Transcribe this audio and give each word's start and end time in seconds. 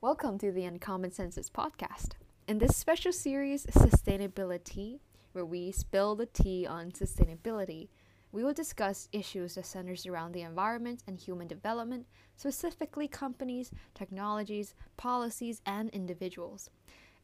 Welcome 0.00 0.38
to 0.38 0.52
the 0.52 0.64
Uncommon 0.64 1.10
Senses 1.10 1.50
podcast. 1.50 2.10
In 2.46 2.58
this 2.58 2.76
special 2.76 3.10
series, 3.10 3.66
SustainabiliTEA, 3.66 5.00
where 5.32 5.44
we 5.44 5.72
spill 5.72 6.14
the 6.14 6.26
tea 6.26 6.68
on 6.68 6.92
sustainability, 6.92 7.88
we 8.30 8.44
will 8.44 8.52
discuss 8.52 9.08
issues 9.10 9.56
that 9.56 9.66
centers 9.66 10.06
around 10.06 10.30
the 10.30 10.42
environment 10.42 11.02
and 11.08 11.18
human 11.18 11.48
development, 11.48 12.06
specifically 12.36 13.08
companies, 13.08 13.72
technologies, 13.92 14.76
policies, 14.96 15.60
and 15.66 15.90
individuals. 15.90 16.70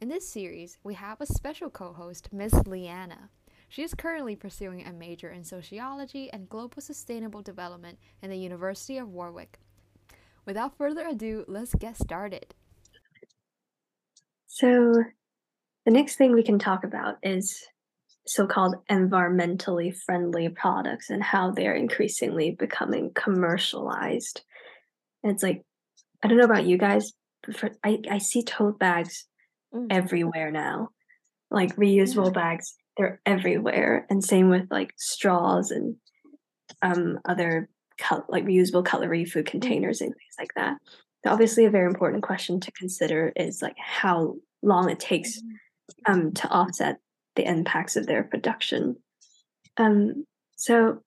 In 0.01 0.09
this 0.09 0.29
series, 0.29 0.77
we 0.83 0.95
have 0.95 1.21
a 1.21 1.27
special 1.27 1.71
co-host, 1.71 2.33
Ms. 2.33 2.55
Lianna. 2.67 3.29
She 3.69 3.85
is 3.85 3.95
currently 3.95 4.35
pursuing 4.35 4.85
a 4.85 4.93
major 4.93 5.31
in 5.31 5.45
sociology 5.45 6.29
and 6.33 6.49
global 6.49 6.83
sustainable 6.83 7.41
development 7.41 8.01
in 8.21 8.31
the 8.31 8.37
University 8.37 8.99
of 8.99 9.11
Warwick. 9.11 9.61
Without 10.45 10.77
further 10.77 11.07
ado, 11.07 11.45
let's 11.47 11.77
get 11.77 11.97
started. 11.97 12.53
So, 14.55 15.03
the 15.85 15.91
next 15.91 16.15
thing 16.15 16.33
we 16.33 16.45
can 16.45 16.61
talk 16.61 16.85
about 16.85 17.17
is 17.25 17.67
so 18.25 18.47
called 18.47 18.77
environmentally 18.89 19.93
friendly 20.07 20.49
products 20.49 21.11
and 21.11 21.25
how 21.25 21.51
they're 21.51 21.75
increasingly 21.75 22.53
becoming 22.53 23.11
commercialized. 23.17 24.43
And 25.25 25.33
it's 25.33 25.43
like, 25.43 25.63
I 26.23 26.29
don't 26.29 26.39
know 26.39 26.45
about 26.45 26.67
you 26.67 26.79
guys, 26.79 27.13
but 27.45 27.57
for, 27.57 27.71
I, 27.83 27.99
I 28.09 28.19
see 28.19 28.45
tote 28.45 28.79
bags 28.79 29.27
mm. 29.75 29.89
everywhere 29.91 30.53
now, 30.53 30.91
like 31.51 31.75
reusable 31.75 32.27
yeah. 32.27 32.41
bags, 32.41 32.77
they're 32.97 33.21
everywhere. 33.27 34.07
And 34.09 34.23
same 34.23 34.51
with 34.51 34.69
like 34.71 34.93
straws 34.97 35.73
and 35.73 35.97
um, 36.81 37.19
other 37.25 37.69
cut, 37.99 38.27
like 38.31 38.45
reusable 38.45 38.85
cutlery, 38.85 39.25
food 39.25 39.47
mm. 39.47 39.51
containers, 39.51 40.01
and 40.01 40.11
things 40.11 40.35
like 40.39 40.55
that 40.55 40.77
obviously 41.31 41.65
a 41.65 41.71
very 41.71 41.87
important 41.87 42.23
question 42.23 42.61
to 42.61 42.73
consider 42.73 43.33
is 43.37 43.63
like 43.63 43.77
how 43.79 44.35
long 44.63 44.91
it 44.91 45.01
takes 45.01 45.41
mm-hmm. 45.41 46.13
um, 46.13 46.33
to 46.33 46.49
offset 46.49 46.99
the 47.37 47.49
impacts 47.49 47.97
of 47.97 48.07
their 48.07 48.23
production. 48.23 48.97
Um, 49.77 50.25
so 50.57 51.01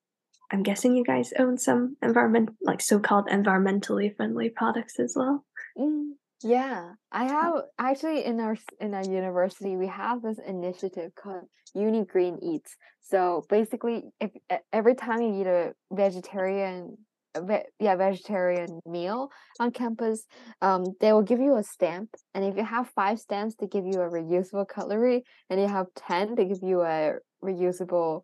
I'm 0.52 0.64
guessing 0.64 0.96
you 0.96 1.04
guys 1.04 1.34
own 1.38 1.58
some 1.58 1.98
environment 2.02 2.50
like 2.62 2.82
so-called 2.82 3.28
environmentally 3.28 4.16
friendly 4.16 4.50
products 4.50 5.00
as 5.00 5.14
well. 5.16 5.46
Mm, 5.78 6.12
yeah, 6.44 6.94
I 7.12 7.26
have 7.26 7.54
actually 7.80 8.24
in 8.24 8.40
our 8.40 8.58
in 8.80 8.94
our 8.94 9.04
university 9.04 9.76
we 9.76 9.88
have 9.88 10.22
this 10.22 10.40
initiative 10.46 11.12
called 11.16 11.46
Uni 11.74 12.06
Green 12.06 12.40
Eats. 12.42 12.76
So 13.02 13.46
basically, 13.50 14.04
if 14.20 14.32
every 14.72 14.96
time 14.96 15.22
you 15.22 15.42
eat 15.42 15.48
a 15.48 15.74
vegetarian 15.92 16.98
ve- 17.46 17.66
yeah 17.80 17.96
vegetarian 17.96 18.80
meal 18.86 19.30
on 19.60 19.72
campus 19.72 20.26
um 20.62 20.84
they 21.00 21.12
will 21.14 21.22
give 21.22 21.40
you 21.40 21.56
a 21.56 21.64
stamp 21.64 22.10
and 22.34 22.44
if 22.44 22.56
you 22.56 22.64
have 22.64 22.90
five 22.90 23.20
stamps 23.20 23.56
they 23.60 23.68
give 23.68 23.86
you 23.86 24.02
a 24.02 24.10
reusable 24.10 24.68
cutlery 24.68 25.24
and 25.50 25.60
you 25.60 25.68
have 25.68 25.88
10 25.96 26.36
they 26.36 26.46
give 26.46 26.64
you 26.64 26.82
a 26.82 27.14
reusable 27.44 28.24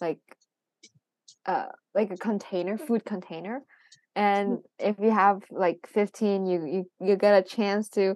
like 0.00 0.18
uh 1.46 1.66
like 1.94 2.10
a 2.10 2.16
container 2.16 2.76
food 2.76 3.04
container 3.04 3.62
and 4.16 4.58
if 4.78 4.96
you 4.98 5.10
have 5.10 5.42
like 5.50 5.78
15 5.88 6.46
you 6.46 6.66
you, 6.66 7.06
you 7.06 7.16
get 7.16 7.38
a 7.38 7.42
chance 7.42 7.88
to 7.90 8.14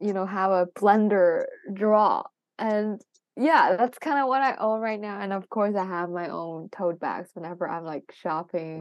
you 0.00 0.12
know 0.12 0.26
have 0.26 0.50
a 0.50 0.66
blender 0.76 1.44
draw 1.72 2.22
and 2.58 3.00
yeah 3.36 3.76
that's 3.76 3.98
kind 3.98 4.18
of 4.18 4.28
what 4.28 4.42
i 4.42 4.54
own 4.56 4.80
right 4.80 5.00
now 5.00 5.20
and 5.20 5.32
of 5.32 5.48
course 5.48 5.74
i 5.76 5.84
have 5.84 6.10
my 6.10 6.28
own 6.28 6.68
tote 6.76 6.98
bags 7.00 7.30
whenever 7.34 7.68
i'm 7.68 7.84
like 7.84 8.04
shopping 8.12 8.80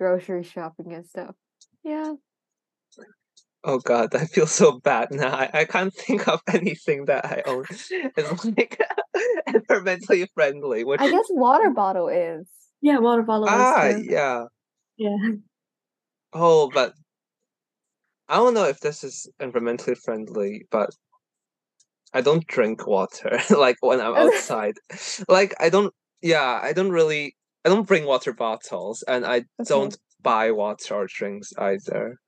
grocery 0.00 0.42
shopping 0.42 0.94
and 0.94 1.06
stuff. 1.06 1.34
Yeah. 1.84 2.14
Oh 3.62 3.78
god, 3.78 4.14
I 4.14 4.24
feel 4.24 4.46
so 4.46 4.80
bad 4.80 5.08
now. 5.10 5.34
I, 5.34 5.50
I 5.52 5.64
can't 5.66 5.92
think 6.06 6.26
of 6.26 6.40
anything 6.48 7.04
that 7.04 7.26
I 7.26 7.42
own 7.46 7.66
is 7.70 7.90
like 8.56 8.80
environmentally 9.46 10.26
friendly. 10.34 10.84
Which 10.84 11.00
I 11.00 11.10
guess 11.10 11.26
water 11.28 11.70
bottle 11.70 12.08
is. 12.08 12.46
Yeah, 12.80 12.98
water 12.98 13.22
bottle 13.22 13.46
ah, 13.48 13.88
is. 13.88 14.06
yeah. 14.06 14.44
Yeah. 14.96 15.16
Oh, 16.32 16.70
but 16.72 16.94
I 18.28 18.36
don't 18.36 18.54
know 18.54 18.64
if 18.64 18.80
this 18.80 19.04
is 19.04 19.28
environmentally 19.38 19.98
friendly, 19.98 20.66
but 20.70 20.88
I 22.14 22.22
don't 22.22 22.46
drink 22.46 22.86
water 22.86 23.38
like 23.50 23.76
when 23.80 24.00
I'm 24.00 24.14
outside. 24.14 24.76
like 25.28 25.54
I 25.60 25.68
don't 25.68 25.92
yeah, 26.22 26.58
I 26.62 26.72
don't 26.72 26.90
really 26.90 27.34
I 27.64 27.68
don't 27.68 27.86
bring 27.86 28.06
water 28.06 28.32
bottles 28.32 29.02
and 29.06 29.24
I 29.24 29.36
okay. 29.36 29.44
don't 29.66 29.96
buy 30.22 30.50
water 30.50 30.94
or 30.94 31.06
drinks 31.06 31.52
either. 31.58 32.18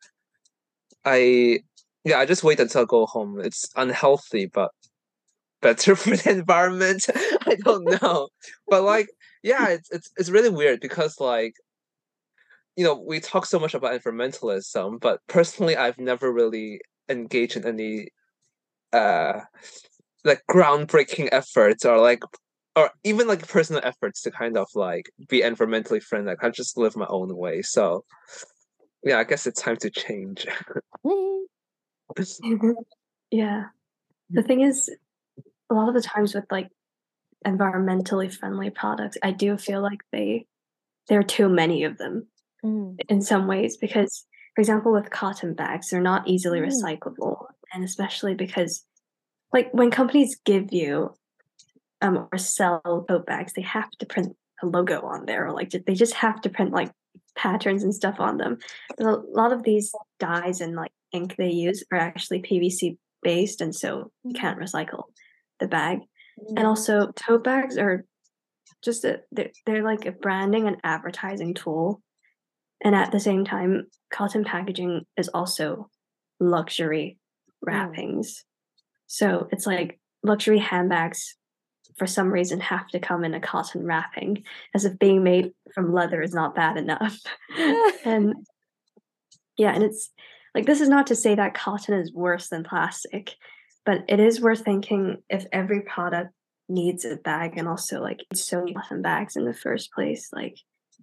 I 1.05 1.61
yeah, 2.05 2.19
I 2.19 2.27
just 2.27 2.45
wait 2.45 2.61
until 2.61 2.83
I 2.83 2.85
go 2.87 3.07
home. 3.07 3.41
It's 3.41 3.69
unhealthy, 3.77 4.47
but 4.47 4.71
better 5.61 5.97
for 5.97 6.17
the 6.17 6.31
environment. 6.31 7.07
I 7.47 7.57
don't 7.65 7.85
know. 8.03 8.29
but 8.69 8.83
like, 8.83 9.09
yeah, 9.43 9.69
it's 9.69 9.91
it's 9.91 10.11
it's 10.17 10.31
really 10.31 10.51
weird 10.51 10.81
because 10.81 11.21
like 11.21 11.55
you 12.77 12.85
know, 12.85 12.95
we 12.95 13.21
talk 13.21 13.45
so 13.45 13.59
much 13.59 13.75
about 13.75 14.01
environmentalism, 14.01 14.99
but 15.01 15.21
personally 15.29 15.77
I've 15.77 15.99
never 15.99 16.33
really 16.33 16.81
engaged 17.09 17.57
in 17.57 17.67
any 17.67 18.09
uh 18.93 19.41
like 20.25 20.43
groundbreaking 20.51 21.29
efforts 21.33 21.85
or 21.85 21.99
like 21.99 22.23
or 22.75 22.91
even 23.05 23.27
like 23.27 23.47
personal 23.49 23.83
efforts 23.85 24.23
to 24.23 24.31
kind 24.31 24.57
of 24.57 24.69
like 24.75 25.11
be 25.29 25.43
environmentally 25.43 26.03
friendly. 26.03 26.31
Like 26.31 26.45
I 26.45 26.51
just 26.51 26.79
live 26.79 26.97
my 26.97 27.07
own 27.09 27.37
way. 27.37 27.63
So 27.63 28.05
yeah, 29.05 29.19
I 29.19 29.25
guess 29.25 29.47
it's 29.47 29.61
time 29.61 29.77
to 29.79 29.91
change. 29.91 30.47
yeah. 33.31 33.65
The 34.31 34.43
thing 34.43 34.63
is, 34.63 34.91
a 35.71 35.75
lot 35.75 35.89
of 35.89 35.95
the 35.95 36.03
times 36.03 36.35
with 36.35 36.45
like 36.51 36.69
environmentally 37.47 38.33
friendly 38.33 38.71
products, 38.71 39.17
I 39.23 39.33
do 39.33 39.57
feel 39.57 39.83
like 39.83 40.01
they 40.13 40.47
there 41.09 41.19
are 41.19 41.25
too 41.25 41.49
many 41.49 41.85
of 41.85 41.99
them 41.99 42.27
mm. 42.65 42.97
in 43.09 43.21
some 43.21 43.47
ways 43.47 43.77
because 43.77 44.25
for 44.55 44.61
example 44.61 44.93
with 44.93 45.11
cotton 45.11 45.55
bags 45.55 45.91
they're 45.91 46.01
not 46.01 46.27
easily 46.29 46.61
mm. 46.61 46.69
recyclable 46.69 47.47
and 47.73 47.85
especially 47.85 48.35
because 48.35 48.85
like 49.53 49.73
when 49.73 49.91
companies 49.91 50.39
give 50.45 50.73
you 50.73 51.15
um, 52.03 52.29
or 52.31 52.39
sell 52.39 53.05
tote 53.09 53.27
bags, 53.27 53.53
they 53.53 53.63
have 53.63 53.91
to 53.93 54.07
print 54.07 54.37
a 54.63 54.67
logo 54.67 55.01
on 55.03 55.25
there, 55.25 55.47
or 55.47 55.53
like 55.53 55.71
they 55.71 55.95
just 55.95 56.15
have 56.15 56.41
to 56.43 56.51
print 56.51 56.73
like 56.73 56.91
patterns 57.37 57.83
and 57.83 57.95
stuff 57.95 58.17
on 58.19 58.37
them. 58.37 58.59
But 58.99 59.07
a 59.07 59.17
lot 59.17 59.53
of 59.53 59.63
these 59.63 59.93
dyes 60.21 60.61
and 60.61 60.75
like 60.75 60.91
ink 61.13 61.37
they 61.37 61.51
use 61.51 61.85
are 61.93 61.99
actually 61.99 62.43
PVC 62.43 62.99
based, 63.23 63.61
and 63.61 63.75
so 63.75 64.11
you 64.25 64.35
can't 64.35 64.61
recycle 64.61 65.05
the 65.61 65.69
bag. 65.69 66.01
And 66.49 66.59
mm. 66.59 66.65
also, 66.65 67.13
tote 67.13 67.45
bags 67.45 67.79
are 67.79 68.05
just 68.83 69.05
a 69.05 69.21
they're, 69.31 69.53
they're 69.65 69.85
like 69.85 70.05
a 70.05 70.13
branding 70.13 70.67
and 70.67 70.79
advertising 70.83 71.55
tool. 71.55 72.03
And 72.85 72.97
at 72.97 73.13
the 73.13 73.21
same 73.21 73.45
time, 73.45 73.87
cotton 74.13 74.43
packaging 74.43 75.07
is 75.17 75.29
also 75.29 75.89
luxury 76.41 77.17
mm. 77.49 77.53
wrappings. 77.69 78.45
So 79.07 79.47
it's 79.53 79.67
like 79.67 80.01
luxury 80.25 80.59
handbags 80.59 81.37
for 81.97 82.07
some 82.07 82.33
reason 82.33 82.61
have 82.61 82.89
to 82.89 82.99
come 82.99 83.25
in 83.25 83.35
a 83.35 83.41
cotton 83.41 83.85
wrapping, 83.85 84.45
as 84.75 84.85
if 84.85 84.99
being 84.99 85.23
made 85.23 85.53
from 85.75 85.93
leather 85.93 86.23
is 86.23 86.35
not 86.35 86.55
bad 86.55 86.77
enough. 86.77 87.19
and 88.05 88.35
yeah, 89.57 89.75
and 89.75 89.83
it's 89.83 90.11
like 90.55 90.67
this 90.67 90.81
is 90.81 90.89
not 90.89 91.07
to 91.09 91.17
say 91.17 91.35
that 91.35 91.55
cotton 91.55 91.95
is 91.95 92.13
worse 92.13 92.49
than 92.49 92.65
plastic, 92.65 93.35
but 93.85 94.05
it 94.09 94.21
is 94.21 94.41
worth 94.41 94.65
thinking 94.65 95.23
if 95.29 95.47
every 95.53 95.83
product 95.83 96.31
needs 96.69 97.05
a 97.05 97.17
bag 97.17 97.59
and 97.59 97.69
also 97.69 98.01
like 98.01 98.21
so 98.35 98.61
many 98.61 98.75
cotton 98.75 99.03
bags 99.03 99.37
in 99.37 99.45
the 99.45 99.55
first 99.55 99.93
place. 99.93 100.29
Like 100.33 100.57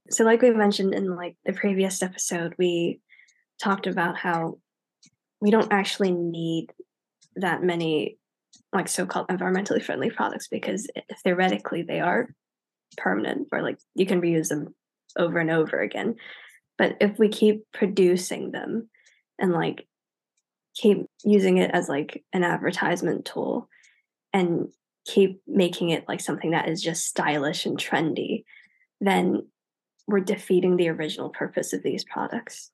so 0.10 0.24
like 0.24 0.42
we 0.42 0.52
mentioned 0.52 0.94
in 0.94 1.16
like 1.16 1.36
the 1.46 1.54
previous 1.54 2.02
episode, 2.02 2.56
we 2.58 3.02
talked 3.62 3.88
about 3.88 4.18
how 4.18 4.58
we 5.42 5.52
don't 5.52 5.72
actually 5.72 6.12
need 6.12 6.72
that 7.36 7.64
many 7.64 8.18
like 8.74 8.88
so-called 8.88 9.28
environmentally 9.28 9.84
friendly 9.84 10.10
products 10.10 10.48
because 10.48 10.88
theoretically 11.24 11.82
they 11.82 12.00
are 12.00 12.30
permanent 12.98 13.48
or 13.52 13.62
like 13.62 13.78
you 13.96 14.06
can 14.06 14.22
reuse 14.22 14.50
them 14.50 14.74
over 15.18 15.40
and 15.40 15.50
over 15.50 15.80
again 15.80 16.16
but 16.78 16.96
if 17.02 17.18
we 17.18 17.30
keep 17.30 17.64
producing 17.74 18.52
them 18.52 18.90
and 19.40 19.52
like 19.52 19.88
keep 20.76 21.06
using 21.24 21.58
it 21.58 21.72
as 21.72 21.90
like 21.90 22.24
an 22.34 22.44
advertisement 22.44 23.26
tool 23.26 23.68
and 24.34 24.68
keep 25.06 25.42
making 25.48 25.90
it 25.90 26.06
like 26.08 26.22
something 26.22 26.52
that 26.52 26.70
is 26.70 26.82
just 26.82 27.06
stylish 27.06 27.66
and 27.66 27.78
trendy 27.78 28.44
then 29.02 29.48
we're 30.08 30.20
defeating 30.20 30.78
the 30.78 30.90
original 30.90 31.30
purpose 31.30 31.74
of 31.74 31.84
these 31.84 32.04
products 32.04 32.72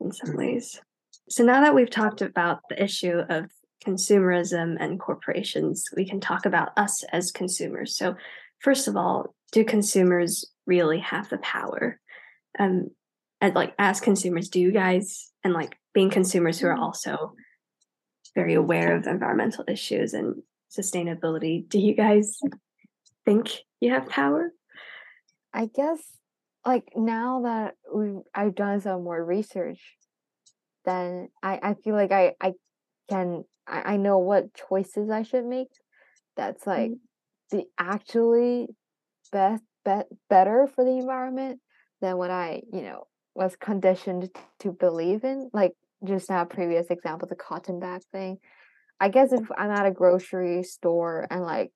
in 0.00 0.12
some 0.12 0.30
mm-hmm. 0.30 0.38
ways 0.38 0.80
so 1.28 1.44
now 1.44 1.60
that 1.60 1.74
we've 1.74 1.90
talked 1.90 2.22
about 2.22 2.60
the 2.68 2.82
issue 2.82 3.22
of 3.28 3.50
consumerism 3.86 4.76
and 4.80 4.98
corporations, 4.98 5.84
we 5.96 6.08
can 6.08 6.20
talk 6.20 6.46
about 6.46 6.70
us 6.76 7.04
as 7.12 7.30
consumers. 7.30 7.96
So, 7.96 8.16
first 8.60 8.88
of 8.88 8.96
all, 8.96 9.34
do 9.52 9.64
consumers 9.64 10.44
really 10.66 10.98
have 10.98 11.28
the 11.28 11.38
power? 11.38 12.00
Um, 12.58 12.90
and 13.40 13.54
like 13.54 13.74
as 13.78 14.00
consumers, 14.00 14.48
do 14.48 14.60
you 14.60 14.72
guys 14.72 15.30
and 15.44 15.52
like 15.54 15.76
being 15.94 16.10
consumers 16.10 16.58
who 16.58 16.66
are 16.66 16.74
mm-hmm. 16.74 16.82
also 16.82 17.34
very 18.36 18.54
aware 18.54 18.94
of 18.94 19.06
environmental 19.06 19.64
issues 19.66 20.12
and 20.12 20.42
sustainability. 20.70 21.68
Do 21.68 21.78
you 21.78 21.94
guys 21.94 22.38
think 23.24 23.50
you 23.80 23.92
have 23.92 24.08
power? 24.08 24.52
I 25.52 25.66
guess 25.74 26.00
like 26.64 26.84
now 26.94 27.42
that 27.44 27.74
we 27.92 28.18
I've 28.34 28.54
done 28.54 28.80
some 28.80 29.04
more 29.04 29.24
research, 29.24 29.80
then 30.84 31.28
I, 31.42 31.58
I 31.62 31.74
feel 31.82 31.94
like 31.94 32.12
I, 32.12 32.34
I 32.40 32.52
can 33.08 33.44
I, 33.66 33.94
I 33.94 33.96
know 33.96 34.18
what 34.18 34.54
choices 34.54 35.10
I 35.10 35.22
should 35.22 35.44
make 35.44 35.68
that's 36.36 36.66
like 36.66 36.90
mm-hmm. 36.90 37.56
the 37.56 37.64
actually 37.78 38.68
best 39.32 39.62
bet 39.84 40.06
better 40.28 40.68
for 40.74 40.84
the 40.84 40.98
environment 40.98 41.60
than 42.00 42.18
what 42.18 42.30
I, 42.30 42.62
you 42.72 42.82
know, 42.82 43.06
was 43.34 43.56
conditioned 43.56 44.30
to 44.60 44.72
believe 44.72 45.24
in. 45.24 45.50
Like 45.52 45.72
just 46.04 46.28
now 46.28 46.44
previous 46.44 46.88
example, 46.88 47.28
the 47.28 47.36
cotton 47.36 47.80
bag 47.80 48.02
thing. 48.12 48.38
I 49.00 49.08
guess 49.08 49.32
if 49.32 49.50
I'm 49.56 49.70
at 49.70 49.86
a 49.86 49.90
grocery 49.90 50.62
store 50.62 51.26
and 51.30 51.42
like 51.42 51.70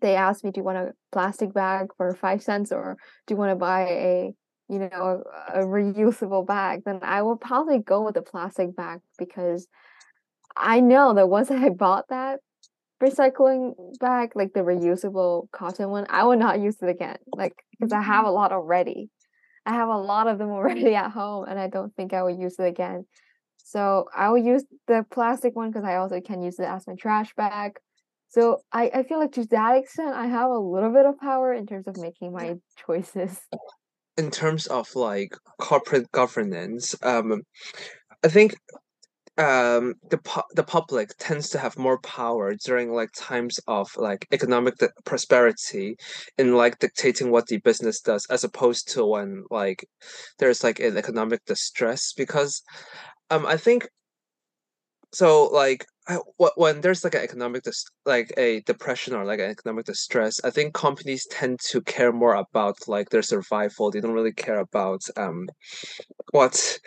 they 0.00 0.16
ask 0.16 0.44
me, 0.44 0.50
do 0.50 0.60
you 0.60 0.64
want 0.64 0.78
a 0.78 0.92
plastic 1.12 1.52
bag 1.54 1.88
for 1.96 2.14
five 2.14 2.42
cents 2.42 2.72
or 2.72 2.96
do 3.26 3.34
you 3.34 3.38
want 3.38 3.52
to 3.52 3.56
buy 3.56 3.88
a 3.88 4.34
you 4.68 4.78
know 4.78 5.22
a, 5.48 5.60
a 5.60 5.64
reusable 5.64 6.46
bag 6.46 6.82
then 6.86 6.98
i 7.02 7.20
will 7.20 7.36
probably 7.36 7.78
go 7.78 8.02
with 8.02 8.16
a 8.16 8.22
plastic 8.22 8.74
bag 8.74 9.00
because 9.18 9.66
i 10.56 10.80
know 10.80 11.14
that 11.14 11.28
once 11.28 11.50
i 11.50 11.68
bought 11.68 12.06
that 12.08 12.40
recycling 13.02 13.74
bag 14.00 14.30
like 14.34 14.52
the 14.54 14.60
reusable 14.60 15.50
cotton 15.50 15.90
one 15.90 16.06
i 16.08 16.24
will 16.24 16.36
not 16.36 16.60
use 16.60 16.76
it 16.80 16.88
again 16.88 17.16
like 17.36 17.54
because 17.72 17.92
i 17.92 18.00
have 18.00 18.24
a 18.24 18.30
lot 18.30 18.52
already. 18.52 19.10
I 19.66 19.72
have 19.72 19.88
a 19.88 19.96
lot 19.96 20.26
of 20.26 20.38
them 20.38 20.50
already 20.58 20.94
at 20.94 21.10
home 21.10 21.46
and 21.48 21.58
i 21.58 21.68
don't 21.68 21.94
think 21.96 22.12
i 22.12 22.22
will 22.22 22.38
use 22.38 22.56
it 22.58 22.64
again. 22.64 23.06
So 23.64 24.06
i 24.14 24.28
will 24.30 24.38
use 24.38 24.64
the 24.86 25.04
plastic 25.10 25.54
one 25.56 25.70
because 25.70 25.84
i 25.84 25.96
also 25.96 26.20
can 26.20 26.42
use 26.42 26.58
it 26.58 26.66
as 26.66 26.86
my 26.86 26.94
trash 26.94 27.34
bag. 27.34 27.72
So 28.34 28.62
I, 28.72 28.90
I 28.92 29.02
feel 29.04 29.20
like 29.20 29.30
to 29.32 29.46
that 29.46 29.76
extent, 29.76 30.12
I 30.12 30.26
have 30.26 30.50
a 30.50 30.58
little 30.58 30.90
bit 30.90 31.06
of 31.06 31.20
power 31.20 31.52
in 31.52 31.66
terms 31.66 31.86
of 31.86 31.96
making 31.96 32.32
my 32.32 32.56
choices. 32.84 33.38
In 34.16 34.32
terms 34.32 34.66
of 34.66 34.88
like 34.96 35.36
corporate 35.60 36.10
governance, 36.10 36.96
um, 37.04 37.42
I 38.24 38.28
think 38.28 38.56
um 39.36 39.94
the 40.10 40.18
pu- 40.18 40.42
the 40.54 40.62
public 40.62 41.10
tends 41.18 41.48
to 41.48 41.58
have 41.58 41.76
more 41.76 41.98
power 42.00 42.54
during 42.54 42.92
like 42.92 43.10
times 43.16 43.58
of 43.66 43.90
like 43.96 44.28
economic 44.32 44.74
prosperity 45.04 45.96
in 46.38 46.54
like 46.54 46.78
dictating 46.78 47.32
what 47.32 47.46
the 47.48 47.58
business 47.58 48.00
does 48.00 48.24
as 48.30 48.44
opposed 48.44 48.88
to 48.92 49.04
when 49.04 49.44
like 49.50 49.84
there's 50.38 50.62
like 50.62 50.78
an 50.78 50.96
economic 50.96 51.44
distress 51.46 52.12
because 52.12 52.62
um 53.30 53.44
i 53.46 53.56
think 53.56 53.88
so 55.12 55.46
like 55.46 55.84
I, 56.06 56.18
when 56.56 56.80
there's 56.82 57.02
like 57.02 57.14
an 57.14 57.22
economic 57.22 57.62
dis- 57.62 57.86
like 58.04 58.32
a 58.36 58.60
depression 58.60 59.14
or 59.14 59.24
like 59.24 59.40
an 59.40 59.50
economic 59.50 59.86
distress 59.86 60.38
i 60.44 60.50
think 60.50 60.74
companies 60.74 61.26
tend 61.30 61.58
to 61.70 61.80
care 61.80 62.12
more 62.12 62.34
about 62.34 62.76
like 62.86 63.08
their 63.10 63.22
survival. 63.22 63.90
They 63.90 64.00
don't 64.00 64.12
really 64.12 64.32
care 64.32 64.60
about 64.60 65.00
um 65.16 65.48
what 66.32 66.78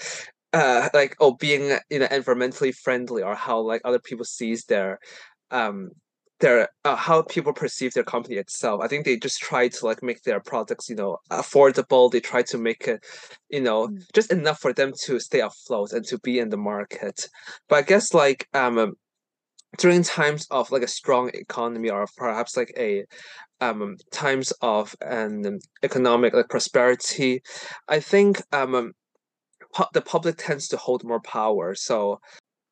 uh 0.54 0.90
like 0.94 1.16
oh 1.20 1.34
being 1.36 1.78
you 1.90 2.00
know 2.00 2.08
environmentally 2.08 2.74
friendly 2.74 3.22
or 3.22 3.36
how 3.36 3.60
like 3.60 3.82
other 3.84 4.00
people 4.00 4.26
sees 4.26 4.66
their 4.66 5.00
um 5.52 5.92
their 6.40 6.70
uh, 6.86 6.96
how 6.96 7.24
people 7.24 7.54
perceive 7.54 7.94
their 7.94 8.04
company 8.04 8.36
itself. 8.36 8.82
I 8.82 8.88
think 8.88 9.06
they 9.06 9.18
just 9.18 9.40
try 9.40 9.68
to 9.68 9.86
like 9.86 10.04
make 10.04 10.22
their 10.24 10.40
products, 10.40 10.90
you 10.90 10.96
know, 10.96 11.18
affordable. 11.32 12.12
They 12.12 12.20
try 12.20 12.44
to 12.44 12.58
make 12.58 12.88
it, 12.88 13.04
you 13.50 13.62
know, 13.62 13.88
mm. 13.88 14.04
just 14.14 14.32
enough 14.32 14.60
for 14.60 14.74
them 14.74 14.94
to 15.06 15.20
stay 15.20 15.40
afloat 15.40 15.94
and 15.94 16.06
to 16.06 16.20
be 16.20 16.40
in 16.40 16.50
the 16.50 16.58
market. 16.58 17.28
But 17.68 17.78
I 17.78 17.82
guess 17.82 18.14
like 18.14 18.48
um 18.54 18.94
during 19.78 20.04
times 20.04 20.48
of 20.52 20.72
like 20.72 20.84
a 20.84 20.88
strong 20.88 21.30
economy 21.34 21.90
or 21.90 22.08
perhaps 22.16 22.56
like 22.56 22.74
a 22.78 23.06
um 23.60 23.98
times 24.12 24.52
of 24.62 24.96
an 25.02 25.60
economic 25.84 26.34
like 26.34 26.50
prosperity, 26.50 27.42
I 27.88 28.00
think 28.00 28.42
um 28.54 28.94
pu- 29.78 29.94
the 29.94 30.02
public 30.02 30.36
tends 30.38 30.68
to 30.70 30.78
hold 30.78 31.04
more 31.04 31.22
power. 31.22 31.76
So 31.76 32.20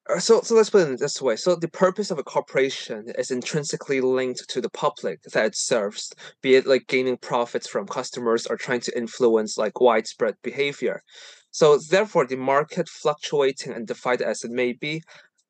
uh, 0.08 0.20
so, 0.20 0.42
so 0.42 0.54
let's 0.54 0.70
put 0.70 0.88
it 0.88 1.00
this 1.00 1.20
way. 1.20 1.36
So 1.36 1.56
the 1.56 1.68
purpose 1.68 2.12
of 2.12 2.20
a 2.20 2.24
corporation 2.24 3.06
is 3.18 3.32
intrinsically 3.32 4.02
linked 4.02 4.48
to 4.50 4.62
the 4.62 4.70
public 4.70 5.22
that 5.24 5.46
it 5.46 5.56
serves, 5.56 6.14
be 6.44 6.56
it 6.56 6.68
like 6.68 6.86
gaining 6.88 7.18
profits 7.18 7.68
from 7.68 7.88
customers 7.88 8.46
or 8.46 8.56
trying 8.56 8.82
to 8.82 8.96
influence 8.96 9.58
like 9.58 9.82
widespread 9.82 10.36
behavior. 10.44 11.02
So 11.50 11.80
therefore, 11.80 12.28
the 12.28 12.36
market 12.38 12.88
fluctuating 12.88 13.74
and 13.74 13.88
divided 13.88 14.28
as 14.28 14.44
it 14.44 14.52
may 14.52 14.74
be, 14.74 15.02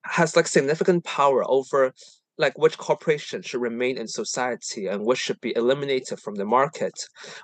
has 0.06 0.36
like 0.38 0.48
significant 0.48 1.04
power 1.04 1.44
over 1.50 1.92
like 2.38 2.58
which 2.58 2.78
corporations 2.78 3.46
should 3.46 3.62
remain 3.62 3.98
in 3.98 4.08
society 4.08 4.88
and 4.88 5.06
which 5.06 5.20
should 5.20 5.40
be 5.42 5.56
eliminated 5.56 6.20
from 6.20 6.36
the 6.36 6.46
market 6.46 6.94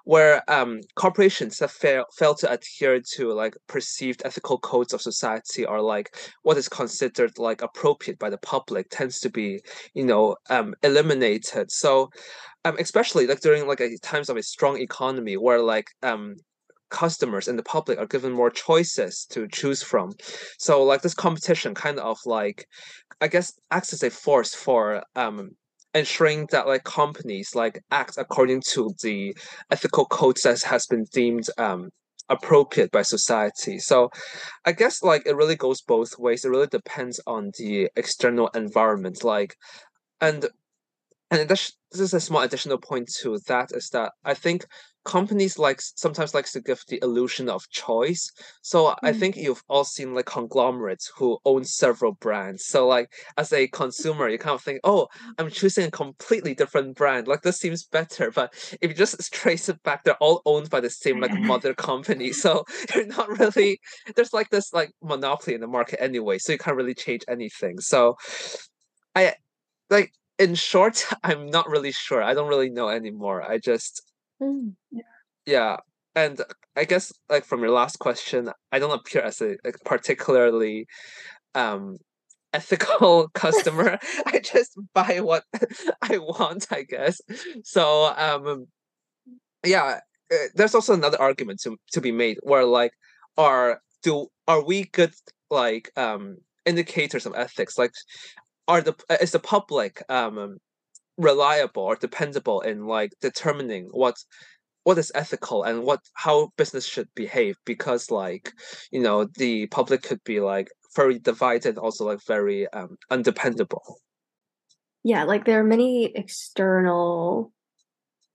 where 0.04 0.42
um, 0.50 0.80
corporations 0.96 1.58
that 1.58 1.72
fail, 1.72 2.06
fail 2.18 2.36
to 2.36 2.52
adhere 2.52 3.00
to 3.14 3.32
like 3.34 3.56
perceived 3.68 4.22
ethical 4.26 4.58
codes 4.60 4.94
of 4.94 5.02
society 5.02 5.66
or 5.66 5.82
like 5.82 6.16
what 6.44 6.58
is 6.58 6.68
considered 6.68 7.38
like 7.38 7.62
appropriate 7.62 8.20
by 8.20 8.30
the 8.30 8.38
public 8.40 8.88
tends 8.90 9.20
to 9.20 9.30
be 9.30 9.62
you 9.94 10.04
know 10.04 10.36
um, 10.50 10.74
eliminated. 10.84 11.72
So 11.72 12.10
um, 12.66 12.76
especially 12.80 13.28
like 13.28 13.42
during 13.42 13.68
like 13.68 13.80
a 13.80 13.98
times 13.98 14.30
of 14.30 14.38
a 14.38 14.44
strong 14.44 14.78
economy 14.80 15.38
where 15.38 15.62
like 15.62 15.88
um 16.04 16.36
customers 16.92 17.48
and 17.48 17.58
the 17.58 17.64
public 17.64 17.98
are 17.98 18.06
given 18.06 18.32
more 18.32 18.52
choices 18.52 19.26
to 19.32 19.48
choose 19.48 19.82
from. 19.82 20.12
So 20.60 20.84
like 20.84 21.02
this 21.02 21.14
competition 21.14 21.74
kind 21.74 22.00
of 22.00 22.18
like 22.26 22.66
i 23.20 23.28
guess 23.28 23.54
acts 23.70 23.94
as 23.94 24.04
a 24.04 24.10
force 24.10 24.54
for 24.54 25.04
um 25.16 25.52
ensuring 25.94 26.48
that 26.52 26.68
like 26.68 26.84
companies 26.84 27.50
like 27.54 27.84
act 27.92 28.16
according 28.18 28.62
to 28.66 28.94
the 29.04 29.36
ethical 29.70 30.06
codes 30.06 30.42
that 30.44 30.62
has 30.62 30.86
been 30.88 31.06
deemed 31.14 31.48
um 31.58 31.90
appropriate 32.30 32.92
by 32.92 33.02
society. 33.02 33.78
So 33.78 34.10
i 34.66 34.72
guess 34.72 35.04
like 35.04 35.24
it 35.26 35.36
really 35.36 35.56
goes 35.56 35.82
both 35.82 36.18
ways. 36.18 36.46
It 36.46 36.50
really 36.50 36.68
depends 36.68 37.20
on 37.28 37.52
the 37.58 37.90
external 37.96 38.48
environment 38.50 39.24
like 39.24 39.56
and 40.22 40.48
and 41.32 41.48
this, 41.48 41.72
this 41.92 42.02
is 42.02 42.14
a 42.14 42.20
small 42.20 42.42
additional 42.42 42.78
point 42.78 43.10
to 43.22 43.40
that 43.48 43.70
is 43.72 43.90
that 43.94 44.12
I 44.26 44.34
think 44.34 44.66
companies 45.04 45.58
like 45.58 45.82
sometimes 45.82 46.34
likes 46.34 46.52
to 46.54 46.62
give 46.62 46.84
the 46.88 47.00
illusion 47.02 47.50
of 47.50 47.68
choice. 47.70 48.32
So 48.62 48.86
mm. 48.86 48.96
I 49.04 49.14
think 49.14 49.36
you've 49.36 49.64
all 49.70 49.84
seen 49.84 50.14
like 50.14 50.26
conglomerates 50.26 51.12
who 51.16 51.40
own 51.46 51.64
several 51.64 52.14
brands. 52.14 52.66
So 52.66 52.88
like 52.88 53.12
as 53.38 53.52
a 53.54 53.68
consumer, 53.68 54.30
you 54.30 54.38
kind 54.38 54.56
of 54.56 54.62
think, 54.62 54.80
oh, 54.84 55.08
I'm 55.38 55.50
choosing 55.50 55.88
a 55.88 55.92
completely 55.92 56.54
different 56.54 56.96
brand. 56.96 57.28
Like 57.28 57.42
this 57.42 57.60
seems 57.60 57.84
better. 57.86 58.32
But 58.32 58.54
if 58.82 58.92
you 58.92 58.96
just 58.96 59.34
trace 59.34 59.70
it 59.70 59.82
back, 59.84 60.04
they're 60.04 60.16
all 60.16 60.42
owned 60.46 60.70
by 60.70 60.80
the 60.80 60.90
same 60.90 61.20
like 61.20 61.34
mother 61.40 61.74
company. 61.74 62.32
So 62.32 62.64
you're 62.96 63.06
not 63.06 63.40
really 63.40 63.80
there's 64.16 64.34
like 64.34 64.50
this 64.50 64.74
like 64.74 64.92
monopoly 65.02 65.56
in 65.56 65.62
the 65.62 65.68
market 65.68 66.02
anyway. 66.02 66.38
So 66.38 66.52
you 66.52 66.58
can't 66.58 66.78
really 66.78 66.96
change 66.96 67.24
anything. 67.28 67.80
So 67.80 68.18
I 69.16 69.34
like 69.90 70.14
in 70.40 70.56
short, 70.56 71.06
I'm 71.24 71.48
not 71.48 71.70
really 71.70 71.92
sure. 71.92 72.22
I 72.24 72.34
don't 72.34 72.50
really 72.50 72.70
know 72.70 72.90
anymore. 72.90 73.44
I 73.44 73.58
just 73.58 74.02
mm. 74.42 74.74
yeah. 75.46 75.78
And 76.16 76.42
I 76.76 76.84
guess 76.86 77.14
like 77.30 77.46
from 77.46 77.62
your 77.62 77.72
last 77.72 78.00
question, 78.00 78.50
I 78.72 78.80
don't 78.80 78.92
appear 78.92 79.22
as 79.22 79.42
a 79.42 79.58
like, 79.64 79.78
particularly 79.86 80.88
um 81.56 81.98
ethical 82.54 83.30
customer. 83.34 83.98
I 84.26 84.40
just 84.40 84.78
buy 84.94 85.22
what 85.22 85.44
I 86.02 86.18
want, 86.18 86.68
I 86.72 86.84
guess. 86.84 87.22
So 87.64 88.14
um 88.18 88.68
yeah, 89.66 90.00
uh, 90.34 90.36
there's 90.56 90.76
also 90.76 90.94
another 90.94 91.22
argument 91.22 91.62
to 91.64 91.78
to 91.94 92.02
be 92.02 92.12
made 92.12 92.38
where 92.44 92.66
like 92.66 92.94
are 93.38 93.82
do 94.04 94.28
are 94.48 94.64
we 94.64 94.86
good 94.86 95.14
like 95.50 95.92
um 95.96 96.38
indicators 96.66 97.26
of 97.26 97.34
ethics 97.36 97.78
like 97.78 97.92
are 98.68 98.82
the 98.82 98.96
is 99.22 99.32
the 99.32 99.40
public 99.40 100.04
um 100.10 100.58
reliable 101.22 101.84
or 101.84 101.96
dependable 101.96 102.62
in 102.62 102.86
like 102.86 103.14
determining 103.22 103.86
what 103.92 104.16
what 104.84 104.98
is 104.98 105.12
ethical 105.14 105.64
and 105.64 105.84
what 105.84 106.00
how 106.14 106.50
business 106.58 106.86
should 106.86 107.08
behave 107.16 107.56
because 107.66 108.10
like 108.10 108.52
you 108.92 109.02
know 109.02 109.26
the 109.38 109.68
public 109.68 110.02
could 110.02 110.24
be 110.24 110.40
like 110.40 110.70
very 110.96 111.20
divided 111.20 111.78
also 111.78 112.06
like 112.06 112.24
very 112.26 112.68
um 112.74 112.98
undependable 113.10 113.98
yeah 115.04 115.24
like 115.24 115.46
there 115.46 115.60
are 115.60 115.64
many 115.64 116.06
external 116.16 117.54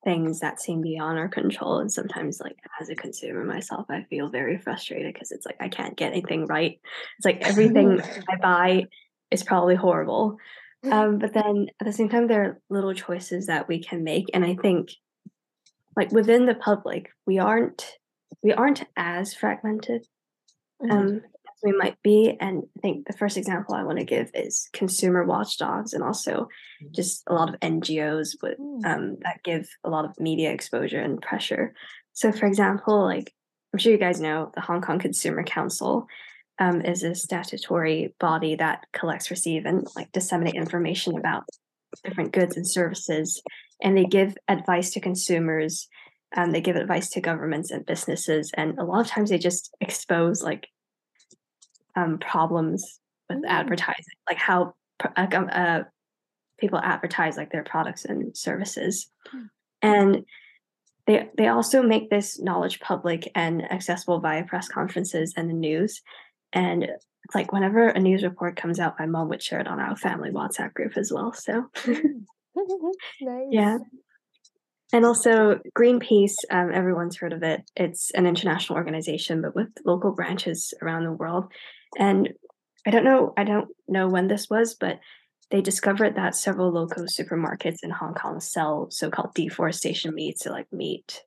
things 0.05 0.39
that 0.39 0.61
seem 0.61 0.83
beyond 0.83 1.19
our 1.19 1.29
control 1.29 1.79
and 1.81 1.91
sometimes 1.91 2.39
like 2.41 2.57
as 2.81 2.89
a 2.89 2.95
consumer 2.95 3.45
myself 3.45 3.87
i 3.91 4.05
feel 4.05 4.29
very 4.29 4.57
frustrated 4.57 5.13
because 5.13 5.33
it's 5.33 5.45
like 5.45 5.57
i 5.59 5.69
can't 5.69 5.97
get 5.97 6.13
anything 6.13 6.47
right 6.47 6.79
it's 7.19 7.27
like 7.27 7.45
everything 7.45 8.01
i 8.29 8.37
buy 8.37 8.85
is 9.31 9.43
probably 9.43 9.75
horrible. 9.75 10.39
Um, 10.93 11.19
but 11.19 11.33
then 11.33 11.69
at 11.81 11.87
the 11.87 11.93
same 11.93 12.09
time, 12.09 12.27
there 12.27 12.45
are 12.45 12.61
little 12.71 12.95
choices 12.95 13.47
that 13.47 13.69
we 13.69 13.83
can 13.83 14.05
make, 14.05 14.27
and 14.33 14.45
I 14.45 14.55
think, 14.55 14.91
like 15.97 16.13
within 16.13 16.47
the 16.47 16.55
public, 16.55 17.11
we 17.27 17.39
aren't 17.39 17.99
we 18.43 18.53
aren't 18.53 18.85
as 18.97 19.35
fragmented. 19.35 20.07
Mm-hmm. 20.83 20.93
Um, 20.93 21.23
we 21.63 21.73
might 21.73 22.01
be. 22.03 22.37
And 22.41 22.65
I 22.77 22.81
think 22.81 23.07
the 23.07 23.13
first 23.13 23.37
example 23.37 23.75
I 23.75 23.83
want 23.83 23.99
to 23.99 24.05
give 24.05 24.31
is 24.35 24.69
consumer 24.73 25.25
watchdogs 25.25 25.95
and 25.95 26.03
also 26.03 26.49
mm. 26.83 26.95
just 26.95 27.23
a 27.27 27.35
lot 27.35 27.49
of 27.49 27.59
NGOs 27.61 28.37
with, 28.43 28.59
mm. 28.59 28.85
um, 28.85 29.17
that 29.23 29.43
give 29.43 29.69
a 29.83 29.91
lot 29.91 30.05
of 30.05 30.19
media 30.21 30.53
exposure 30.53 31.01
and 31.01 31.21
pressure. 31.21 31.75
So, 32.13 32.31
for 32.31 32.47
example, 32.47 33.03
like 33.05 33.33
I'm 33.73 33.79
sure 33.79 33.93
you 33.93 33.99
guys 33.99 34.21
know, 34.21 34.51
the 34.55 34.61
Hong 34.61 34.81
Kong 34.81 34.99
Consumer 34.99 35.43
Council 35.43 36.07
um, 36.59 36.81
is 36.83 37.03
a 37.03 37.15
statutory 37.15 38.15
body 38.19 38.57
that 38.57 38.85
collects, 38.93 39.31
receive, 39.31 39.67
and 39.67 39.87
like 39.95 40.11
disseminate 40.13 40.55
information 40.55 41.19
about 41.19 41.45
different 42.05 42.33
goods 42.33 42.57
and 42.57 42.67
services, 42.67 43.43
and 43.83 43.97
they 43.97 44.05
give 44.05 44.37
advice 44.49 44.91
to 44.91 45.01
consumers. 45.01 45.89
and 46.35 46.55
they 46.55 46.61
give 46.61 46.77
advice 46.77 47.09
to 47.11 47.21
governments 47.21 47.71
and 47.71 47.87
businesses, 47.87 48.51
and 48.55 48.79
a 48.79 48.85
lot 48.85 49.01
of 49.01 49.07
times 49.07 49.31
they 49.31 49.39
just 49.39 49.75
expose 49.81 50.43
like 50.43 50.69
um, 51.95 52.19
problems 52.19 53.01
with 53.29 53.39
mm. 53.39 53.49
advertising, 53.49 54.05
like 54.29 54.39
how 54.39 54.75
uh, 55.17 55.27
uh, 55.33 55.83
people 56.59 56.79
advertise 56.79 57.37
like 57.37 57.53
their 57.53 57.65
products 57.65 58.05
and 58.05 58.37
services, 58.37 59.11
mm. 59.35 59.49
and 59.83 60.25
they 61.07 61.29
they 61.37 61.49
also 61.49 61.83
make 61.83 62.11
this 62.11 62.41
knowledge 62.41 62.81
public 62.81 63.31
and 63.35 63.71
accessible 63.71 64.21
via 64.21 64.45
press 64.45 64.69
conferences 64.69 65.33
and 65.37 65.49
the 65.49 65.55
news. 65.55 66.03
And 66.53 66.89
like 67.35 67.53
whenever 67.53 67.89
a 67.89 67.99
news 67.99 68.23
report 68.23 68.57
comes 68.57 68.79
out, 68.79 68.99
my 68.99 69.07
mom 69.07 69.29
would 69.29 69.43
share 69.43 69.61
it 69.61 69.67
on 69.67 69.81
our 69.81 69.97
family 69.97 70.31
WhatsApp 70.31 70.75
group 70.75 70.97
as 70.97 71.13
well. 71.13 71.33
So 71.33 71.67
nice. 73.21 73.47
yeah. 73.51 73.79
And 74.93 75.05
also 75.05 75.61
Greenpeace, 75.77 76.35
um, 76.51 76.71
everyone's 76.73 77.17
heard 77.17 77.33
of 77.33 77.43
it. 77.43 77.63
It's 77.75 78.13
an 78.13 78.27
international 78.27 78.79
organization, 78.79 79.43
but 79.43 79.55
with 79.55 79.69
local 79.85 80.13
branches 80.13 80.73
around 80.81 81.05
the 81.05 81.13
world. 81.13 81.47
And 81.99 82.33
I 82.87 82.91
don't 82.91 83.05
know, 83.05 83.35
I 83.37 83.43
don't 83.43 83.69
know 83.89 84.09
when 84.09 84.29
this 84.29 84.49
was, 84.49 84.75
but 84.75 85.01
they 85.51 85.61
discovered 85.61 86.17
that 86.17 86.37
several 86.37 86.71
local 86.71 87.05
supermarkets 87.05 87.79
in 87.83 87.91
Hong 87.91 88.15
Kong 88.15 88.41
sell 88.41 88.89
so-called 88.91 89.35
deforestation 89.35 90.15
meat, 90.15 90.39
so 90.39 90.51
like 90.51 90.73
meat 90.73 91.23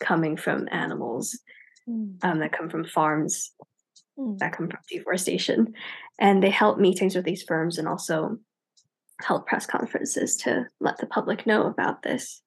coming 0.00 0.36
from 0.36 0.68
animals 0.70 1.38
mm. 1.88 2.16
um, 2.22 2.38
that 2.40 2.52
come 2.52 2.68
from 2.68 2.84
farms. 2.84 3.52
That 4.38 4.52
come 4.52 4.68
from 4.68 4.80
deforestation, 4.88 5.74
and 6.18 6.42
they 6.42 6.50
held 6.50 6.80
meetings 6.80 7.14
with 7.14 7.24
these 7.24 7.42
firms 7.42 7.78
and 7.78 7.86
also 7.86 8.38
held 9.20 9.46
press 9.46 9.66
conferences 9.66 10.36
to 10.36 10.66
let 10.80 10.98
the 10.98 11.06
public 11.06 11.46
know 11.46 11.66
about 11.66 12.02
this. 12.02 12.42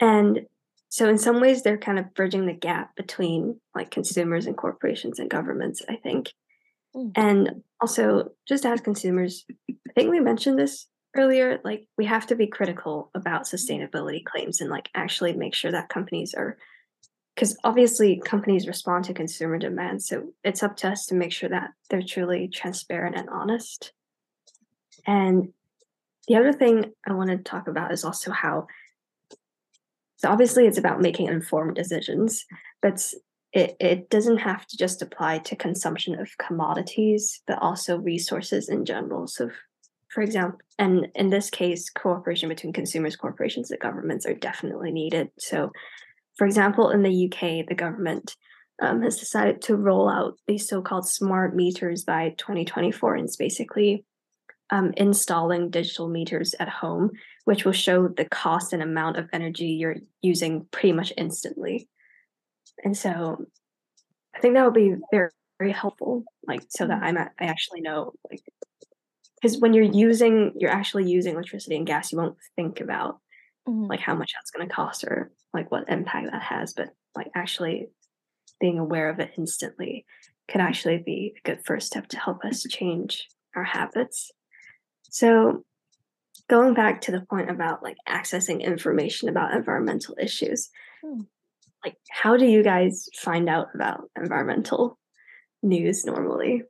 And 0.00 0.46
so, 0.88 1.08
in 1.08 1.18
some 1.18 1.40
ways, 1.40 1.62
they're 1.62 1.78
kind 1.78 1.98
of 1.98 2.12
bridging 2.14 2.46
the 2.46 2.52
gap 2.52 2.94
between 2.96 3.58
like 3.74 3.90
consumers 3.90 4.46
and 4.46 4.56
corporations 4.56 5.18
and 5.18 5.30
governments. 5.30 5.82
I 5.88 5.96
think. 5.96 6.30
Mm. 6.94 7.12
And 7.16 7.62
also, 7.80 8.32
just 8.46 8.66
as 8.66 8.80
consumers, 8.80 9.44
I 9.70 9.92
think 9.94 10.10
we 10.10 10.20
mentioned 10.20 10.58
this 10.58 10.86
earlier, 11.16 11.60
like 11.64 11.86
we 11.96 12.04
have 12.04 12.26
to 12.26 12.34
be 12.34 12.46
critical 12.46 13.10
about 13.14 13.44
sustainability 13.44 14.24
claims 14.24 14.60
and 14.60 14.70
like 14.70 14.90
actually 14.94 15.32
make 15.32 15.54
sure 15.54 15.72
that 15.72 15.88
companies 15.88 16.34
are 16.34 16.58
because 17.34 17.56
obviously 17.64 18.20
companies 18.24 18.66
respond 18.66 19.04
to 19.06 19.14
consumer 19.14 19.58
demand. 19.58 20.02
So 20.02 20.32
it's 20.44 20.62
up 20.62 20.76
to 20.78 20.88
us 20.88 21.06
to 21.06 21.14
make 21.14 21.32
sure 21.32 21.48
that 21.48 21.70
they're 21.88 22.02
truly 22.02 22.48
transparent 22.48 23.16
and 23.16 23.28
honest. 23.30 23.92
And 25.06 25.52
the 26.28 26.36
other 26.36 26.52
thing 26.52 26.92
I 27.06 27.14
want 27.14 27.30
to 27.30 27.38
talk 27.38 27.68
about 27.68 27.92
is 27.92 28.04
also 28.04 28.30
how 28.30 28.66
so 30.22 30.30
obviously 30.30 30.66
it's 30.66 30.78
about 30.78 31.00
making 31.00 31.26
informed 31.26 31.74
decisions, 31.74 32.44
but 32.80 33.12
it, 33.52 33.76
it 33.80 34.08
doesn't 34.08 34.38
have 34.38 34.66
to 34.68 34.76
just 34.76 35.02
apply 35.02 35.38
to 35.38 35.56
consumption 35.56 36.18
of 36.18 36.38
commodities, 36.38 37.42
but 37.46 37.60
also 37.60 37.98
resources 37.98 38.68
in 38.68 38.84
general. 38.84 39.26
So, 39.26 39.50
for 40.14 40.22
example, 40.22 40.60
and 40.78 41.08
in 41.16 41.30
this 41.30 41.50
case, 41.50 41.90
cooperation 41.90 42.48
between 42.48 42.72
consumers, 42.72 43.16
corporations, 43.16 43.72
and 43.72 43.80
governments 43.80 44.24
are 44.24 44.34
definitely 44.34 44.92
needed. 44.92 45.30
So, 45.40 45.72
for 46.36 46.46
example, 46.46 46.90
in 46.90 47.02
the 47.02 47.26
UK, 47.26 47.66
the 47.66 47.74
government 47.74 48.36
um, 48.80 49.02
has 49.02 49.18
decided 49.18 49.62
to 49.62 49.76
roll 49.76 50.08
out 50.08 50.38
these 50.46 50.68
so 50.68 50.82
called 50.82 51.08
smart 51.08 51.54
meters 51.54 52.04
by 52.04 52.34
2024. 52.38 53.14
And 53.14 53.24
it's 53.24 53.36
basically 53.36 54.04
um, 54.70 54.92
installing 54.96 55.70
digital 55.70 56.08
meters 56.08 56.54
at 56.58 56.68
home, 56.68 57.10
which 57.44 57.64
will 57.64 57.72
show 57.72 58.08
the 58.08 58.24
cost 58.24 58.72
and 58.72 58.82
amount 58.82 59.18
of 59.18 59.28
energy 59.32 59.66
you're 59.66 59.96
using 60.22 60.66
pretty 60.70 60.92
much 60.92 61.12
instantly. 61.16 61.88
And 62.82 62.96
so 62.96 63.44
I 64.34 64.40
think 64.40 64.54
that 64.54 64.64
would 64.64 64.74
be 64.74 64.94
very, 65.12 65.30
very 65.58 65.72
helpful, 65.72 66.24
like 66.48 66.62
so 66.70 66.86
that. 66.86 67.02
I'm 67.02 67.18
I 67.18 67.28
actually 67.40 67.82
know 67.82 68.14
like 68.30 68.40
because 69.40 69.58
when 69.58 69.74
you're 69.74 69.84
using 69.84 70.52
you're 70.56 70.70
actually 70.70 71.04
using 71.04 71.34
electricity 71.34 71.76
and 71.76 71.86
gas, 71.86 72.10
you 72.10 72.18
won't 72.18 72.38
think 72.56 72.80
about 72.80 73.18
mm-hmm. 73.68 73.86
like 73.86 74.00
how 74.00 74.14
much 74.14 74.32
that's 74.34 74.50
going 74.50 74.68
to 74.68 74.74
cost 74.74 75.04
or 75.04 75.32
like 75.54 75.70
what 75.70 75.88
impact 75.88 76.28
that 76.30 76.42
has, 76.42 76.72
but 76.72 76.90
like 77.14 77.30
actually 77.34 77.88
being 78.60 78.78
aware 78.78 79.08
of 79.08 79.18
it 79.18 79.32
instantly 79.36 80.04
could 80.48 80.60
actually 80.60 80.98
be 80.98 81.34
a 81.36 81.48
good 81.48 81.60
first 81.64 81.86
step 81.86 82.08
to 82.08 82.18
help 82.18 82.44
us 82.44 82.62
change 82.68 83.28
our 83.54 83.64
habits. 83.64 84.30
So 85.10 85.64
going 86.48 86.74
back 86.74 87.02
to 87.02 87.12
the 87.12 87.24
point 87.28 87.50
about 87.50 87.82
like 87.82 87.96
accessing 88.08 88.62
information 88.62 89.28
about 89.28 89.54
environmental 89.54 90.16
issues, 90.20 90.70
hmm 91.04 91.22
like 91.84 91.96
how 92.10 92.36
do 92.36 92.46
you 92.46 92.62
guys 92.62 93.08
find 93.16 93.48
out 93.48 93.68
about 93.74 94.04
environmental 94.16 94.98
news 95.62 96.04
normally? 96.04 96.62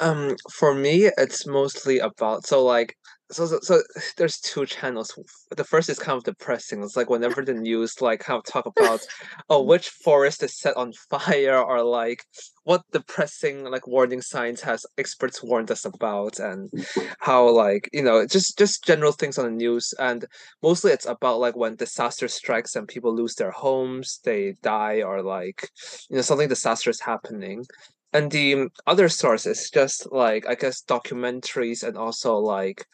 Um, 0.00 0.36
for 0.52 0.74
me, 0.74 1.10
it's 1.16 1.46
mostly 1.46 1.98
about 1.98 2.46
so 2.46 2.64
like 2.64 2.96
so, 3.32 3.46
so 3.46 3.58
so 3.60 3.82
there's 4.16 4.38
two 4.38 4.66
channels. 4.66 5.12
The 5.56 5.64
first 5.64 5.88
is 5.88 5.98
kind 5.98 6.16
of 6.16 6.24
depressing. 6.24 6.82
It's 6.82 6.96
like 6.96 7.10
whenever 7.10 7.44
the 7.44 7.54
news 7.54 8.00
like 8.00 8.20
kind 8.20 8.38
of 8.38 8.44
talk 8.44 8.66
about 8.66 9.00
oh 9.48 9.62
which 9.72 9.88
forest 9.88 10.42
is 10.42 10.58
set 10.58 10.76
on 10.76 10.92
fire 11.10 11.58
or 11.58 11.82
like 11.82 12.24
what 12.64 12.82
depressing 12.92 13.64
like 13.64 13.86
warning 13.86 14.22
signs 14.22 14.60
has 14.60 14.86
experts 14.98 15.42
warned 15.42 15.70
us 15.70 15.84
about 15.84 16.38
and 16.38 16.70
how 17.18 17.48
like 17.50 17.88
you 17.92 18.02
know 18.02 18.24
just 18.26 18.56
just 18.56 18.84
general 18.84 19.12
things 19.12 19.38
on 19.38 19.44
the 19.44 19.50
news 19.50 19.92
and 19.98 20.26
mostly 20.62 20.92
it's 20.92 21.06
about 21.06 21.40
like 21.40 21.56
when 21.56 21.74
disaster 21.74 22.28
strikes 22.28 22.76
and 22.76 22.86
people 22.86 23.14
lose 23.14 23.34
their 23.34 23.50
homes 23.50 24.20
they 24.24 24.54
die 24.62 25.02
or 25.02 25.22
like 25.22 25.68
you 26.08 26.16
know 26.16 26.22
something 26.22 26.48
disastrous 26.48 27.00
happening 27.00 27.64
and 28.12 28.30
the 28.30 28.68
other 28.86 29.08
source 29.08 29.46
is 29.46 29.70
just 29.70 30.10
like 30.12 30.46
i 30.48 30.54
guess 30.54 30.82
documentaries 30.82 31.82
and 31.82 31.96
also 31.96 32.36
like 32.36 32.86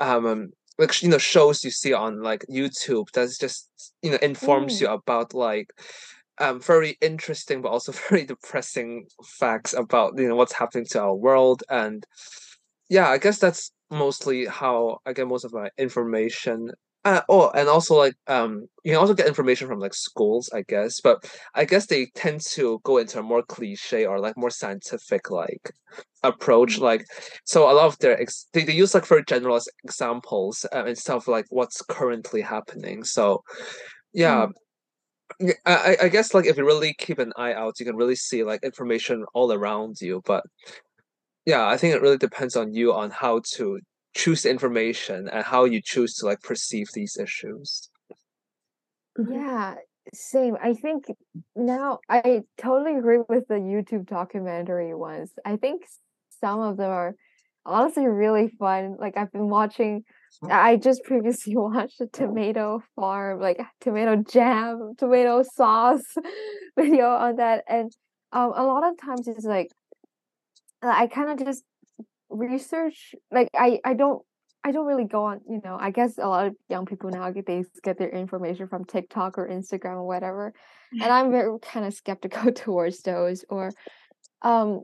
um 0.00 0.50
like 0.78 1.02
you 1.02 1.08
know 1.08 1.18
shows 1.18 1.64
you 1.64 1.70
see 1.70 1.92
on 1.92 2.22
like 2.22 2.44
youtube 2.50 3.06
that's 3.12 3.38
just 3.38 3.68
you 4.02 4.10
know 4.10 4.18
informs 4.22 4.76
mm. 4.76 4.80
you 4.82 4.88
about 4.88 5.34
like 5.34 5.70
um 6.38 6.60
very 6.60 6.96
interesting 7.00 7.62
but 7.62 7.70
also 7.70 7.92
very 8.08 8.24
depressing 8.24 9.06
facts 9.24 9.72
about 9.72 10.18
you 10.18 10.28
know 10.28 10.36
what's 10.36 10.52
happening 10.52 10.84
to 10.84 11.00
our 11.00 11.14
world 11.14 11.62
and 11.70 12.06
yeah 12.88 13.08
i 13.08 13.18
guess 13.18 13.38
that's 13.38 13.72
mostly 13.90 14.46
how 14.46 14.98
i 15.06 15.12
get 15.12 15.28
most 15.28 15.44
of 15.44 15.52
my 15.52 15.68
information 15.78 16.70
uh, 17.06 17.22
oh, 17.28 17.50
and 17.54 17.68
also 17.68 17.94
like 17.94 18.14
um, 18.26 18.66
you 18.82 18.90
can 18.90 19.00
also 19.00 19.14
get 19.14 19.28
information 19.28 19.68
from 19.68 19.78
like 19.78 19.94
schools, 19.94 20.50
I 20.52 20.62
guess. 20.62 21.00
But 21.00 21.24
I 21.54 21.64
guess 21.64 21.86
they 21.86 22.06
tend 22.16 22.40
to 22.54 22.80
go 22.82 22.98
into 22.98 23.20
a 23.20 23.22
more 23.22 23.44
cliche 23.44 24.04
or 24.04 24.18
like 24.18 24.36
more 24.36 24.50
scientific 24.50 25.30
like 25.30 25.70
approach. 26.24 26.74
Mm-hmm. 26.74 26.84
Like, 26.84 27.06
so 27.44 27.70
a 27.70 27.74
lot 27.74 27.86
of 27.86 27.98
their 28.00 28.20
ex- 28.20 28.48
they, 28.52 28.64
they 28.64 28.72
use 28.72 28.92
like 28.92 29.06
very 29.06 29.22
general 29.24 29.60
examples 29.84 30.66
uh, 30.74 30.84
and 30.84 30.98
stuff 30.98 31.28
like 31.28 31.46
what's 31.50 31.80
currently 31.82 32.42
happening. 32.42 33.04
So, 33.04 33.44
yeah. 34.12 34.46
Mm. 34.46 34.52
I, 35.64 35.96
I 36.02 36.08
guess 36.08 36.34
like 36.34 36.46
if 36.46 36.56
you 36.56 36.64
really 36.64 36.94
keep 36.98 37.18
an 37.18 37.32
eye 37.36 37.52
out, 37.52 37.78
you 37.78 37.86
can 37.86 37.96
really 37.96 38.16
see 38.16 38.42
like 38.42 38.64
information 38.64 39.24
all 39.34 39.52
around 39.52 40.00
you. 40.00 40.22
But 40.24 40.42
yeah, 41.44 41.66
I 41.68 41.76
think 41.76 41.94
it 41.94 42.02
really 42.02 42.16
depends 42.16 42.56
on 42.56 42.74
you 42.74 42.92
on 42.92 43.10
how 43.10 43.42
to 43.54 43.78
choose 44.16 44.46
information 44.46 45.28
and 45.28 45.44
how 45.44 45.64
you 45.64 45.80
choose 45.82 46.14
to 46.14 46.26
like 46.26 46.40
perceive 46.40 46.88
these 46.94 47.18
issues 47.18 47.90
mm-hmm. 49.18 49.32
yeah 49.32 49.74
same 50.14 50.56
i 50.62 50.72
think 50.72 51.04
now 51.54 51.98
i 52.08 52.40
totally 52.56 52.96
agree 52.96 53.18
with 53.28 53.46
the 53.48 53.56
youtube 53.56 54.06
documentary 54.06 54.94
ones 54.94 55.32
i 55.44 55.56
think 55.56 55.82
some 56.40 56.60
of 56.60 56.78
them 56.78 56.90
are 56.90 57.14
honestly 57.66 58.06
really 58.06 58.48
fun 58.58 58.96
like 58.98 59.16
i've 59.18 59.32
been 59.32 59.50
watching 59.50 60.02
i 60.50 60.76
just 60.76 61.02
previously 61.04 61.54
watched 61.68 62.00
a 62.00 62.06
tomato 62.06 62.80
farm 62.94 63.38
like 63.38 63.60
tomato 63.80 64.16
jam 64.16 64.92
tomato 64.96 65.42
sauce 65.42 66.14
video 66.78 67.08
on 67.08 67.36
that 67.36 67.64
and 67.68 67.92
um, 68.32 68.52
a 68.56 68.64
lot 68.64 68.88
of 68.88 68.94
times 68.98 69.28
it's 69.28 69.44
like 69.44 69.68
i 70.82 71.06
kind 71.06 71.30
of 71.30 71.44
just 71.44 71.64
research 72.30 73.14
like 73.30 73.48
i 73.54 73.78
i 73.84 73.94
don't 73.94 74.22
i 74.64 74.72
don't 74.72 74.86
really 74.86 75.04
go 75.04 75.24
on 75.24 75.40
you 75.48 75.60
know 75.64 75.76
i 75.80 75.90
guess 75.90 76.18
a 76.18 76.26
lot 76.26 76.46
of 76.46 76.54
young 76.68 76.86
people 76.86 77.10
nowadays 77.10 77.66
get 77.82 77.98
their 77.98 78.10
information 78.10 78.66
from 78.66 78.84
tiktok 78.84 79.38
or 79.38 79.48
instagram 79.48 79.96
or 79.96 80.06
whatever 80.06 80.52
and 80.92 81.12
i'm 81.12 81.30
very 81.38 81.56
kind 81.60 81.86
of 81.86 81.94
skeptical 81.94 82.52
towards 82.64 83.02
those 83.02 83.44
or 83.48 83.70
um 84.42 84.82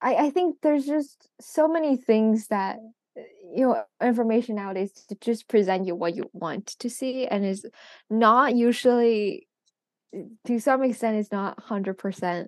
I, 0.00 0.14
I 0.14 0.30
think 0.30 0.58
there's 0.62 0.86
just 0.86 1.28
so 1.40 1.66
many 1.66 1.96
things 1.96 2.48
that 2.48 2.76
you 3.54 3.66
know 3.66 3.82
information 4.00 4.56
nowadays 4.56 4.92
to 5.08 5.16
just 5.20 5.48
present 5.48 5.86
you 5.86 5.94
what 5.94 6.14
you 6.14 6.30
want 6.32 6.66
to 6.78 6.90
see 6.90 7.26
and 7.26 7.44
is 7.44 7.66
not 8.08 8.54
usually 8.54 9.48
to 10.46 10.60
some 10.60 10.82
extent 10.84 11.18
is 11.18 11.32
not 11.32 11.58
100% 11.64 12.46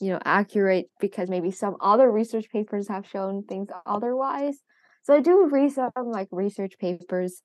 you 0.00 0.10
know 0.10 0.18
accurate 0.24 0.86
because 1.00 1.28
maybe 1.28 1.50
some 1.50 1.76
other 1.80 2.10
research 2.10 2.46
papers 2.50 2.88
have 2.88 3.06
shown 3.06 3.42
things 3.44 3.68
otherwise. 3.86 4.58
So 5.02 5.14
i 5.14 5.20
do 5.20 5.48
read 5.50 5.72
some 5.72 5.90
like 5.96 6.28
research 6.30 6.74
papers 6.78 7.42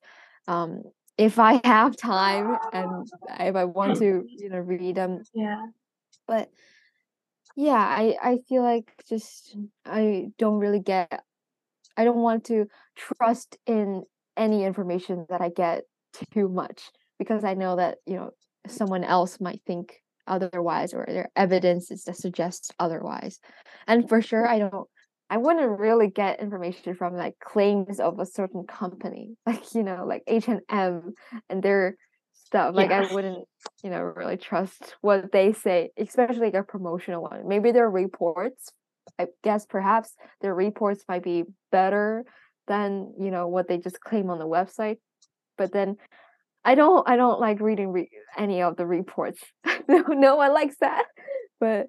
um 0.48 0.82
if 1.16 1.38
i 1.38 1.60
have 1.64 1.96
time 1.96 2.58
and 2.72 3.08
if 3.40 3.56
i 3.56 3.64
want 3.64 3.96
to 3.98 4.24
you 4.26 4.50
know 4.50 4.58
read 4.58 4.96
them 4.96 5.22
yeah. 5.34 5.66
But 6.26 6.50
yeah 7.56 7.72
i 7.74 8.16
i 8.22 8.38
feel 8.48 8.62
like 8.62 8.92
just 9.08 9.56
i 9.86 10.26
don't 10.38 10.58
really 10.58 10.80
get 10.80 11.22
i 11.96 12.04
don't 12.04 12.16
want 12.18 12.44
to 12.44 12.66
trust 12.96 13.56
in 13.66 14.02
any 14.36 14.64
information 14.64 15.26
that 15.28 15.40
i 15.40 15.48
get 15.48 15.84
too 16.32 16.48
much 16.48 16.90
because 17.18 17.44
i 17.44 17.54
know 17.54 17.76
that 17.76 17.98
you 18.06 18.16
know 18.16 18.30
someone 18.66 19.04
else 19.04 19.40
might 19.40 19.60
think 19.66 20.02
otherwise 20.26 20.94
or 20.94 21.04
there 21.06 21.30
evidence 21.36 21.90
is 21.90 22.04
that 22.04 22.16
suggests 22.16 22.70
otherwise 22.78 23.40
and 23.86 24.08
for 24.08 24.20
sure 24.22 24.46
i 24.46 24.58
don't 24.58 24.88
i 25.30 25.36
wouldn't 25.36 25.78
really 25.78 26.08
get 26.08 26.40
information 26.40 26.94
from 26.94 27.16
like 27.16 27.34
claims 27.38 28.00
of 28.00 28.18
a 28.18 28.26
certain 28.26 28.64
company 28.66 29.36
like 29.46 29.74
you 29.74 29.82
know 29.82 30.04
like 30.06 30.22
h&m 30.26 31.12
and 31.48 31.62
their 31.62 31.96
stuff 32.32 32.74
like 32.74 32.90
yeah. 32.90 33.06
i 33.08 33.14
wouldn't 33.14 33.46
you 33.82 33.90
know 33.90 34.00
really 34.00 34.36
trust 34.36 34.96
what 35.00 35.32
they 35.32 35.52
say 35.52 35.90
especially 35.96 36.46
like 36.46 36.54
a 36.54 36.62
promotional 36.62 37.22
one 37.22 37.46
maybe 37.46 37.72
their 37.72 37.88
reports 37.88 38.70
i 39.18 39.26
guess 39.42 39.66
perhaps 39.66 40.14
their 40.40 40.54
reports 40.54 41.04
might 41.08 41.22
be 41.22 41.44
better 41.70 42.24
than 42.66 43.12
you 43.18 43.30
know 43.30 43.46
what 43.48 43.68
they 43.68 43.78
just 43.78 44.00
claim 44.00 44.30
on 44.30 44.38
the 44.38 44.46
website 44.46 44.96
but 45.56 45.72
then 45.72 45.96
I 46.64 46.74
don't 46.74 47.08
I 47.08 47.16
don't 47.16 47.40
like 47.40 47.60
reading 47.60 47.90
re- 47.92 48.10
any 48.36 48.62
of 48.62 48.76
the 48.76 48.86
reports. 48.86 49.42
no, 49.88 50.02
no 50.08 50.36
one 50.36 50.54
likes 50.54 50.76
that. 50.80 51.04
But 51.60 51.88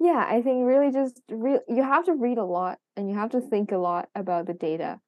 yeah, 0.00 0.24
I 0.26 0.42
think 0.42 0.66
really 0.66 0.90
just 0.90 1.20
re- 1.30 1.60
you 1.68 1.82
have 1.82 2.06
to 2.06 2.14
read 2.14 2.38
a 2.38 2.44
lot 2.44 2.78
and 2.96 3.08
you 3.08 3.16
have 3.16 3.30
to 3.30 3.40
think 3.40 3.72
a 3.72 3.78
lot 3.78 4.08
about 4.14 4.46
the 4.46 4.54
data. 4.54 4.98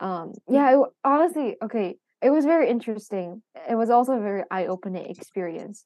Um, 0.00 0.32
yeah, 0.48 0.76
it, 0.76 0.88
honestly, 1.04 1.56
okay, 1.62 1.96
it 2.22 2.30
was 2.30 2.44
very 2.44 2.68
interesting. 2.68 3.42
It 3.68 3.74
was 3.74 3.90
also 3.90 4.12
a 4.12 4.20
very 4.20 4.42
eye-opening 4.50 5.06
experience. 5.06 5.84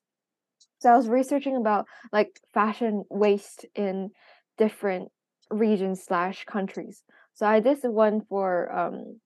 So 0.80 0.90
I 0.90 0.96
was 0.96 1.08
researching 1.08 1.56
about 1.56 1.86
like 2.12 2.40
fashion 2.52 3.04
waste 3.08 3.66
in 3.74 4.10
different 4.58 5.08
regions 5.50 6.02
slash 6.04 6.44
countries. 6.44 7.02
So 7.34 7.46
I 7.46 7.60
did 7.60 7.78
one 7.84 8.22
for 8.28 8.70
um, 8.76 9.20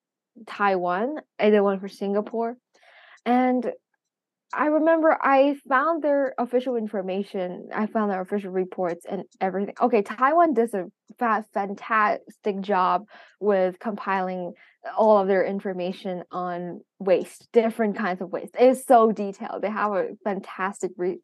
Taiwan. 0.46 1.16
I 1.38 1.50
did 1.50 1.60
one 1.60 1.80
for 1.80 1.88
Singapore 1.88 2.56
and 3.26 3.70
I 4.54 4.66
remember 4.66 5.18
I 5.20 5.56
found 5.68 6.02
their 6.02 6.32
official 6.38 6.76
information. 6.76 7.68
I 7.74 7.86
found 7.86 8.10
their 8.12 8.20
official 8.20 8.52
reports 8.52 9.04
and 9.08 9.24
everything. 9.40 9.74
Okay, 9.80 10.02
Taiwan 10.02 10.54
does 10.54 10.72
a 10.72 10.84
fa- 11.18 11.44
fantastic 11.52 12.60
job 12.60 13.06
with 13.40 13.78
compiling 13.80 14.52
all 14.96 15.18
of 15.18 15.26
their 15.26 15.44
information 15.44 16.22
on 16.30 16.80
waste, 17.00 17.48
different 17.52 17.98
kinds 17.98 18.22
of 18.22 18.30
waste. 18.30 18.54
It's 18.58 18.86
so 18.86 19.10
detailed. 19.10 19.62
They 19.62 19.70
have 19.70 19.92
a 19.92 20.10
fantastic 20.22 20.92
re- 20.96 21.18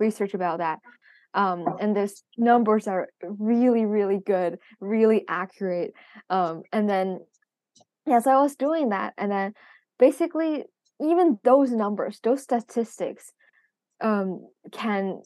research 0.00 0.32
about 0.32 0.58
that. 0.58 0.78
Um, 1.34 1.64
and 1.78 1.94
those 1.94 2.22
numbers 2.38 2.88
are 2.88 3.08
really, 3.22 3.84
really 3.84 4.18
good, 4.18 4.58
really 4.80 5.24
accurate. 5.28 5.92
Um, 6.30 6.62
and 6.72 6.88
then, 6.88 7.20
yeah, 8.06 8.20
so 8.20 8.30
I 8.30 8.42
was 8.42 8.56
doing 8.56 8.88
that. 8.90 9.12
And 9.18 9.30
then 9.30 9.52
basically 9.98 10.64
even 11.04 11.38
those 11.44 11.70
numbers, 11.70 12.20
those 12.22 12.42
statistics, 12.42 13.32
um, 14.00 14.46
can 14.72 15.22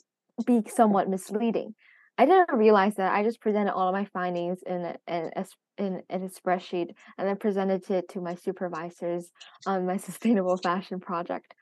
be 0.47 0.63
somewhat 0.69 1.09
misleading. 1.09 1.75
I 2.19 2.27
didn't 2.27 2.53
realize 2.53 2.95
that. 2.97 3.13
I 3.13 3.23
just 3.23 3.41
presented 3.41 3.75
all 3.75 3.89
of 3.89 3.95
my 3.95 4.07
findings 4.07 4.61
in 4.67 4.85
a, 4.85 4.97
in 5.07 5.31
a, 5.37 5.45
in, 5.79 6.03
in 6.09 6.23
a 6.23 6.29
spreadsheet 6.29 6.95
and 7.19 7.29
then 7.29 7.37
presented 7.37 7.91
it 7.91 8.09
to 8.11 8.21
my 8.21 8.35
supervisors 8.35 9.31
on 9.67 9.87
my 9.87 9.97
sustainable 10.09 10.57
fashion 10.57 11.01
project. 11.01 11.55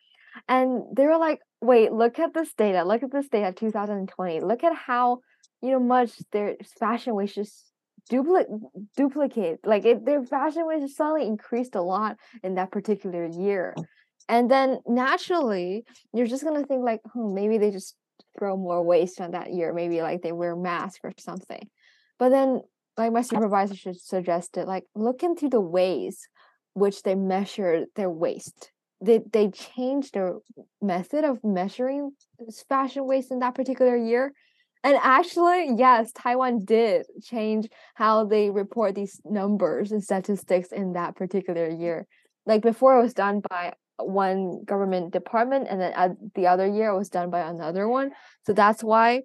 And 0.48 0.82
they 0.96 1.06
were 1.06 1.18
like, 1.18 1.40
"Wait, 1.60 1.92
look 1.92 2.18
at 2.18 2.34
this 2.34 2.52
data. 2.54 2.84
Look 2.84 3.04
at 3.04 3.12
this 3.12 3.28
data, 3.28 3.52
2020. 3.52 4.40
Look 4.40 4.64
at 4.64 4.74
how 4.74 5.20
you 5.62 5.70
know 5.70 5.80
much 5.80 6.12
their 6.32 6.56
fashion 6.78 7.14
waste 7.14 7.36
just 7.36 7.72
duplicate 8.10 8.48
duplicate 8.96 9.60
like 9.64 9.86
it, 9.86 10.04
their 10.04 10.22
fashion 10.22 10.66
waste 10.66 10.94
suddenly 10.94 11.26
increased 11.26 11.74
a 11.74 11.80
lot 11.80 12.16
in 12.42 12.56
that 12.56 12.70
particular 12.70 13.24
year 13.26 13.74
and 14.28 14.50
then 14.50 14.78
naturally 14.86 15.84
you're 16.12 16.26
just 16.26 16.44
gonna 16.44 16.64
think 16.64 16.84
like 16.84 17.00
oh, 17.16 17.32
maybe 17.32 17.58
they 17.58 17.70
just 17.70 17.96
throw 18.38 18.56
more 18.56 18.82
waste 18.82 19.20
on 19.20 19.32
that 19.32 19.52
year. 19.52 19.72
Maybe 19.72 20.02
like 20.02 20.22
they 20.22 20.32
wear 20.32 20.56
mask 20.56 21.00
or 21.04 21.12
something. 21.18 21.68
But 22.18 22.30
then 22.30 22.62
like 22.96 23.12
my 23.12 23.22
supervisor 23.22 23.74
should 23.74 24.00
suggested 24.00 24.66
like 24.66 24.84
look 24.94 25.22
into 25.22 25.48
the 25.48 25.60
ways 25.60 26.28
which 26.74 27.02
they 27.02 27.14
measure 27.14 27.86
their 27.96 28.10
waste. 28.10 28.70
They, 29.00 29.20
they 29.32 29.50
changed 29.50 30.14
their 30.14 30.36
method 30.80 31.24
of 31.24 31.42
measuring 31.44 32.12
fashion 32.68 33.06
waste 33.06 33.30
in 33.30 33.40
that 33.40 33.54
particular 33.54 33.96
year. 33.96 34.32
And 34.82 34.98
actually 35.02 35.74
yes 35.76 36.12
taiwan 36.12 36.64
did 36.64 37.06
change 37.22 37.68
how 37.94 38.24
they 38.24 38.50
report 38.50 38.94
these 38.94 39.20
numbers 39.24 39.92
and 39.92 40.02
statistics 40.02 40.72
in 40.72 40.92
that 40.92 41.16
particular 41.16 41.68
year. 41.68 42.06
Like 42.46 42.62
before 42.62 42.98
it 42.98 43.02
was 43.02 43.14
done 43.14 43.40
by 43.48 43.74
one 43.98 44.64
government 44.64 45.12
department 45.12 45.66
and 45.70 45.80
then 45.80 45.92
at 45.94 46.12
the 46.34 46.46
other 46.46 46.66
year 46.66 46.90
it 46.90 46.98
was 46.98 47.08
done 47.08 47.30
by 47.30 47.40
another 47.40 47.88
one. 47.88 48.10
So 48.46 48.52
that's 48.52 48.82
why 48.82 49.22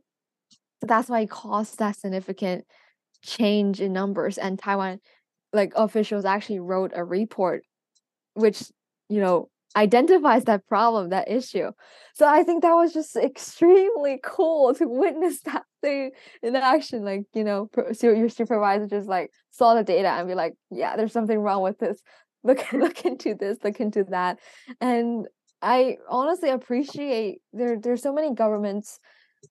that's 0.81 1.09
why 1.09 1.21
it 1.21 1.29
caused 1.29 1.79
that 1.79 1.97
significant 1.97 2.65
change 3.23 3.81
in 3.81 3.93
numbers. 3.93 4.37
And 4.37 4.59
taiwan 4.59 4.99
like 5.53 5.73
officials 5.75 6.25
actually 6.25 6.59
wrote 6.59 6.91
a 6.95 7.03
report 7.03 7.63
which 8.35 8.63
you 9.09 9.19
know 9.19 9.49
identifies 9.75 10.45
that 10.45 10.65
problem 10.67 11.09
that 11.09 11.29
issue. 11.29 11.71
So 12.13 12.27
i 12.27 12.43
think 12.43 12.61
that 12.61 12.73
was 12.73 12.93
just 12.93 13.15
extremely 13.15 14.19
cool 14.23 14.73
to 14.75 14.87
witness 14.87 15.41
that 15.45 15.63
thing 15.81 16.11
in 16.43 16.55
action. 16.55 17.03
Like 17.03 17.23
you 17.33 17.43
know 17.43 17.69
so 17.93 18.11
your 18.11 18.29
supervisor 18.29 18.87
just 18.87 19.07
like 19.07 19.31
saw 19.49 19.73
the 19.73 19.83
data 19.83 20.09
and 20.09 20.27
be 20.27 20.35
like 20.35 20.53
yeah 20.69 20.95
there's 20.95 21.13
something 21.13 21.39
wrong 21.39 21.63
with 21.63 21.79
this 21.79 22.01
look 22.43 22.71
look 22.73 23.05
into 23.05 23.35
this 23.35 23.57
look 23.63 23.79
into 23.79 24.03
that 24.05 24.39
and 24.81 25.27
i 25.61 25.97
honestly 26.09 26.49
appreciate 26.49 27.39
there 27.53 27.77
there's 27.79 28.01
so 28.01 28.13
many 28.13 28.33
governments 28.33 28.99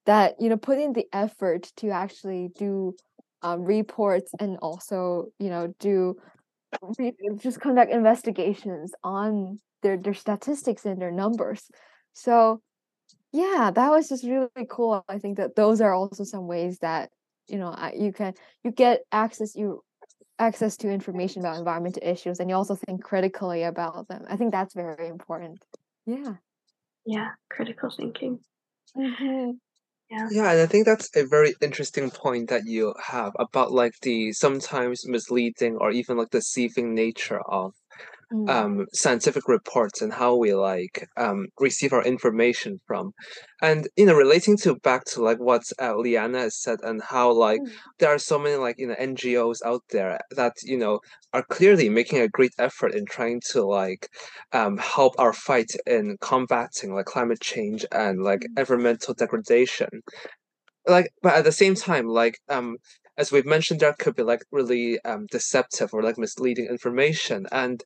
that 0.06 0.34
you 0.40 0.48
know 0.48 0.56
put 0.56 0.78
in 0.78 0.92
the 0.92 1.06
effort 1.12 1.70
to 1.76 1.90
actually 1.90 2.50
do 2.58 2.94
um, 3.42 3.62
reports 3.62 4.32
and 4.40 4.58
also 4.58 5.26
you 5.38 5.50
know 5.50 5.72
do 5.78 6.16
just 7.38 7.60
conduct 7.60 7.92
investigations 7.92 8.92
on 9.02 9.58
their 9.82 9.96
their 9.96 10.14
statistics 10.14 10.84
and 10.84 11.00
their 11.00 11.10
numbers. 11.10 11.70
So 12.12 12.60
yeah 13.32 13.70
that 13.74 13.90
was 13.90 14.08
just 14.08 14.24
really 14.24 14.66
cool. 14.68 15.04
I 15.08 15.18
think 15.18 15.36
that 15.36 15.56
those 15.56 15.80
are 15.80 15.94
also 15.94 16.24
some 16.24 16.46
ways 16.46 16.78
that 16.80 17.10
you 17.46 17.58
know 17.58 17.74
you 17.94 18.12
can 18.12 18.34
you 18.64 18.70
get 18.70 19.00
access 19.12 19.54
you 19.54 19.82
access 20.38 20.76
to 20.78 20.90
information 20.90 21.42
about 21.42 21.58
environmental 21.58 22.02
issues 22.04 22.40
and 22.40 22.48
you 22.48 22.56
also 22.56 22.74
think 22.74 23.02
critically 23.02 23.62
about 23.62 24.08
them. 24.08 24.24
I 24.28 24.36
think 24.36 24.52
that's 24.52 24.74
very 24.74 25.08
important. 25.08 25.64
Yeah. 26.06 26.34
Yeah, 27.06 27.30
critical 27.50 27.90
thinking. 27.90 28.40
Mm-hmm. 28.96 29.50
Yeah. 30.10 30.28
Yeah, 30.30 30.52
and 30.52 30.60
I 30.62 30.66
think 30.66 30.86
that's 30.86 31.14
a 31.16 31.26
very 31.26 31.54
interesting 31.60 32.10
point 32.10 32.48
that 32.48 32.62
you 32.64 32.94
have 33.02 33.32
about 33.38 33.72
like 33.72 33.92
the 34.00 34.32
sometimes 34.32 35.06
misleading 35.06 35.76
or 35.76 35.90
even 35.90 36.16
like 36.16 36.30
deceiving 36.30 36.94
nature 36.94 37.40
of 37.40 37.74
mm. 38.32 38.48
um, 38.48 38.86
scientific 38.92 39.48
reports 39.48 40.02
and 40.02 40.12
how 40.12 40.36
we 40.36 40.54
like 40.54 41.08
um, 41.16 41.48
receive 41.58 41.92
our 41.92 42.04
information 42.04 42.78
from 42.86 43.12
and 43.62 43.88
you 43.96 44.06
know 44.06 44.14
relating 44.14 44.56
to 44.56 44.76
back 44.76 45.04
to 45.04 45.22
like 45.22 45.38
what 45.38 45.62
uh, 45.78 45.92
Lianna 45.94 46.38
has 46.38 46.56
said 46.60 46.78
and 46.82 47.02
how 47.02 47.32
like 47.32 47.60
mm. 47.60 47.70
there 47.98 48.10
are 48.10 48.18
so 48.18 48.38
many 48.38 48.56
like 48.56 48.76
you 48.78 48.86
know 48.86 48.94
ngos 48.94 49.58
out 49.64 49.82
there 49.90 50.18
that 50.30 50.54
you 50.62 50.76
know 50.76 51.00
are 51.32 51.42
clearly 51.42 51.88
making 51.88 52.20
a 52.20 52.28
great 52.28 52.52
effort 52.58 52.94
in 52.94 53.04
trying 53.04 53.40
to 53.50 53.64
like 53.64 54.08
um, 54.52 54.78
help 54.78 55.14
our 55.18 55.32
fight 55.32 55.70
in 55.86 56.16
combating 56.20 56.94
like 56.94 57.06
climate 57.06 57.40
change 57.40 57.84
and 57.92 58.22
like 58.22 58.40
mm. 58.40 58.58
environmental 58.58 59.14
degradation 59.14 59.88
like 60.86 61.10
but 61.22 61.34
at 61.34 61.44
the 61.44 61.52
same 61.52 61.74
time 61.74 62.06
like 62.06 62.38
um 62.48 62.76
as 63.18 63.30
we've 63.32 63.44
mentioned, 63.44 63.80
there 63.80 63.96
could 63.98 64.14
be 64.14 64.22
like 64.22 64.44
really 64.52 65.00
um, 65.04 65.26
deceptive 65.30 65.92
or 65.92 66.02
like 66.02 66.16
misleading 66.16 66.66
information. 66.66 67.46
And, 67.50 67.82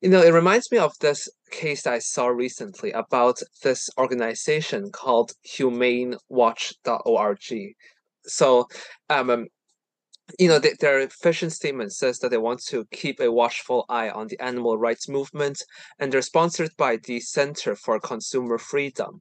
you 0.00 0.08
know, 0.08 0.22
it 0.22 0.32
reminds 0.32 0.70
me 0.70 0.78
of 0.78 0.92
this 1.00 1.28
case 1.50 1.82
that 1.82 1.94
I 1.94 1.98
saw 1.98 2.28
recently 2.28 2.92
about 2.92 3.40
this 3.64 3.90
organization 3.98 4.92
called 4.92 5.32
humanewatch.org. 5.44 7.74
So, 8.26 8.66
um, 9.10 9.30
um 9.30 9.46
you 10.38 10.48
know, 10.48 10.58
they, 10.58 10.74
their 10.80 11.06
vision 11.22 11.50
statement 11.50 11.92
says 11.92 12.18
that 12.18 12.30
they 12.30 12.38
want 12.38 12.60
to 12.66 12.84
keep 12.92 13.20
a 13.20 13.30
watchful 13.30 13.84
eye 13.88 14.10
on 14.10 14.26
the 14.26 14.40
animal 14.40 14.76
rights 14.76 15.08
movement, 15.08 15.62
and 15.98 16.12
they're 16.12 16.22
sponsored 16.22 16.70
by 16.76 16.96
the 16.96 17.20
Center 17.20 17.76
for 17.76 18.00
Consumer 18.00 18.58
Freedom. 18.58 19.20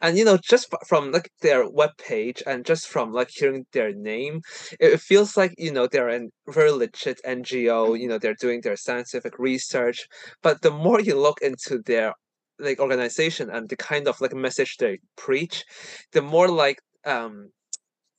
And 0.00 0.16
you 0.16 0.24
know, 0.24 0.36
just 0.36 0.72
from 0.86 1.10
like 1.12 1.30
their 1.40 1.68
webpage 1.68 2.42
and 2.46 2.64
just 2.64 2.88
from 2.88 3.12
like 3.12 3.30
hearing 3.30 3.66
their 3.72 3.92
name, 3.92 4.42
it 4.80 5.00
feels 5.00 5.36
like 5.36 5.54
you 5.58 5.72
know 5.72 5.86
they're 5.86 6.08
a 6.08 6.28
very 6.48 6.70
legit 6.70 7.20
NGO. 7.24 7.98
You 7.98 8.08
know, 8.08 8.18
they're 8.18 8.34
doing 8.40 8.60
their 8.60 8.76
scientific 8.76 9.38
research. 9.38 10.06
But 10.42 10.62
the 10.62 10.70
more 10.70 11.00
you 11.00 11.18
look 11.18 11.40
into 11.42 11.78
their 11.84 12.14
like 12.58 12.78
organization 12.78 13.50
and 13.50 13.68
the 13.68 13.76
kind 13.76 14.06
of 14.08 14.20
like 14.20 14.34
message 14.34 14.76
they 14.78 15.00
preach, 15.16 15.64
the 16.12 16.22
more 16.22 16.48
like 16.48 16.78
um 17.04 17.50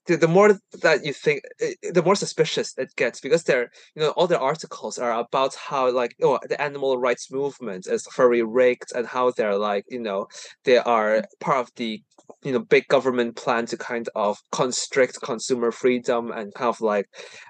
the, 0.05 0.27
more 0.27 0.59
that 0.81 1.05
you 1.05 1.13
think 1.13 1.41
eh, 1.59 1.73
eh, 1.83 1.91
the 1.91 2.03
more 2.03 2.15
suspicious 2.15 2.73
it 2.77 2.95
gets 2.95 3.19
because 3.19 3.43
they're 3.43 3.69
you 3.95 4.01
know 4.01 4.09
all 4.11 4.27
the 4.27 4.39
articles 4.39 4.97
are 4.97 5.19
about 5.19 5.55
how 5.55 5.91
like 5.91 6.15
oh 6.21 6.39
the 6.47 6.61
animal 6.61 6.97
rights 6.97 7.31
movement 7.31 7.87
is 7.87 8.07
very 8.15 8.43
rigged 8.43 8.91
and 8.95 9.07
how 9.07 9.31
they're 9.31 9.57
like 9.57 9.85
you 9.89 9.99
know 9.99 10.27
they 10.63 10.77
are 10.77 11.23
part 11.39 11.59
of 11.59 11.71
the 11.75 12.01
you 12.43 12.51
know 12.51 12.59
big 12.59 12.87
government 12.87 13.35
plan 13.35 13.65
to 13.65 13.77
kind 13.77 14.09
of 14.15 14.37
constrict 14.51 15.21
consumer 15.21 15.71
freedom 15.71 16.31
and 16.31 16.53
kind 16.53 16.69
of 16.69 16.81
like 16.81 17.07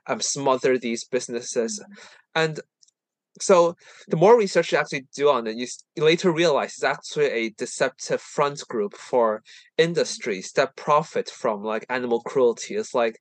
um 0.07 0.21
smother 0.21 0.77
these 0.77 1.03
businesses 1.05 1.79
mm-hmm. 1.79 1.93
and 2.35 2.59
so 3.41 3.75
the 4.07 4.17
more 4.17 4.37
research 4.37 4.71
you 4.71 4.77
actually 4.77 5.07
do 5.15 5.29
on 5.29 5.47
it, 5.47 5.57
you, 5.57 5.67
you 5.95 6.03
later 6.03 6.31
realize 6.31 6.73
it's 6.73 6.83
actually 6.83 7.29
a 7.31 7.49
deceptive 7.51 8.21
front 8.21 8.65
group 8.67 8.95
for 8.95 9.43
industries 9.77 10.51
that 10.53 10.75
profit 10.75 11.29
from 11.29 11.63
like 11.63 11.85
animal 11.89 12.21
cruelty. 12.21 12.75
It's 12.75 12.93
like, 12.93 13.19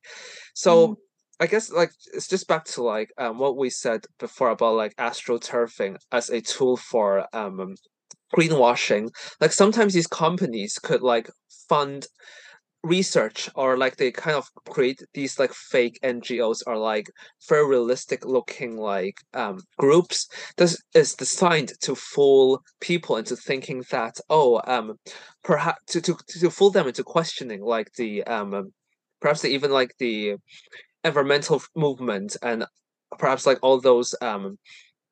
so 0.53 0.87
mm. 0.87 0.95
I 1.39 1.47
guess 1.47 1.71
like 1.71 1.91
it's 2.13 2.27
just 2.27 2.47
back 2.47 2.65
to 2.65 2.83
like 2.83 3.11
um, 3.17 3.39
what 3.39 3.57
we 3.57 3.69
said 3.69 4.05
before 4.19 4.51
about 4.51 4.75
like 4.75 4.95
astroturfing 4.95 5.97
as 6.11 6.29
a 6.29 6.39
tool 6.39 6.77
for 6.77 7.27
um 7.35 7.75
greenwashing. 8.33 9.09
Like 9.41 9.51
sometimes 9.51 9.93
these 9.93 10.07
companies 10.07 10.79
could 10.79 11.01
like 11.01 11.29
fund 11.67 12.07
research 12.85 13.49
or 13.55 13.77
like 13.77 13.97
they 13.97 14.11
kind 14.11 14.37
of 14.37 14.47
create 14.69 15.01
these 15.13 15.39
like 15.39 15.51
fake 15.53 15.99
NGOs 16.03 16.61
or 16.67 16.77
like 16.77 17.07
very 17.49 17.67
realistic 17.67 18.25
looking 18.25 18.77
like 18.77 19.17
um 19.33 19.59
groups 19.77 20.27
this 20.57 20.81
is 20.93 21.15
designed 21.15 21.73
to 21.81 21.95
fool 21.95 22.61
people 22.79 23.17
into 23.17 23.35
thinking 23.35 23.83
that 23.91 24.19
oh 24.29 24.61
um 24.67 24.93
perhaps 25.43 25.79
to, 25.87 26.01
to 26.01 26.15
to 26.27 26.49
fool 26.49 26.69
them 26.69 26.87
into 26.87 27.03
questioning 27.03 27.61
like 27.61 27.91
the 27.97 28.23
um 28.25 28.71
perhaps 29.19 29.43
even 29.43 29.71
like 29.71 29.93
the 29.97 30.35
environmental 31.03 31.61
movement 31.75 32.37
and 32.43 32.65
perhaps 33.17 33.45
like 33.45 33.57
all 33.61 33.79
those 33.81 34.13
um 34.21 34.57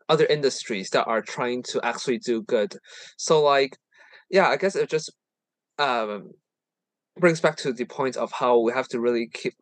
other 0.10 0.26
industries 0.26 0.90
that 0.92 1.06
are 1.06 1.22
trying 1.22 1.64
to 1.64 1.80
actually 1.84 2.20
do 2.20 2.44
good. 2.44 2.76
So 3.18 3.42
like 3.42 3.78
yeah 4.30 4.50
i 4.50 4.58
guess 4.58 4.76
it 4.76 4.90
just 4.90 5.12
um 5.80 6.32
brings 7.20 7.42
back 7.42 7.58
to 7.58 7.74
the 7.74 7.86
point 7.86 8.18
of 8.18 8.32
how 8.32 8.60
we 8.60 8.74
have 8.74 8.88
to 8.90 9.00
really 9.00 9.28
keep 9.28 9.54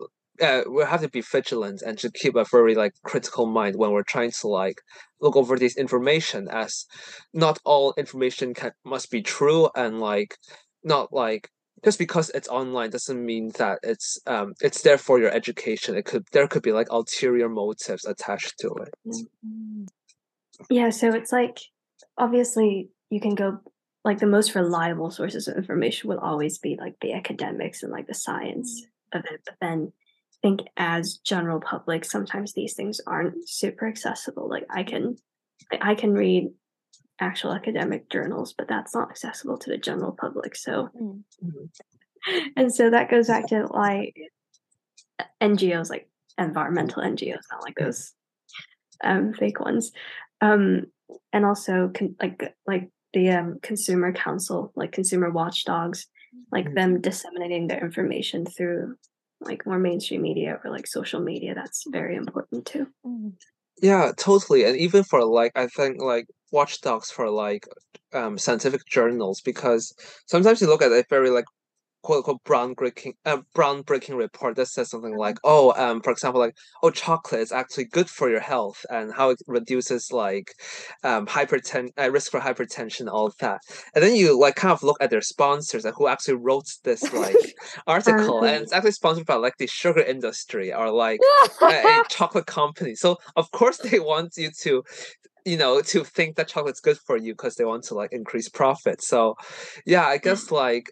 uh, 0.41 0.63
we 0.69 0.83
have 0.83 1.01
to 1.01 1.09
be 1.09 1.21
vigilant 1.21 1.81
and 1.81 1.97
to 1.99 2.09
keep 2.09 2.35
a 2.35 2.45
very 2.45 2.73
like 2.73 2.93
critical 3.03 3.45
mind 3.45 3.75
when 3.75 3.91
we're 3.91 4.03
trying 4.03 4.31
to 4.31 4.47
like 4.47 4.81
look 5.19 5.35
over 5.35 5.57
this 5.57 5.77
information 5.77 6.47
as 6.49 6.85
not 7.33 7.59
all 7.63 7.93
information 7.97 8.53
can 8.53 8.71
must 8.83 9.11
be 9.11 9.21
true 9.21 9.69
and 9.75 9.99
like 9.99 10.37
not 10.83 11.13
like 11.13 11.49
just 11.83 11.99
because 11.99 12.29
it's 12.31 12.47
online 12.47 12.89
doesn't 12.89 13.23
mean 13.23 13.51
that 13.57 13.79
it's 13.83 14.19
um 14.25 14.53
it's 14.61 14.81
there 14.81 14.97
for 14.97 15.19
your 15.19 15.31
education 15.31 15.95
it 15.95 16.05
could 16.05 16.23
there 16.31 16.47
could 16.47 16.63
be 16.63 16.71
like 16.71 16.89
ulterior 16.89 17.49
motives 17.49 18.05
attached 18.05 18.57
to 18.59 18.67
it 18.67 18.93
mm-hmm. 19.07 19.83
yeah 20.69 20.89
so 20.89 21.09
it's 21.09 21.31
like 21.31 21.57
obviously 22.17 22.89
you 23.09 23.19
can 23.19 23.35
go 23.35 23.59
like 24.03 24.19
the 24.19 24.25
most 24.25 24.55
reliable 24.55 25.11
sources 25.11 25.47
of 25.47 25.55
information 25.55 26.09
will 26.09 26.19
always 26.19 26.57
be 26.57 26.77
like 26.79 26.95
the 27.01 27.13
academics 27.13 27.83
and 27.83 27.91
like 27.91 28.07
the 28.07 28.13
science 28.13 28.81
mm. 29.13 29.19
of 29.19 29.25
it 29.25 29.41
but 29.45 29.55
then 29.61 29.91
I 29.93 30.37
think 30.47 30.61
as 30.77 31.17
general 31.17 31.59
public 31.59 32.05
sometimes 32.05 32.53
these 32.53 32.73
things 32.73 32.99
aren't 33.05 33.47
super 33.47 33.87
accessible 33.87 34.49
like 34.49 34.65
i 34.71 34.81
can 34.83 35.15
i 35.81 35.93
can 35.93 36.13
read 36.13 36.49
actual 37.19 37.53
academic 37.53 38.09
journals 38.09 38.53
but 38.57 38.67
that's 38.67 38.95
not 38.95 39.11
accessible 39.11 39.57
to 39.59 39.69
the 39.69 39.77
general 39.77 40.11
public 40.11 40.55
so 40.55 40.89
mm-hmm. 40.99 42.39
and 42.57 42.73
so 42.73 42.89
that 42.89 43.11
goes 43.11 43.27
back 43.27 43.47
to 43.47 43.67
like 43.67 44.15
ngos 45.41 45.91
like 45.91 46.09
environmental 46.39 47.03
ngos 47.03 47.43
not 47.51 47.61
like 47.61 47.75
those 47.75 48.13
um 49.03 49.33
fake 49.33 49.59
ones 49.59 49.91
um 50.41 50.85
and 51.31 51.45
also 51.45 51.91
con- 51.93 52.15
like 52.19 52.55
like 52.65 52.89
the 53.13 53.30
um, 53.30 53.60
consumer 53.62 54.13
council, 54.13 54.71
like 54.76 54.91
consumer 54.91 55.30
watchdogs, 55.30 56.08
like 56.52 56.65
mm-hmm. 56.65 56.76
them 56.76 57.02
disseminating 57.02 57.67
their 57.67 57.84
information 57.84 58.45
through 58.45 58.95
like 59.41 59.65
more 59.65 59.80
mainstream 59.80 60.21
media 60.21 60.60
or 60.63 60.71
like 60.71 60.88
social 60.88 61.19
media. 61.19 61.54
That's 61.56 61.84
very 61.89 62.15
important 62.15 62.65
too. 62.65 62.88
Mm-hmm. 63.06 63.30
Yeah, 63.82 64.12
totally. 64.17 64.63
And 64.65 64.78
even 64.78 65.04
for 65.04 65.26
like, 65.26 65.52
I 65.56 65.67
think 65.67 66.02
like 66.02 66.28
watchdogs 66.52 67.10
for 67.10 67.30
like 67.30 67.65
um 68.13 68.38
scientific 68.38 68.86
journals 68.86 69.41
because 69.41 69.93
sometimes 70.26 70.60
you 70.62 70.67
look 70.67 70.82
at 70.82 70.91
a 70.91 71.06
very 71.10 71.30
like 71.30 71.45
quote 72.03 72.17
unquote 72.17 72.43
brown 72.43 72.73
breaking 72.73 73.13
uh, 73.25 73.37
brown 73.53 73.81
breaking 73.81 74.15
report 74.15 74.55
that 74.55 74.67
says 74.67 74.89
something 74.89 75.15
like 75.15 75.35
mm-hmm. 75.35 75.51
oh 75.51 75.73
um 75.77 76.01
for 76.01 76.11
example 76.11 76.39
like 76.39 76.55
oh 76.83 76.89
chocolate 76.89 77.41
is 77.41 77.51
actually 77.51 77.85
good 77.85 78.09
for 78.09 78.29
your 78.29 78.39
health 78.39 78.85
and 78.89 79.13
how 79.13 79.29
it 79.29 79.39
reduces 79.47 80.11
like 80.11 80.53
um 81.03 81.25
hypertension 81.25 81.89
uh, 81.97 82.09
risk 82.11 82.31
for 82.31 82.39
hypertension 82.39 83.07
all 83.11 83.31
that. 83.39 83.61
And 83.93 84.03
then 84.03 84.15
you 84.15 84.39
like 84.39 84.55
kind 84.55 84.71
of 84.71 84.83
look 84.83 84.97
at 85.01 85.09
their 85.09 85.21
sponsors 85.21 85.85
and 85.85 85.93
who 85.97 86.07
actually 86.07 86.35
wrote 86.35 86.67
this 86.83 87.11
like 87.13 87.35
article 87.87 88.43
and 88.43 88.63
it's 88.63 88.73
actually 88.73 88.91
sponsored 88.91 89.25
by 89.25 89.35
like 89.35 89.57
the 89.57 89.67
sugar 89.67 90.01
industry 90.01 90.73
or 90.73 90.91
like 90.91 91.19
a, 91.61 91.65
a 91.65 92.03
chocolate 92.09 92.45
company. 92.45 92.95
So 92.95 93.17
of 93.35 93.51
course 93.51 93.77
they 93.77 93.99
want 93.99 94.33
you 94.37 94.49
to 94.61 94.83
you 95.45 95.57
know 95.57 95.81
to 95.81 96.03
think 96.03 96.35
that 96.35 96.47
chocolate's 96.47 96.79
good 96.79 96.97
for 96.97 97.17
you 97.17 97.33
because 97.33 97.55
they 97.55 97.65
want 97.65 97.83
to 97.85 97.95
like 97.95 98.13
increase 98.13 98.49
profit. 98.49 99.01
So 99.01 99.35
yeah 99.85 100.05
i 100.05 100.17
guess 100.17 100.51
like 100.51 100.91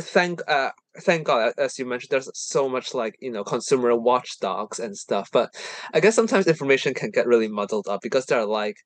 thank 0.00 0.40
uh 0.48 0.70
thank 1.00 1.26
god 1.26 1.52
as 1.58 1.78
you 1.78 1.84
mentioned 1.84 2.08
there's 2.10 2.30
so 2.34 2.68
much 2.68 2.94
like 2.94 3.16
you 3.20 3.30
know 3.30 3.44
consumer 3.44 3.94
watchdogs 3.94 4.78
and 4.78 4.96
stuff 4.96 5.28
but 5.32 5.54
i 5.92 6.00
guess 6.00 6.14
sometimes 6.14 6.46
information 6.46 6.94
can 6.94 7.10
get 7.10 7.26
really 7.26 7.48
muddled 7.48 7.86
up 7.88 8.00
because 8.02 8.24
there 8.26 8.40
are 8.40 8.46
like 8.46 8.76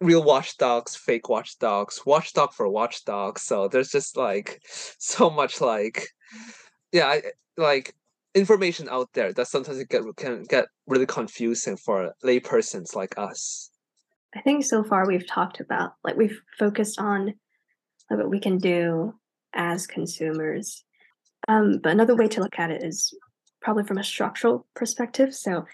real 0.00 0.22
watchdogs 0.22 0.96
fake 0.96 1.28
watchdogs 1.28 2.00
watchdog 2.06 2.52
for 2.52 2.68
watchdogs 2.68 3.42
so 3.42 3.68
there's 3.68 3.90
just 3.90 4.16
like 4.16 4.60
so 4.98 5.28
much 5.28 5.60
like 5.60 6.08
yeah 6.92 7.06
I, 7.06 7.22
like 7.56 7.94
information 8.34 8.88
out 8.88 9.12
there 9.14 9.32
that 9.32 9.48
sometimes 9.48 9.78
it 9.78 9.88
get 9.88 10.02
can 10.16 10.44
get 10.44 10.66
really 10.86 11.06
confusing 11.06 11.76
for 11.76 12.12
laypersons 12.24 12.94
like 12.94 13.16
us. 13.18 13.70
I 14.34 14.40
think 14.42 14.64
so 14.64 14.84
far 14.84 15.06
we've 15.06 15.26
talked 15.26 15.60
about 15.60 15.92
like 16.04 16.16
we've 16.16 16.40
focused 16.58 17.00
on 17.00 17.34
like 18.10 18.18
what 18.18 18.30
we 18.30 18.40
can 18.40 18.58
do 18.58 19.14
as 19.54 19.86
consumers. 19.86 20.84
Um, 21.46 21.80
but 21.82 21.92
another 21.92 22.16
way 22.16 22.28
to 22.28 22.40
look 22.40 22.58
at 22.58 22.70
it 22.70 22.82
is 22.82 23.14
probably 23.60 23.84
from 23.84 23.98
a 23.98 24.04
structural 24.04 24.66
perspective. 24.74 25.34
So, 25.34 25.64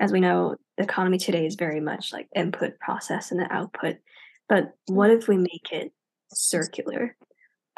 as 0.00 0.12
we 0.12 0.20
know, 0.20 0.56
the 0.76 0.84
economy 0.84 1.18
today 1.18 1.46
is 1.46 1.54
very 1.54 1.80
much 1.80 2.12
like 2.12 2.28
input, 2.34 2.78
process, 2.78 3.30
and 3.30 3.40
the 3.40 3.52
output. 3.52 3.96
But 4.48 4.74
what 4.86 5.10
if 5.10 5.28
we 5.28 5.36
make 5.36 5.68
it 5.72 5.92
circular? 6.32 7.16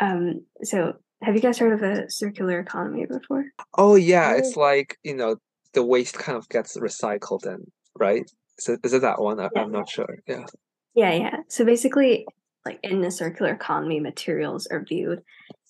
Um, 0.00 0.44
so, 0.62 0.94
have 1.22 1.34
you 1.34 1.40
guys 1.40 1.58
heard 1.58 1.72
of 1.72 1.82
a 1.82 2.10
circular 2.10 2.60
economy 2.60 3.06
before? 3.06 3.46
Oh 3.76 3.94
yeah, 3.94 4.34
it's 4.34 4.56
like 4.56 4.98
you 5.02 5.14
know 5.14 5.36
the 5.72 5.82
waste 5.82 6.18
kind 6.18 6.36
of 6.36 6.48
gets 6.48 6.76
recycled 6.76 7.46
and 7.46 7.70
right. 7.94 8.30
So 8.58 8.76
is 8.82 8.92
it 8.92 9.02
that 9.02 9.20
one? 9.20 9.38
I, 9.38 9.48
am 9.56 9.70
not 9.70 9.88
sure. 9.88 10.18
Yeah. 10.26 10.46
Yeah, 10.94 11.12
yeah. 11.12 11.36
So 11.48 11.64
basically, 11.64 12.26
like 12.66 12.80
in 12.82 13.00
the 13.00 13.10
circular 13.10 13.52
economy, 13.52 14.00
materials 14.00 14.66
are 14.66 14.84
viewed 14.84 15.22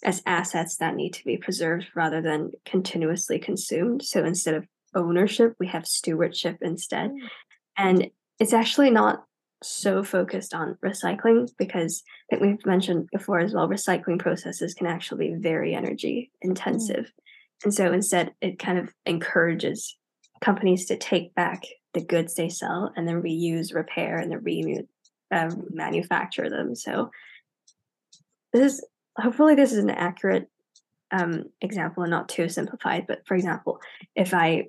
as 0.02 0.22
assets 0.26 0.78
that 0.78 0.96
need 0.96 1.12
to 1.12 1.24
be 1.24 1.36
preserved 1.36 1.86
rather 1.94 2.20
than 2.20 2.50
continuously 2.64 3.38
consumed. 3.38 4.02
So 4.02 4.24
instead 4.24 4.54
of 4.54 4.66
ownership, 4.94 5.54
we 5.60 5.68
have 5.68 5.86
stewardship 5.86 6.58
instead. 6.62 7.10
Mm. 7.10 7.18
And 7.76 8.10
it's 8.40 8.52
actually 8.52 8.90
not 8.90 9.24
so 9.62 10.02
focused 10.02 10.54
on 10.54 10.76
recycling 10.84 11.50
because 11.58 12.02
I 12.30 12.36
think 12.36 12.42
we've 12.42 12.66
mentioned 12.66 13.08
before 13.12 13.40
as 13.40 13.54
well, 13.54 13.68
recycling 13.68 14.18
processes 14.18 14.74
can 14.74 14.86
actually 14.86 15.28
be 15.28 15.34
very 15.34 15.74
energy 15.74 16.30
mm. 16.42 16.48
intensive. 16.48 17.04
Mm. 17.04 17.64
And 17.64 17.74
so 17.74 17.92
instead, 17.92 18.32
it 18.40 18.58
kind 18.58 18.78
of 18.78 18.92
encourages 19.04 19.96
companies 20.42 20.86
to 20.86 20.96
take 20.96 21.34
back 21.34 21.62
the 21.94 22.04
goods 22.04 22.34
they 22.34 22.50
sell 22.50 22.92
and 22.96 23.08
then 23.08 23.22
reuse, 23.22 23.74
repair, 23.74 24.18
and 24.18 24.30
then 24.30 24.42
re- 24.42 24.86
uh, 25.30 25.50
manufacture 25.70 26.48
them. 26.48 26.74
So 26.74 27.10
this 28.52 28.74
is 28.74 28.86
hopefully 29.18 29.54
this 29.54 29.72
is 29.72 29.78
an 29.78 29.90
accurate 29.90 30.48
um, 31.10 31.44
example 31.60 32.02
and 32.02 32.10
not 32.10 32.28
too 32.28 32.48
simplified. 32.48 33.06
But 33.06 33.26
for 33.26 33.34
example, 33.34 33.80
if 34.14 34.34
I 34.34 34.68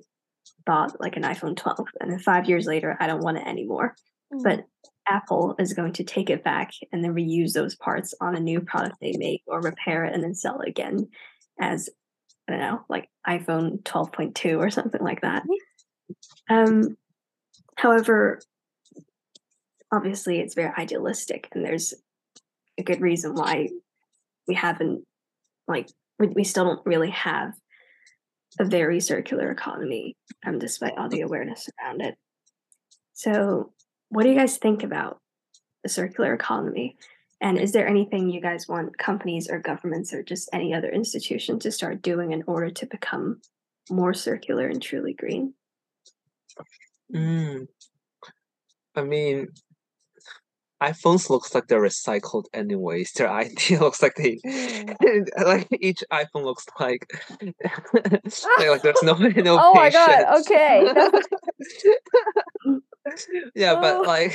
bought 0.66 1.00
like 1.00 1.16
an 1.16 1.22
iPhone 1.22 1.56
12 1.56 1.88
and 2.00 2.10
then 2.10 2.18
5 2.18 2.48
years 2.48 2.66
later 2.66 2.96
I 3.00 3.06
don't 3.06 3.22
want 3.22 3.38
it 3.38 3.46
anymore. 3.46 3.94
Mm. 4.32 4.42
But 4.42 4.64
Apple 5.06 5.54
is 5.58 5.72
going 5.72 5.94
to 5.94 6.04
take 6.04 6.28
it 6.28 6.44
back 6.44 6.72
and 6.92 7.02
then 7.02 7.14
reuse 7.14 7.52
those 7.52 7.74
parts 7.76 8.14
on 8.20 8.36
a 8.36 8.40
new 8.40 8.60
product 8.60 8.96
they 9.00 9.14
make 9.16 9.42
or 9.46 9.60
repair 9.60 10.04
it 10.04 10.14
and 10.14 10.22
then 10.22 10.34
sell 10.34 10.60
it 10.60 10.68
again 10.68 11.08
as 11.60 11.88
I 12.46 12.52
don't 12.52 12.60
know, 12.60 12.80
like 12.88 13.08
iPhone 13.26 13.82
12.2 13.82 14.58
or 14.58 14.70
something 14.70 15.02
like 15.02 15.20
that. 15.20 15.42
Mm-hmm. 16.50 16.54
Um, 16.54 16.96
however, 17.76 18.40
obviously 19.92 20.40
it's 20.40 20.54
very 20.54 20.72
idealistic 20.78 21.48
and 21.52 21.64
there's 21.64 21.94
a 22.78 22.82
good 22.82 23.00
reason 23.00 23.34
why 23.34 23.68
we 24.46 24.54
haven't 24.54 25.04
like 25.66 25.88
we, 26.18 26.28
we 26.28 26.44
still 26.44 26.64
don't 26.64 26.86
really 26.86 27.10
have 27.10 27.52
a 28.58 28.64
very 28.64 29.00
circular 29.00 29.50
economy 29.50 30.16
um, 30.46 30.58
despite 30.58 30.96
all 30.96 31.08
the 31.08 31.20
awareness 31.20 31.68
around 31.80 32.00
it. 32.00 32.16
So 33.12 33.72
what 34.08 34.22
do 34.22 34.30
you 34.30 34.36
guys 34.36 34.56
think 34.56 34.82
about 34.82 35.20
the 35.82 35.88
circular 35.88 36.34
economy? 36.34 36.96
And 37.40 37.58
is 37.58 37.72
there 37.72 37.86
anything 37.86 38.30
you 38.30 38.40
guys 38.40 38.66
want 38.66 38.98
companies 38.98 39.48
or 39.48 39.60
governments 39.60 40.12
or 40.12 40.22
just 40.22 40.48
any 40.52 40.74
other 40.74 40.88
institution 40.88 41.58
to 41.60 41.70
start 41.70 42.02
doing 42.02 42.32
in 42.32 42.42
order 42.46 42.70
to 42.70 42.86
become 42.86 43.40
more 43.90 44.14
circular 44.14 44.66
and 44.66 44.82
truly 44.82 45.12
green? 45.12 45.54
Mm. 47.14 47.68
i 48.94 49.02
mean 49.02 49.48
iPhones 50.82 51.28
looks 51.28 51.54
like 51.54 51.66
they're 51.66 51.80
recycled 51.80 52.44
anyways. 52.54 53.12
Their 53.12 53.30
idea 53.44 53.80
looks 53.80 54.02
like 54.02 54.14
they 54.16 54.38
like 55.44 55.68
each 55.80 56.04
iPhone 56.12 56.44
looks 56.44 56.66
like 56.78 57.06
like, 57.40 57.64
like 58.58 58.82
there's 58.82 59.02
no 59.02 59.14
no 59.14 59.58
Oh 59.60 59.74
my 59.74 59.90
god, 59.90 60.40
okay. 60.40 60.92
yeah, 63.54 63.74
but 63.74 64.06
like 64.06 64.34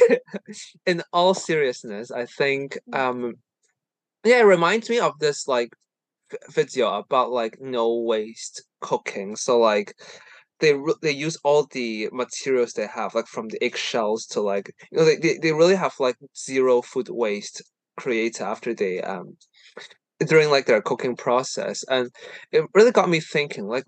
in 0.85 1.03
all 1.13 1.33
seriousness, 1.33 2.11
I 2.11 2.25
think 2.25 2.77
mm. 2.91 2.97
um 2.97 3.35
yeah, 4.25 4.39
it 4.39 4.43
reminds 4.43 4.89
me 4.89 4.99
of 4.99 5.19
this 5.19 5.47
like 5.47 5.73
video 6.49 6.93
about 6.93 7.31
like 7.31 7.59
no 7.61 8.01
waste 8.01 8.63
cooking. 8.81 9.35
So 9.35 9.59
like 9.59 9.95
they 10.63 10.73
they 11.01 11.11
use 11.11 11.37
all 11.43 11.67
the 11.71 12.09
materials 12.13 12.71
they 12.73 12.87
have, 12.87 13.13
like 13.13 13.27
from 13.27 13.49
the 13.49 13.61
eggshells 13.61 14.25
to 14.27 14.39
like 14.39 14.73
you 14.91 14.97
know 14.97 15.05
they, 15.05 15.17
they, 15.17 15.37
they 15.37 15.51
really 15.51 15.75
have 15.75 15.93
like 15.99 16.15
zero 16.35 16.81
food 16.81 17.09
waste 17.09 17.61
created 17.97 18.41
after 18.41 18.73
they 18.73 19.01
um 19.01 19.35
during 20.25 20.49
like 20.49 20.65
their 20.65 20.81
cooking 20.81 21.17
process, 21.17 21.83
and 21.89 22.09
it 22.53 22.63
really 22.73 22.91
got 22.91 23.09
me 23.09 23.19
thinking. 23.19 23.67
Like, 23.67 23.83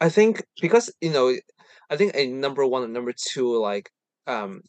I 0.00 0.08
think 0.08 0.42
because 0.60 0.92
you 1.00 1.10
know, 1.10 1.32
I 1.90 1.96
think 1.96 2.12
a 2.14 2.26
number 2.26 2.66
one 2.66 2.82
and 2.82 2.92
number 2.92 3.12
two 3.16 3.56
like 3.60 3.90
um 4.26 4.62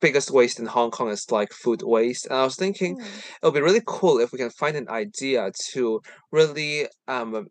biggest 0.00 0.30
waste 0.32 0.58
in 0.58 0.66
Hong 0.66 0.90
Kong 0.90 1.10
is 1.10 1.30
like 1.30 1.52
food 1.52 1.82
waste. 1.84 2.26
And 2.26 2.34
I 2.34 2.44
was 2.44 2.56
thinking 2.56 2.98
mm. 2.98 3.04
it 3.04 3.46
would 3.46 3.54
be 3.54 3.60
really 3.60 3.82
cool 3.86 4.18
if 4.18 4.32
we 4.32 4.38
can 4.38 4.50
find 4.50 4.76
an 4.76 4.88
idea 4.88 5.52
to 5.72 6.00
really 6.32 6.88
um 7.06 7.46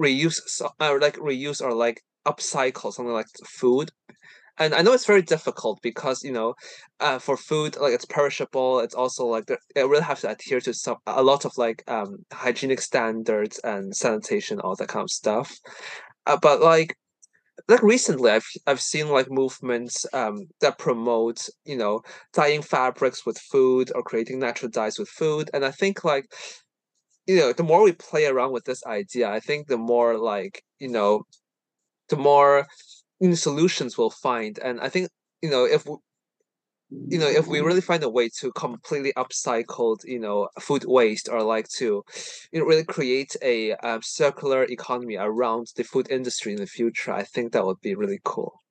reuse 0.00 0.40
or 0.60 0.70
uh, 0.80 0.98
like 1.00 1.16
reuse 1.16 1.60
or 1.60 1.72
like 1.72 2.02
upcycle 2.30 2.92
something 2.92 3.12
like 3.14 3.26
food 3.46 3.90
and 4.58 4.74
I 4.74 4.82
know 4.82 4.92
it's 4.92 5.06
very 5.06 5.22
difficult 5.22 5.80
because 5.82 6.22
you 6.22 6.32
know, 6.32 6.54
uh, 7.00 7.18
for 7.18 7.36
food 7.36 7.76
like 7.76 7.92
it's 7.94 8.04
perishable. 8.04 8.80
It's 8.80 8.94
also 8.94 9.26
like 9.26 9.48
it 9.50 9.82
really 9.88 10.02
have 10.02 10.20
to 10.20 10.30
adhere 10.30 10.60
to 10.60 10.74
some 10.74 10.96
a 11.06 11.22
lot 11.22 11.44
of 11.44 11.52
like 11.56 11.82
um 11.88 12.24
hygienic 12.32 12.80
standards 12.80 13.60
and 13.64 13.94
sanitation, 13.94 14.60
all 14.60 14.74
that 14.76 14.88
kind 14.88 15.04
of 15.04 15.10
stuff. 15.10 15.56
Uh, 16.26 16.36
but 16.40 16.60
like 16.60 16.94
like 17.68 17.82
recently, 17.82 18.30
I've 18.32 18.46
I've 18.66 18.80
seen 18.80 19.08
like 19.08 19.30
movements 19.30 20.06
um 20.12 20.46
that 20.60 20.78
promote 20.78 21.48
you 21.64 21.76
know 21.76 22.02
dyeing 22.34 22.62
fabrics 22.62 23.26
with 23.26 23.38
food 23.38 23.92
or 23.94 24.02
creating 24.02 24.38
natural 24.40 24.70
dyes 24.70 24.98
with 24.98 25.08
food, 25.08 25.50
and 25.54 25.64
I 25.64 25.70
think 25.72 26.04
like 26.04 26.26
you 27.26 27.36
know 27.36 27.52
the 27.52 27.62
more 27.62 27.82
we 27.82 27.92
play 27.92 28.26
around 28.26 28.52
with 28.52 28.64
this 28.64 28.84
idea, 28.86 29.30
I 29.30 29.40
think 29.40 29.68
the 29.68 29.78
more 29.78 30.18
like 30.18 30.62
you 30.78 30.88
know 30.88 31.24
the 32.08 32.16
more 32.16 32.66
you 33.20 33.28
know, 33.28 33.34
solutions 33.34 33.98
we'll 33.98 34.10
find. 34.10 34.58
And 34.58 34.80
I 34.80 34.88
think 34.88 35.10
you 35.42 35.50
know 35.50 35.64
if 35.64 35.86
we, 35.86 35.96
you 36.90 37.18
know 37.18 37.26
if 37.28 37.46
we 37.46 37.60
really 37.60 37.80
find 37.82 38.02
a 38.02 38.08
way 38.08 38.28
to 38.40 38.50
completely 38.52 39.12
upcycle 39.14 39.96
you 40.04 40.18
know 40.18 40.48
food 40.58 40.84
waste 40.86 41.28
or 41.28 41.42
like 41.42 41.68
to 41.68 42.02
you 42.52 42.60
know 42.60 42.64
really 42.66 42.84
create 42.84 43.36
a 43.42 43.72
um, 43.86 44.00
circular 44.02 44.64
economy 44.64 45.16
around 45.16 45.66
the 45.76 45.84
food 45.84 46.10
industry 46.10 46.52
in 46.52 46.58
the 46.58 46.66
future 46.66 47.12
i 47.12 47.22
think 47.22 47.52
that 47.52 47.66
would 47.66 47.80
be 47.82 47.94
really 47.94 48.20
cool. 48.24 48.62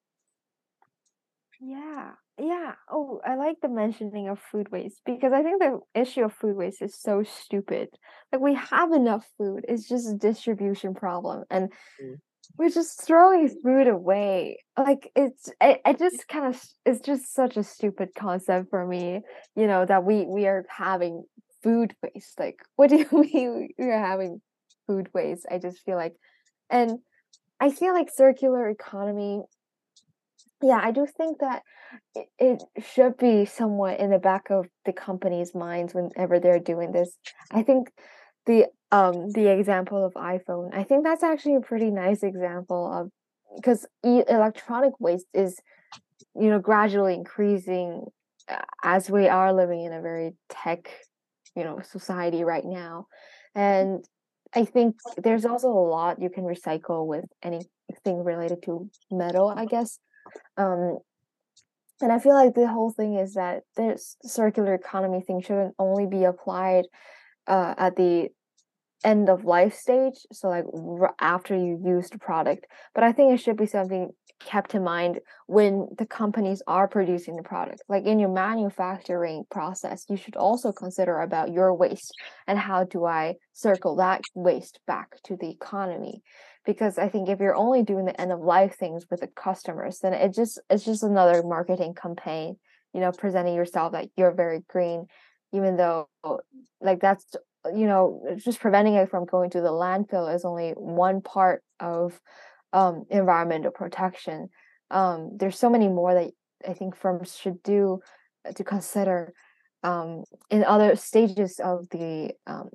Yeah. 1.59 2.13
Yeah. 2.39 2.75
Oh 2.91 3.19
i 3.25 3.35
like 3.35 3.61
the 3.61 3.69
mentioning 3.69 4.29
of 4.29 4.39
food 4.39 4.71
waste 4.71 5.01
because 5.05 5.33
i 5.33 5.41
think 5.41 5.59
the 5.59 5.79
issue 5.95 6.23
of 6.23 6.33
food 6.33 6.55
waste 6.55 6.81
is 6.83 6.95
so 6.99 7.23
stupid. 7.23 7.89
Like 8.31 8.41
we 8.41 8.53
have 8.53 8.91
enough 8.91 9.25
food. 9.37 9.65
It's 9.67 9.87
just 9.89 10.11
a 10.11 10.15
distribution 10.15 10.93
problem. 10.93 11.45
And 11.49 11.71
mm 11.99 12.19
we're 12.57 12.69
just 12.69 13.01
throwing 13.05 13.49
food 13.63 13.87
away. 13.87 14.59
Like 14.77 15.11
it's 15.15 15.49
it, 15.61 15.81
it 15.85 15.99
just 15.99 16.27
kind 16.27 16.53
of 16.53 16.63
it's 16.85 17.01
just 17.01 17.33
such 17.33 17.57
a 17.57 17.63
stupid 17.63 18.09
concept 18.15 18.69
for 18.69 18.85
me 18.85 19.21
you 19.55 19.67
know 19.67 19.85
that 19.85 20.03
we 20.03 20.25
we 20.25 20.47
are 20.47 20.65
having 20.69 21.23
food 21.63 21.95
waste. 22.01 22.39
Like 22.39 22.59
what 22.75 22.89
do 22.89 22.97
you 22.97 23.07
mean 23.11 23.69
we're 23.77 23.99
having 23.99 24.41
food 24.85 25.09
waste? 25.13 25.45
I 25.51 25.57
just 25.57 25.79
feel 25.79 25.95
like 25.95 26.15
and 26.69 26.99
i 27.59 27.71
feel 27.71 27.93
like 27.93 28.09
circular 28.13 28.67
economy 28.67 29.41
yeah 30.61 30.79
i 30.83 30.91
do 30.91 31.07
think 31.07 31.39
that 31.39 31.63
it, 32.15 32.27
it 32.39 32.63
should 32.83 33.17
be 33.17 33.45
somewhat 33.45 33.99
in 33.99 34.09
the 34.09 34.19
back 34.19 34.49
of 34.49 34.67
the 34.85 34.93
company's 34.93 35.53
minds 35.55 35.93
whenever 35.93 36.39
they're 36.39 36.59
doing 36.59 36.91
this. 36.91 37.17
I 37.51 37.63
think 37.63 37.91
the 38.47 38.67
um 38.91 39.31
the 39.31 39.51
example 39.51 40.03
of 40.03 40.13
iphone. 40.13 40.73
I 40.73 40.83
think 40.83 41.03
that's 41.03 41.23
actually 41.23 41.55
a 41.55 41.61
pretty 41.61 41.91
nice 41.91 42.23
example 42.23 42.91
of 42.91 43.11
because 43.55 43.85
e- 44.05 44.23
electronic 44.27 44.93
waste 44.99 45.27
is 45.33 45.59
you 46.35 46.49
know 46.49 46.59
gradually 46.59 47.13
increasing 47.13 48.05
as 48.83 49.09
we 49.09 49.27
are 49.27 49.53
living 49.53 49.83
in 49.83 49.93
a 49.93 50.01
very 50.01 50.31
tech 50.49 50.89
you 51.55 51.63
know 51.63 51.79
society 51.83 52.43
right 52.43 52.65
now. 52.65 53.07
And 53.53 54.03
i 54.55 54.63
think 54.63 54.95
there's 55.17 55.45
also 55.45 55.67
a 55.67 55.87
lot 55.95 56.21
you 56.21 56.29
can 56.29 56.45
recycle 56.45 57.05
with 57.05 57.25
anything 57.43 58.23
related 58.23 58.63
to 58.63 58.89
metal 59.11 59.53
i 59.55 59.65
guess. 59.65 59.99
Um 60.55 60.99
and 62.01 62.11
i 62.11 62.19
feel 62.19 62.33
like 62.33 62.53
the 62.55 62.67
whole 62.67 62.91
thing 62.91 63.15
is 63.15 63.33
that 63.33 63.63
this 63.75 64.15
circular 64.23 64.73
economy 64.73 65.21
thing 65.21 65.41
shouldn't 65.41 65.75
only 65.79 66.05
be 66.05 66.23
applied 66.23 66.85
uh, 67.47 67.73
at 67.77 67.95
the 67.95 68.29
end 69.03 69.29
of 69.29 69.45
life 69.45 69.73
stage 69.75 70.25
so 70.31 70.49
like 70.49 70.65
r- 70.73 71.15
after 71.19 71.55
you 71.55 71.79
use 71.85 72.09
the 72.09 72.17
product 72.17 72.65
but 72.95 73.03
i 73.03 73.11
think 73.11 73.33
it 73.33 73.37
should 73.37 73.57
be 73.57 73.65
something 73.65 74.11
kept 74.39 74.75
in 74.75 74.83
mind 74.83 75.19
when 75.47 75.87
the 75.97 76.05
companies 76.05 76.61
are 76.67 76.87
producing 76.87 77.35
the 77.35 77.43
product. 77.43 77.81
Like 77.89 78.05
in 78.05 78.19
your 78.19 78.29
manufacturing 78.29 79.45
process 79.49 80.05
you 80.09 80.17
should 80.17 80.35
also 80.35 80.71
consider 80.71 81.19
about 81.19 81.51
your 81.51 81.73
waste 81.73 82.13
and 82.45 82.59
how 82.59 82.83
do 82.83 83.05
i 83.05 83.35
circle 83.53 83.95
that 83.97 84.21
waste 84.35 84.79
back 84.87 85.21
to 85.23 85.35
the 85.37 85.49
economy? 85.49 86.21
Because 86.65 86.97
i 86.97 87.09
think 87.09 87.29
if 87.29 87.39
you're 87.39 87.55
only 87.55 87.83
doing 87.83 88.05
the 88.05 88.19
end 88.19 88.31
of 88.31 88.39
life 88.39 88.75
things 88.75 89.05
with 89.09 89.21
the 89.21 89.27
customers 89.27 89.99
then 89.99 90.13
it 90.13 90.33
just 90.33 90.59
it's 90.69 90.85
just 90.85 91.03
another 91.03 91.41
marketing 91.43 91.93
campaign 91.93 92.57
you 92.93 92.99
know 92.99 93.11
presenting 93.11 93.55
yourself 93.55 93.93
that 93.93 94.09
you're 94.15 94.33
very 94.33 94.63
green 94.69 95.07
even 95.53 95.77
though 95.77 96.09
like 96.81 96.99
that's 96.99 97.25
you 97.75 97.87
know 97.87 98.21
just 98.37 98.59
preventing 98.59 98.95
it 98.95 99.09
from 99.09 99.25
going 99.25 99.49
to 99.49 99.61
the 99.61 99.71
landfill 99.71 100.33
is 100.33 100.45
only 100.45 100.71
one 100.71 101.21
part 101.21 101.63
of 101.79 102.19
um, 102.73 103.05
environmental 103.09 103.71
protection 103.71 104.49
um, 104.91 105.31
there's 105.35 105.57
so 105.57 105.69
many 105.69 105.87
more 105.87 106.13
that 106.13 106.31
i 106.67 106.73
think 106.73 106.95
firms 106.95 107.35
should 107.35 107.61
do 107.63 107.99
uh, 108.47 108.51
to 108.51 108.63
consider 108.63 109.33
um, 109.83 110.23
in 110.49 110.63
other 110.63 110.95
stages 110.95 111.59
of 111.63 111.87
the 111.89 112.31
um, 112.45 112.69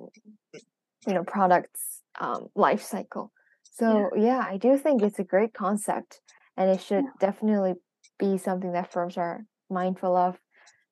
you 1.05 1.13
know 1.13 1.23
products 1.23 2.01
um, 2.19 2.47
life 2.55 2.81
cycle 2.81 3.31
so 3.63 4.09
yeah. 4.15 4.23
yeah. 4.23 4.45
i 4.47 4.57
do 4.57 4.77
think 4.77 5.01
it's 5.01 5.19
a 5.19 5.23
great 5.23 5.53
concept 5.53 6.21
and 6.57 6.69
it 6.69 6.81
should 6.81 7.03
yeah. 7.03 7.11
definitely 7.19 7.73
be 8.19 8.37
something 8.37 8.73
that 8.73 8.91
firms 8.91 9.17
are 9.17 9.45
mindful 9.69 10.15
of 10.15 10.37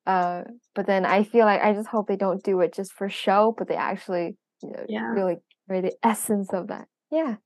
uh, 0.06 0.42
but 0.74 0.86
then 0.86 1.04
I 1.04 1.24
feel 1.24 1.44
like 1.44 1.62
I 1.62 1.72
just 1.72 1.88
hope 1.88 2.08
they 2.08 2.16
don't 2.16 2.42
do 2.42 2.60
it 2.60 2.74
just 2.74 2.92
for 2.92 3.08
show, 3.08 3.54
but 3.56 3.68
they 3.68 3.76
actually, 3.76 4.36
you 4.62 4.70
know, 4.70 4.84
yeah. 4.88 5.10
really 5.12 5.36
really 5.68 5.82
the 5.82 5.96
essence 6.02 6.52
of 6.52 6.68
that. 6.68 6.86
Yeah. 7.10 7.36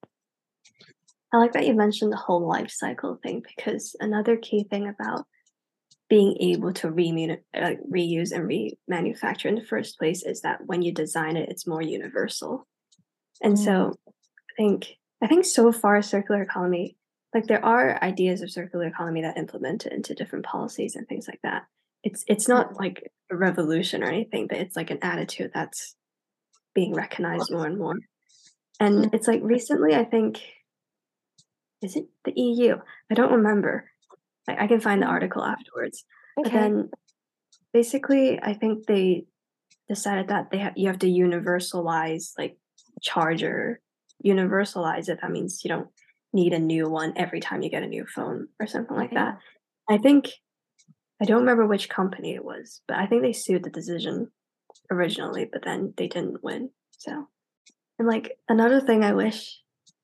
I 1.33 1.39
like 1.39 1.53
that 1.53 1.67
you 1.67 1.75
mentioned 1.75 2.13
the 2.13 2.17
whole 2.17 2.47
life 2.47 2.71
cycle 2.71 3.19
thing 3.23 3.43
because 3.57 3.95
another 4.01 4.37
key 4.37 4.65
thing 4.71 4.89
about 4.89 5.25
being 6.09 6.37
able 6.41 6.73
to 6.73 6.91
re- 6.91 7.39
uh, 7.53 7.73
reuse 7.93 8.31
and 8.33 8.49
remanufacture 8.49 9.47
in 9.47 9.57
the 9.57 9.65
first 9.65 9.99
place 9.99 10.23
is 10.23 10.41
that 10.43 10.61
when 10.67 10.83
you 10.83 10.93
design 10.93 11.37
it, 11.37 11.49
it's 11.49 11.67
more 11.67 11.83
universal. 11.83 12.67
And 13.43 13.55
mm. 13.55 13.65
so 13.65 13.95
I 14.09 14.53
think 14.57 14.87
I 15.23 15.27
think 15.27 15.45
so 15.45 15.73
far 15.73 16.01
circular 16.01 16.43
economy 16.43 16.97
like 17.37 17.47
there 17.49 17.65
are 17.65 18.03
ideas 18.03 18.41
of 18.41 18.51
circular 18.51 18.87
economy 18.87 19.21
that 19.21 19.37
implement 19.37 19.85
it 19.85 19.93
into 19.93 20.15
different 20.15 20.47
policies 20.47 20.97
and 20.97 21.07
things 21.07 21.29
like 21.29 21.41
that. 21.43 21.65
It's 22.07 22.23
it's 22.29 22.47
not 22.47 22.79
like 22.79 23.11
a 23.33 23.37
revolution 23.37 24.05
or 24.05 24.07
anything, 24.07 24.47
but 24.47 24.59
it's 24.59 24.77
like 24.77 24.93
an 24.93 25.01
attitude 25.03 25.51
that's 25.53 25.97
being 26.73 26.95
recognized 26.95 27.51
more 27.51 27.67
and 27.67 27.77
more. 27.77 27.97
And 28.79 29.07
mm. 29.07 29.15
it's 29.15 29.27
like 29.27 29.41
recently, 29.43 29.93
I 29.93 30.05
think, 30.05 30.41
is 31.83 31.97
it 31.97 32.07
the 32.25 32.33
EU? 32.41 32.77
I 33.11 33.15
don't 33.15 33.33
remember. 33.33 33.91
I, 34.49 34.65
I 34.65 34.67
can 34.69 34.79
find 34.79 35.03
the 35.03 35.07
article 35.07 35.43
afterwards. 35.43 36.05
Okay. 36.39 36.49
But 36.49 36.53
then 36.53 36.91
basically, 37.73 38.39
I 38.41 38.55
think 38.55 38.87
they 38.87 39.27
decided 39.89 40.29
that 40.29 40.53
they 40.53 40.59
have 40.59 40.75
you 40.77 40.87
have 40.87 41.01
to 41.01 41.09
universalize 41.09 42.35
like 42.39 42.57
charger, 43.03 43.81
universalize 44.25 45.09
it. 45.09 45.19
That 45.23 45.33
means 45.33 45.65
you 45.65 45.71
don't 45.71 45.89
need 46.33 46.53
a 46.53 46.61
new 46.61 46.89
one 46.89 47.15
every 47.17 47.41
time 47.41 47.63
you 47.63 47.71
get 47.71 47.83
a 47.83 47.89
new 47.89 48.07
phone 48.07 48.47
or 48.61 48.69
something 48.69 48.97
like 48.97 49.15
that. 49.15 49.39
I 49.91 49.99
think 49.99 50.29
I 51.21 51.25
don't 51.25 51.41
remember 51.41 51.67
which 51.67 51.89
company 51.89 52.35
it 52.35 52.45
was, 52.45 52.83
but 52.87 52.99
I 52.99 53.07
think 53.07 53.23
they 53.23 53.33
sued 53.33 53.65
the 53.65 53.71
decision 53.71 54.31
originally, 54.91 55.49
but 55.51 55.65
then 55.65 55.95
they 55.97 56.09
didn't 56.09 56.45
win. 56.45 56.71
So, 56.99 57.29
and 57.99 58.07
like 58.07 58.39
another 58.49 58.81
thing 58.81 59.03
I 59.03 59.15
wish 59.15 59.61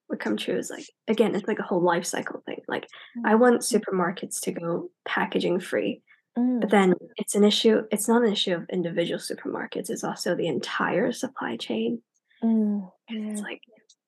would 0.08 0.20
come 0.20 0.36
true 0.36 0.56
is 0.56 0.70
like 0.70 0.86
again, 1.08 1.34
it's 1.34 1.48
like 1.48 1.58
a 1.58 1.64
whole 1.64 1.82
life 1.82 2.06
cycle 2.06 2.42
thing. 2.46 2.62
Like 2.68 2.86
mm. 3.16 3.22
I 3.26 3.34
want 3.34 3.62
supermarkets 3.62 4.40
to 4.42 4.52
go 4.52 4.90
packaging 5.06 5.60
free, 5.60 6.02
mm. 6.38 6.60
but 6.60 6.70
then 6.70 6.94
it's 7.16 7.34
an 7.34 7.44
issue. 7.44 7.82
It's 7.90 8.08
not 8.08 8.24
an 8.24 8.32
issue 8.32 8.54
of 8.54 8.68
individual 8.70 9.20
supermarkets. 9.20 9.90
It's 9.90 10.04
also 10.04 10.34
the 10.34 10.46
entire 10.46 11.12
supply 11.12 11.56
chain. 11.56 12.02
Mm. 12.42 12.90
And 13.08 13.30
it's 13.30 13.42
like 13.42 13.60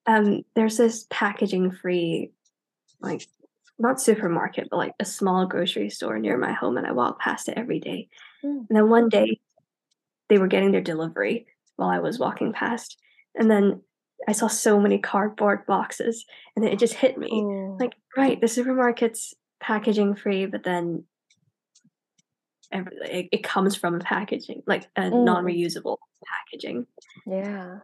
um, 0.07 0.43
there's 0.55 0.77
this 0.77 1.07
packaging 1.11 1.71
free, 1.71 2.33
like 3.01 3.27
not 3.79 4.01
supermarket, 4.01 4.69
but 4.71 4.77
like 4.77 4.93
a 5.01 5.05
small 5.05 5.47
grocery 5.47 5.91
store 5.91 6.19
near 6.19 6.39
my 6.39 6.53
home, 6.53 6.77
and 6.77 6.87
I 6.87 6.93
walk 6.93 7.21
past 7.21 7.49
it 7.49 7.59
every 7.59 7.81
day. 7.81 8.09
Mm. 8.45 8.67
And 8.69 8.77
then 8.77 8.89
one 8.89 9.09
day, 9.09 9.41
they 10.29 10.39
were 10.39 10.47
getting 10.47 10.73
their 10.73 10.81
delivery 10.81 11.47
while 11.77 11.91
I 11.91 11.99
was 11.99 12.19
walking 12.19 12.53
past, 12.53 12.97
and 13.35 13.51
then 13.51 13.83
I 14.27 14.33
saw 14.33 14.47
so 14.47 14.81
many 14.81 14.99
cardboard 14.99 15.67
boxes, 15.67 16.25
and 16.57 16.65
it 16.65 16.79
just 16.79 16.95
hit 16.95 17.19
me 17.19 17.29
oh. 17.33 17.77
like, 17.79 17.95
right, 18.17 18.41
the 18.41 18.47
supermarket's 18.47 19.35
packaging 19.61 20.15
free, 20.15 20.47
but 20.47 20.63
then 20.63 21.05
every, 22.73 22.97
it, 23.03 23.29
it 23.33 23.43
comes 23.43 23.77
from 23.77 23.95
a 23.95 23.99
packaging 23.99 24.63
like 24.67 24.87
a 24.97 25.03
mm. 25.03 25.25
non-reusable 25.25 25.99
packaging. 26.25 26.87
Yeah. 27.27 27.79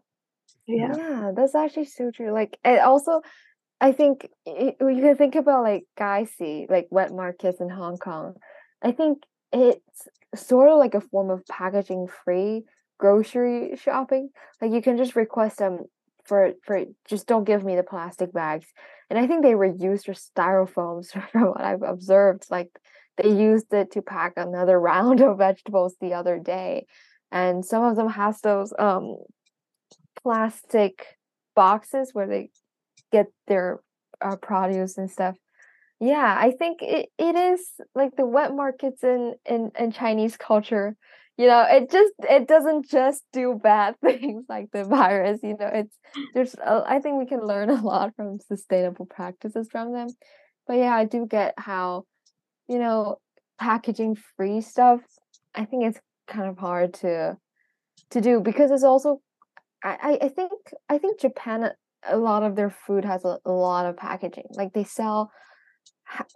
Yeah. 0.67 0.95
Yeah, 0.97 1.33
that's 1.35 1.55
actually 1.55 1.87
so 1.87 2.11
true. 2.11 2.33
Like, 2.33 2.59
it 2.65 2.81
also, 2.81 3.23
I 3.81 3.93
think 3.93 4.29
it, 4.45 4.77
you 4.81 5.01
can 5.01 5.17
think 5.17 5.35
about 5.35 5.63
like 5.63 5.85
Gaici, 5.99 6.71
like 6.71 6.89
wet 6.91 7.13
markets 7.13 7.61
in 7.61 7.71
Hong 7.71 7.97
Kong. 7.97 8.35
I 8.83 8.93
think 8.93 9.23
it's 9.53 10.09
sort 10.35 10.69
of 10.69 10.79
like 10.79 10.95
a 10.95 11.01
form 11.01 11.31
of 11.31 11.47
packaging 11.47 12.07
free 12.25 12.65
grocery 12.99 13.77
shopping. 13.77 14.29
Like 14.61 14.73
you 14.73 14.83
can 14.83 14.97
just 14.97 15.17
request 15.17 15.59
them 15.59 15.81
for 16.25 16.53
for 16.63 16.85
just 17.09 17.27
don't 17.27 17.45
give 17.45 17.65
me 17.65 17.75
the 17.75 17.83
plastic 17.83 18.33
bags. 18.33 18.67
And 19.09 19.19
I 19.19 19.27
think 19.27 19.43
they 19.43 19.53
reused 19.53 20.07
your 20.07 20.17
styrofoams 20.17 21.07
from 21.33 21.47
what 21.49 21.63
I've 21.63 21.83
observed. 21.83 22.47
Like 22.51 22.69
they 23.17 23.31
used 23.31 23.73
it 23.73 23.93
to 23.93 24.03
pack 24.03 24.35
another 24.37 24.79
round 24.91 25.23
of 25.23 25.39
vegetables 25.39 25.97
the 26.01 26.15
other 26.15 26.39
day. 26.39 26.87
And 27.33 27.65
some 27.65 27.85
of 27.85 27.97
them 27.97 28.11
has 28.11 28.41
those 28.43 28.75
um 28.79 29.17
plastic 30.23 31.17
boxes 31.57 32.11
where 32.13 32.27
they 32.27 32.51
get 33.13 33.27
their 33.47 33.81
uh, 34.21 34.37
produce 34.37 34.99
and 34.99 35.11
stuff. 35.11 35.37
Yeah 36.01 36.35
i 36.39 36.51
think 36.51 36.81
it, 36.81 37.11
it 37.19 37.37
is 37.37 37.61
like 37.95 38.17
the 38.17 38.25
wet 38.25 38.55
markets 38.55 39.05
in, 39.05 39.35
in 39.45 39.71
in 39.79 39.93
chinese 39.93 40.39
culture 40.39 40.97
you 41.37 41.47
know 41.47 41.63
it 41.69 41.91
just 41.91 42.15
it 42.21 42.49
doesn't 42.49 42.89
just 42.89 43.23
do 43.35 43.61
bad 43.63 43.97
things 44.05 44.45
like 44.49 44.71
the 44.73 44.85
virus 44.85 45.41
you 45.43 45.57
know 45.61 45.71
it's 45.73 45.97
there's 46.35 46.55
a, 46.55 46.85
I 46.87 47.01
think 47.01 47.19
we 47.19 47.27
can 47.27 47.47
learn 47.47 47.69
a 47.71 47.83
lot 47.83 48.15
from 48.17 48.39
sustainable 48.41 49.07
practices 49.07 49.69
from 49.71 49.93
them. 49.93 50.09
But 50.67 50.77
yeah 50.79 50.95
i 50.95 51.05
do 51.05 51.27
get 51.27 51.55
how 51.59 52.05
you 52.67 52.79
know 52.79 53.19
packaging 53.59 54.17
free 54.37 54.61
stuff 54.61 55.01
i 55.55 55.67
think 55.67 55.85
it's 55.85 56.01
kind 56.29 56.49
of 56.49 56.57
hard 56.57 56.95
to 56.95 57.37
to 58.11 58.21
do 58.21 58.41
because 58.41 58.71
it's 58.71 58.85
also 58.85 59.21
I, 59.83 60.19
I 60.23 60.29
think 60.29 60.53
I 60.89 60.99
think 60.99 61.21
Japan 61.21 61.71
a 62.07 62.17
lot 62.17 62.43
of 62.43 62.57
their 62.57 62.71
food 62.71 63.05
has 63.05 63.25
a, 63.25 63.39
a 63.45 63.53
lot 63.53 63.87
of 63.87 63.97
packaging. 63.97 64.47
Like 64.51 64.73
they 64.73 64.85
sell 64.85 65.31
ha- 66.05 66.27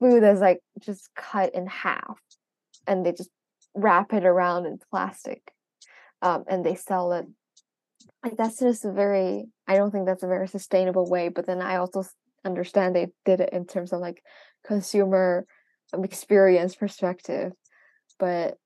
food 0.00 0.22
that's 0.22 0.40
like 0.40 0.60
just 0.80 1.10
cut 1.16 1.54
in 1.54 1.66
half, 1.66 2.18
and 2.86 3.04
they 3.04 3.12
just 3.12 3.30
wrap 3.74 4.12
it 4.12 4.24
around 4.24 4.66
in 4.66 4.78
plastic, 4.90 5.42
um, 6.22 6.44
and 6.48 6.64
they 6.64 6.74
sell 6.74 7.12
it. 7.12 7.26
Like 8.22 8.36
that's 8.36 8.58
just 8.58 8.84
a 8.84 8.92
very. 8.92 9.46
I 9.66 9.76
don't 9.76 9.90
think 9.90 10.06
that's 10.06 10.22
a 10.22 10.28
very 10.28 10.48
sustainable 10.48 11.08
way. 11.08 11.28
But 11.28 11.46
then 11.46 11.60
I 11.60 11.76
also 11.76 12.04
understand 12.44 12.94
they 12.94 13.08
did 13.24 13.40
it 13.40 13.50
in 13.52 13.66
terms 13.66 13.92
of 13.92 14.00
like 14.00 14.22
consumer 14.66 15.46
um, 15.92 16.04
experience 16.04 16.74
perspective. 16.74 17.52
But 18.18 18.56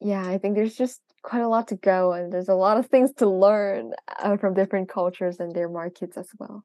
yeah, 0.00 0.26
I 0.26 0.38
think 0.38 0.56
there's 0.56 0.74
just 0.74 1.00
quite 1.22 1.42
a 1.42 1.48
lot 1.48 1.68
to 1.68 1.76
go 1.76 2.12
and 2.12 2.32
there's 2.32 2.48
a 2.48 2.54
lot 2.54 2.78
of 2.78 2.86
things 2.86 3.12
to 3.14 3.28
learn 3.28 3.92
uh, 4.22 4.36
from 4.36 4.54
different 4.54 4.88
cultures 4.88 5.38
and 5.40 5.52
their 5.52 5.68
markets 5.68 6.16
as 6.16 6.28
well. 6.38 6.64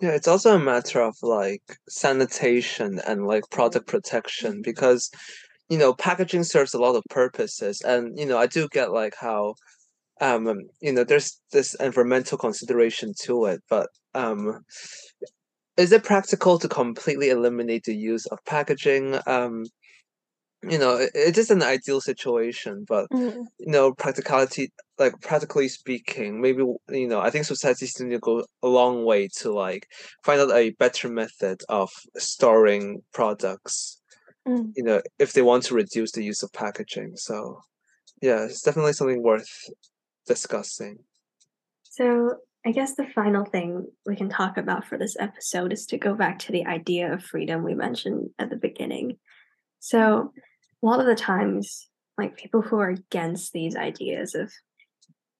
Yeah 0.00 0.10
it's 0.10 0.28
also 0.28 0.54
a 0.54 0.58
matter 0.58 1.00
of 1.00 1.16
like 1.22 1.62
sanitation 1.88 3.00
and 3.06 3.26
like 3.26 3.44
product 3.50 3.86
protection 3.86 4.62
because 4.62 5.10
you 5.68 5.78
know 5.78 5.92
packaging 5.92 6.44
serves 6.44 6.74
a 6.74 6.78
lot 6.78 6.94
of 6.94 7.02
purposes 7.10 7.82
and 7.82 8.18
you 8.18 8.24
know 8.24 8.38
i 8.38 8.46
do 8.46 8.68
get 8.70 8.92
like 8.92 9.14
how 9.20 9.54
um 10.20 10.60
you 10.80 10.92
know 10.92 11.04
there's 11.04 11.40
this 11.52 11.74
environmental 11.74 12.38
consideration 12.38 13.12
to 13.20 13.44
it 13.46 13.60
but 13.68 13.88
um 14.14 14.60
is 15.78 15.92
it 15.92 16.02
practical 16.02 16.58
to 16.58 16.68
completely 16.68 17.30
eliminate 17.30 17.84
the 17.84 17.94
use 17.94 18.26
of 18.26 18.44
packaging? 18.44 19.16
Um 19.26 19.64
you 20.62 20.78
know 20.78 20.96
it, 20.96 21.10
it 21.14 21.38
is 21.38 21.50
an 21.50 21.62
ideal 21.62 22.00
situation 22.00 22.84
but 22.88 23.08
mm-hmm. 23.10 23.42
you 23.58 23.70
know 23.70 23.92
practicality 23.92 24.72
like 24.98 25.20
practically 25.20 25.68
speaking 25.68 26.40
maybe 26.40 26.62
you 26.90 27.06
know 27.06 27.20
i 27.20 27.30
think 27.30 27.44
society 27.44 27.86
still 27.86 28.06
need 28.06 28.14
to 28.14 28.20
go 28.20 28.44
a 28.62 28.68
long 28.68 29.04
way 29.04 29.28
to 29.28 29.52
like 29.52 29.86
find 30.24 30.40
out 30.40 30.50
a 30.52 30.70
better 30.70 31.08
method 31.08 31.60
of 31.68 31.90
storing 32.16 33.00
products 33.12 34.00
mm. 34.46 34.72
you 34.74 34.82
know 34.82 35.00
if 35.18 35.32
they 35.32 35.42
want 35.42 35.62
to 35.62 35.74
reduce 35.74 36.12
the 36.12 36.24
use 36.24 36.42
of 36.42 36.52
packaging 36.52 37.12
so 37.14 37.60
yeah 38.20 38.44
it's 38.44 38.62
definitely 38.62 38.92
something 38.92 39.22
worth 39.22 39.70
discussing 40.26 40.98
so 41.84 42.34
i 42.66 42.72
guess 42.72 42.96
the 42.96 43.06
final 43.14 43.44
thing 43.44 43.86
we 44.06 44.16
can 44.16 44.28
talk 44.28 44.56
about 44.56 44.84
for 44.84 44.98
this 44.98 45.16
episode 45.20 45.72
is 45.72 45.86
to 45.86 45.96
go 45.96 46.14
back 46.14 46.40
to 46.40 46.50
the 46.50 46.66
idea 46.66 47.12
of 47.12 47.22
freedom 47.22 47.62
we 47.62 47.74
mentioned 47.74 48.28
at 48.40 48.50
the 48.50 48.56
beginning 48.56 49.16
so 49.78 50.32
a 50.82 50.86
lot 50.86 51.00
of 51.00 51.06
the 51.06 51.14
times, 51.14 51.88
like 52.16 52.36
people 52.36 52.62
who 52.62 52.78
are 52.78 52.90
against 52.90 53.52
these 53.52 53.76
ideas 53.76 54.34
of 54.34 54.52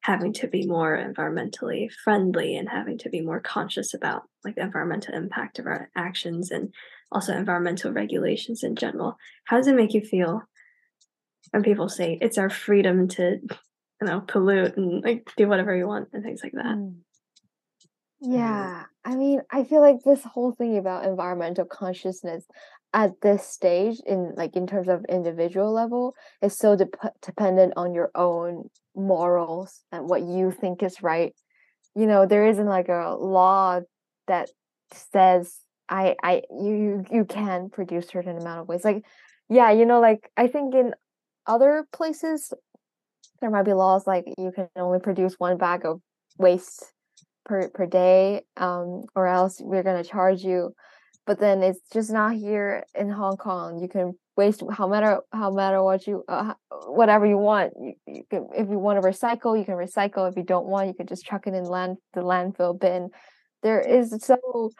having 0.02 0.32
to 0.32 0.46
be 0.46 0.66
more 0.66 0.96
environmentally 0.96 1.90
friendly 2.04 2.56
and 2.56 2.68
having 2.68 2.96
to 2.98 3.10
be 3.10 3.20
more 3.20 3.40
conscious 3.40 3.94
about 3.94 4.22
like 4.44 4.54
the 4.54 4.62
environmental 4.62 5.14
impact 5.14 5.58
of 5.58 5.66
our 5.66 5.90
actions 5.96 6.50
and 6.50 6.72
also 7.10 7.34
environmental 7.34 7.92
regulations 7.92 8.62
in 8.62 8.76
general. 8.76 9.16
How 9.44 9.56
does 9.56 9.66
it 9.66 9.74
make 9.74 9.94
you 9.94 10.00
feel 10.00 10.42
when 11.50 11.62
people 11.62 11.88
say 11.88 12.18
it's 12.20 12.38
our 12.38 12.50
freedom 12.50 13.08
to 13.08 13.38
you 14.00 14.06
know 14.06 14.20
pollute 14.20 14.76
and 14.76 15.02
like 15.02 15.30
do 15.36 15.48
whatever 15.48 15.76
you 15.76 15.86
want 15.86 16.08
and 16.12 16.22
things 16.22 16.40
like 16.42 16.52
that? 16.52 16.76
Mm. 16.76 16.96
Yeah, 18.20 18.84
I 19.04 19.14
mean, 19.14 19.42
I 19.50 19.64
feel 19.64 19.80
like 19.80 20.02
this 20.04 20.24
whole 20.24 20.52
thing 20.52 20.76
about 20.76 21.04
environmental 21.04 21.64
consciousness 21.64 22.44
at 22.94 23.20
this 23.20 23.46
stage 23.46 24.00
in 24.06 24.32
like 24.36 24.56
in 24.56 24.66
terms 24.66 24.88
of 24.88 25.04
individual 25.08 25.72
level 25.72 26.14
is 26.42 26.56
so 26.56 26.74
de- 26.76 26.88
dependent 27.22 27.74
on 27.76 27.94
your 27.94 28.10
own 28.14 28.68
morals 28.96 29.82
and 29.92 30.08
what 30.08 30.22
you 30.22 30.50
think 30.50 30.82
is 30.82 31.02
right. 31.02 31.34
You 31.94 32.06
know 32.06 32.26
there 32.26 32.46
isn't 32.46 32.66
like 32.66 32.88
a 32.88 33.16
law 33.18 33.80
that 34.26 34.48
says 34.92 35.60
i 35.88 36.14
i 36.22 36.42
you 36.50 37.04
you 37.10 37.24
can 37.24 37.68
produce 37.68 38.08
certain 38.08 38.38
amount 38.38 38.60
of 38.60 38.68
waste. 38.68 38.84
Like 38.84 39.04
yeah 39.48 39.70
you 39.70 39.86
know 39.86 40.00
like 40.00 40.30
i 40.36 40.46
think 40.46 40.74
in 40.74 40.92
other 41.46 41.86
places 41.92 42.52
there 43.40 43.50
might 43.50 43.64
be 43.64 43.72
laws 43.72 44.06
like 44.06 44.24
you 44.38 44.52
can 44.52 44.68
only 44.76 44.98
produce 44.98 45.34
one 45.38 45.56
bag 45.56 45.84
of 45.84 46.00
waste 46.38 46.92
per 47.44 47.68
per 47.70 47.86
day 47.86 48.42
um 48.56 49.04
or 49.14 49.26
else 49.26 49.60
we're 49.60 49.82
going 49.82 50.02
to 50.02 50.08
charge 50.08 50.42
you 50.42 50.74
but 51.28 51.38
then 51.38 51.62
it's 51.62 51.82
just 51.92 52.10
not 52.10 52.34
here 52.34 52.84
in 52.94 53.10
Hong 53.10 53.36
Kong. 53.36 53.80
You 53.80 53.88
can 53.88 54.14
waste 54.34 54.62
how 54.72 54.88
matter 54.88 55.20
how 55.30 55.50
matter 55.50 55.82
what 55.82 56.06
you 56.06 56.24
uh, 56.26 56.54
whatever 56.86 57.26
you 57.26 57.36
want. 57.36 57.74
You, 57.78 57.92
you 58.06 58.24
can 58.30 58.48
if 58.56 58.70
you 58.70 58.78
want 58.78 59.00
to 59.00 59.06
recycle, 59.06 59.56
you 59.58 59.66
can 59.66 59.74
recycle. 59.74 60.26
If 60.26 60.38
you 60.38 60.42
don't 60.42 60.64
want, 60.66 60.88
you 60.88 60.94
can 60.94 61.06
just 61.06 61.26
chuck 61.26 61.46
it 61.46 61.52
in 61.52 61.64
land 61.64 61.98
the 62.14 62.22
landfill 62.22 62.80
bin. 62.80 63.10
There 63.62 63.78
is 63.78 64.16
so 64.24 64.70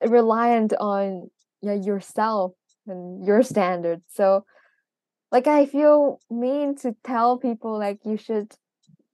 reliant 0.00 0.72
on 0.80 1.28
yeah 1.60 1.74
yourself 1.74 2.52
and 2.86 3.26
your 3.26 3.42
standards 3.42 4.02
so 4.12 4.44
like 5.32 5.46
i 5.46 5.64
feel 5.64 6.20
mean 6.30 6.76
to 6.76 6.94
tell 7.02 7.38
people 7.38 7.78
like 7.78 7.98
you 8.04 8.16
should 8.16 8.52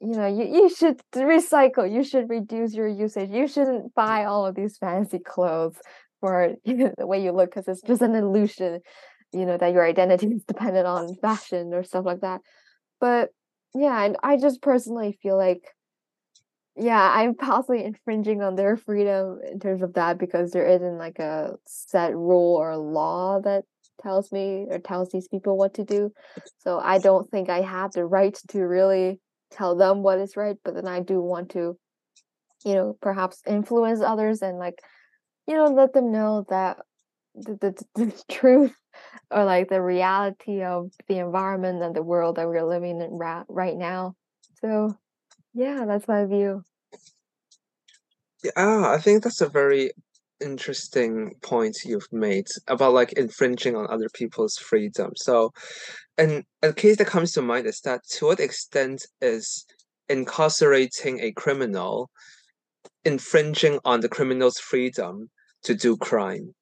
you 0.00 0.16
know 0.16 0.26
you, 0.26 0.44
you 0.44 0.68
should 0.68 1.00
recycle 1.14 1.90
you 1.90 2.02
should 2.02 2.28
reduce 2.28 2.74
your 2.74 2.88
usage 2.88 3.30
you 3.30 3.46
shouldn't 3.46 3.94
buy 3.94 4.24
all 4.24 4.44
of 4.44 4.56
these 4.56 4.76
fancy 4.76 5.20
clothes 5.20 5.76
for 6.22 6.54
the 6.64 6.94
way 7.06 7.22
you 7.22 7.32
look 7.32 7.50
because 7.50 7.68
it's 7.68 7.82
just 7.82 8.00
an 8.00 8.14
illusion 8.14 8.80
you 9.34 9.44
know 9.44 9.58
that 9.58 9.74
your 9.74 9.84
identity 9.84 10.26
is 10.36 10.44
dependent 10.44 10.86
on 10.86 11.14
fashion 11.16 11.74
or 11.74 11.82
stuff 11.82 12.06
like 12.06 12.20
that. 12.20 12.40
But 13.00 13.30
yeah 13.74 14.04
and 14.04 14.16
i 14.22 14.36
just 14.36 14.60
personally 14.60 15.18
feel 15.22 15.36
like 15.36 15.62
yeah 16.76 17.12
i'm 17.14 17.34
possibly 17.34 17.84
infringing 17.84 18.42
on 18.42 18.54
their 18.54 18.76
freedom 18.76 19.38
in 19.50 19.58
terms 19.58 19.82
of 19.82 19.94
that 19.94 20.18
because 20.18 20.50
there 20.50 20.66
isn't 20.66 20.98
like 20.98 21.18
a 21.18 21.52
set 21.66 22.14
rule 22.14 22.56
or 22.56 22.76
law 22.76 23.40
that 23.40 23.64
tells 24.02 24.32
me 24.32 24.66
or 24.68 24.78
tells 24.78 25.10
these 25.10 25.28
people 25.28 25.56
what 25.56 25.74
to 25.74 25.84
do. 25.84 26.10
So 26.58 26.78
i 26.78 26.98
don't 26.98 27.30
think 27.30 27.48
i 27.48 27.60
have 27.60 27.92
the 27.92 28.04
right 28.04 28.36
to 28.48 28.60
really 28.60 29.20
tell 29.50 29.76
them 29.76 30.02
what 30.02 30.18
is 30.18 30.36
right 30.36 30.56
but 30.64 30.74
then 30.74 30.88
i 30.88 31.00
do 31.00 31.20
want 31.20 31.50
to 31.50 31.78
you 32.64 32.74
know 32.74 32.96
perhaps 33.00 33.42
influence 33.46 34.00
others 34.00 34.42
and 34.42 34.58
like 34.58 34.82
you 35.46 35.54
know 35.54 35.66
let 35.66 35.92
them 35.92 36.12
know 36.12 36.46
that 36.48 36.78
the, 37.34 37.54
the, 37.60 37.84
the 38.04 38.24
truth 38.30 38.74
or 39.30 39.44
like 39.44 39.68
the 39.68 39.82
reality 39.82 40.62
of 40.62 40.90
the 41.08 41.18
environment 41.18 41.82
and 41.82 41.94
the 41.94 42.02
world 42.02 42.36
that 42.36 42.46
we're 42.46 42.64
living 42.64 43.00
in 43.00 43.12
ra- 43.12 43.44
right 43.48 43.76
now. 43.76 44.14
So 44.60 44.96
yeah 45.54 45.84
that's 45.86 46.08
my 46.08 46.24
view. 46.24 46.62
Yeah 48.44 48.50
ah, 48.56 48.92
i 48.92 48.98
think 48.98 49.22
that's 49.22 49.40
a 49.40 49.48
very 49.48 49.92
interesting 50.42 51.32
point 51.42 51.76
you've 51.84 52.12
made 52.12 52.48
about 52.66 52.92
like 52.92 53.12
infringing 53.12 53.76
on 53.76 53.86
other 53.88 54.08
people's 54.12 54.56
freedom. 54.56 55.12
So 55.16 55.52
and 56.18 56.44
a 56.62 56.72
case 56.72 56.96
that 56.98 57.06
comes 57.06 57.32
to 57.32 57.42
mind 57.42 57.66
is 57.66 57.80
that 57.84 58.02
to 58.16 58.26
what 58.26 58.40
extent 58.40 59.06
is 59.20 59.64
incarcerating 60.08 61.20
a 61.20 61.32
criminal 61.32 62.10
infringing 63.04 63.78
on 63.84 64.00
the 64.00 64.08
criminal's 64.08 64.58
freedom 64.58 65.30
to 65.64 65.74
do 65.74 65.96
crime. 65.96 66.54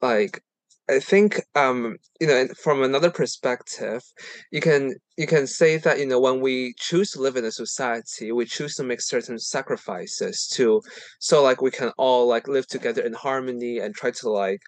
Like 0.00 0.42
I 0.90 0.98
think 0.98 1.40
um 1.54 1.96
you 2.20 2.26
know 2.26 2.48
from 2.60 2.82
another 2.82 3.10
perspective 3.10 4.02
you 4.50 4.60
can 4.60 4.94
you 5.16 5.26
can 5.26 5.46
say 5.46 5.76
that 5.78 5.98
you 6.00 6.06
know 6.06 6.20
when 6.20 6.40
we 6.40 6.74
choose 6.76 7.12
to 7.12 7.20
live 7.20 7.36
in 7.36 7.44
a 7.44 7.52
society 7.52 8.32
we 8.32 8.44
choose 8.44 8.74
to 8.74 8.82
make 8.82 9.00
certain 9.00 9.38
sacrifices 9.38 10.48
to 10.54 10.82
so 11.20 11.42
like 11.42 11.62
we 11.62 11.70
can 11.70 11.92
all 11.98 12.26
like 12.26 12.48
live 12.48 12.66
together 12.66 13.02
in 13.02 13.12
harmony 13.12 13.78
and 13.78 13.94
try 13.94 14.10
to 14.10 14.28
like 14.28 14.60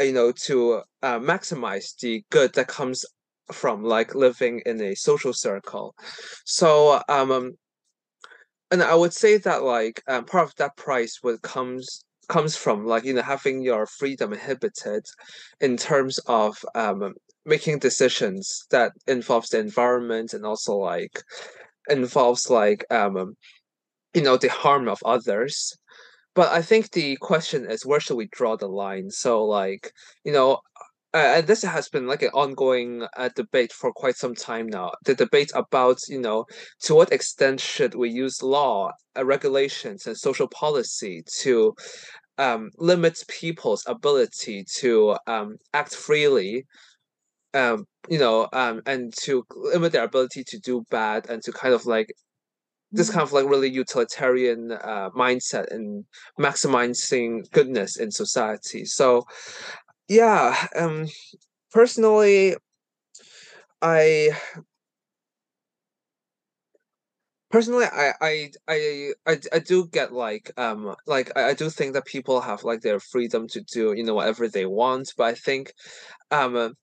you 0.00 0.12
know 0.12 0.32
to 0.32 0.82
uh, 1.02 1.18
maximize 1.20 1.96
the 2.00 2.24
good 2.30 2.52
that 2.54 2.68
comes 2.68 3.04
from 3.52 3.84
like 3.84 4.14
living 4.14 4.60
in 4.66 4.80
a 4.80 4.94
social 4.94 5.32
circle. 5.32 5.94
So 6.44 7.00
um 7.08 7.56
and 8.70 8.82
I 8.82 8.94
would 8.94 9.12
say 9.12 9.36
that 9.38 9.62
like 9.62 10.02
um, 10.08 10.24
part 10.24 10.48
of 10.48 10.54
that 10.56 10.76
price 10.76 11.20
would 11.22 11.42
comes 11.42 12.04
comes 12.28 12.56
from 12.56 12.86
like 12.86 13.04
you 13.04 13.14
know 13.14 13.22
having 13.22 13.62
your 13.62 13.86
freedom 13.86 14.32
inhibited 14.32 15.04
in 15.60 15.76
terms 15.76 16.18
of 16.26 16.56
um 16.74 17.14
making 17.46 17.78
decisions 17.78 18.64
that 18.70 18.92
involves 19.06 19.50
the 19.50 19.58
environment 19.58 20.32
and 20.34 20.44
also 20.46 20.74
like 20.76 21.22
involves 21.90 22.50
like 22.50 22.84
um 22.90 23.34
you 24.14 24.22
know 24.22 24.36
the 24.36 24.48
harm 24.48 24.88
of 24.88 24.98
others. 25.04 25.76
But 26.34 26.52
i 26.52 26.62
think 26.62 26.92
the 26.92 27.16
question 27.18 27.70
is 27.70 27.86
where 27.86 28.00
should 28.00 28.16
we 28.16 28.28
draw 28.32 28.56
the 28.56 28.68
line? 28.68 29.10
So 29.10 29.44
like 29.44 29.92
you 30.24 30.32
know 30.32 30.60
uh, 31.14 31.34
and 31.36 31.46
this 31.46 31.62
has 31.62 31.88
been 31.88 32.08
like 32.08 32.22
an 32.22 32.30
ongoing 32.34 33.06
uh, 33.16 33.28
debate 33.36 33.72
for 33.72 33.92
quite 33.92 34.16
some 34.16 34.34
time 34.34 34.66
now. 34.66 34.90
The 35.04 35.14
debate 35.14 35.52
about, 35.54 35.98
you 36.08 36.20
know, 36.20 36.44
to 36.80 36.94
what 36.96 37.12
extent 37.12 37.60
should 37.60 37.94
we 37.94 38.10
use 38.10 38.42
law, 38.42 38.90
uh, 39.16 39.24
regulations, 39.24 40.06
and 40.06 40.16
social 40.16 40.48
policy 40.48 41.22
to 41.40 41.72
um, 42.38 42.70
limit 42.78 43.22
people's 43.28 43.84
ability 43.86 44.64
to 44.78 45.16
um, 45.28 45.56
act 45.72 45.94
freely, 45.94 46.66
um, 47.54 47.84
you 48.08 48.18
know, 48.18 48.48
um, 48.52 48.82
and 48.84 49.14
to 49.22 49.44
limit 49.54 49.92
their 49.92 50.02
ability 50.02 50.42
to 50.48 50.58
do 50.58 50.84
bad 50.90 51.30
and 51.30 51.44
to 51.44 51.52
kind 51.52 51.74
of 51.74 51.86
like 51.86 52.12
this 52.90 53.10
kind 53.10 53.22
of 53.22 53.32
like 53.32 53.48
really 53.48 53.70
utilitarian 53.70 54.72
uh, 54.72 55.10
mindset 55.16 55.70
and 55.72 56.04
maximizing 56.40 57.42
goodness 57.52 57.96
in 57.96 58.10
society. 58.10 58.84
So 58.84 59.24
yeah, 60.08 60.66
um, 60.76 61.06
personally, 61.72 62.56
I 63.82 64.30
personally 67.50 67.84
I, 67.86 68.12
I 68.20 68.50
i 68.68 69.12
i 69.26 69.38
i 69.52 69.58
do 69.58 69.86
get 69.86 70.12
like 70.12 70.50
um 70.58 70.94
like 71.06 71.30
I, 71.36 71.50
I 71.50 71.54
do 71.54 71.70
think 71.70 71.92
that 71.94 72.04
people 72.06 72.40
have 72.40 72.64
like 72.64 72.80
their 72.80 72.98
freedom 73.00 73.46
to 73.48 73.60
do 73.60 73.92
you 73.92 74.02
know 74.02 74.14
whatever 74.14 74.48
they 74.48 74.66
want 74.66 75.12
but 75.16 75.24
i 75.24 75.34
think 75.34 75.72
um 76.30 76.74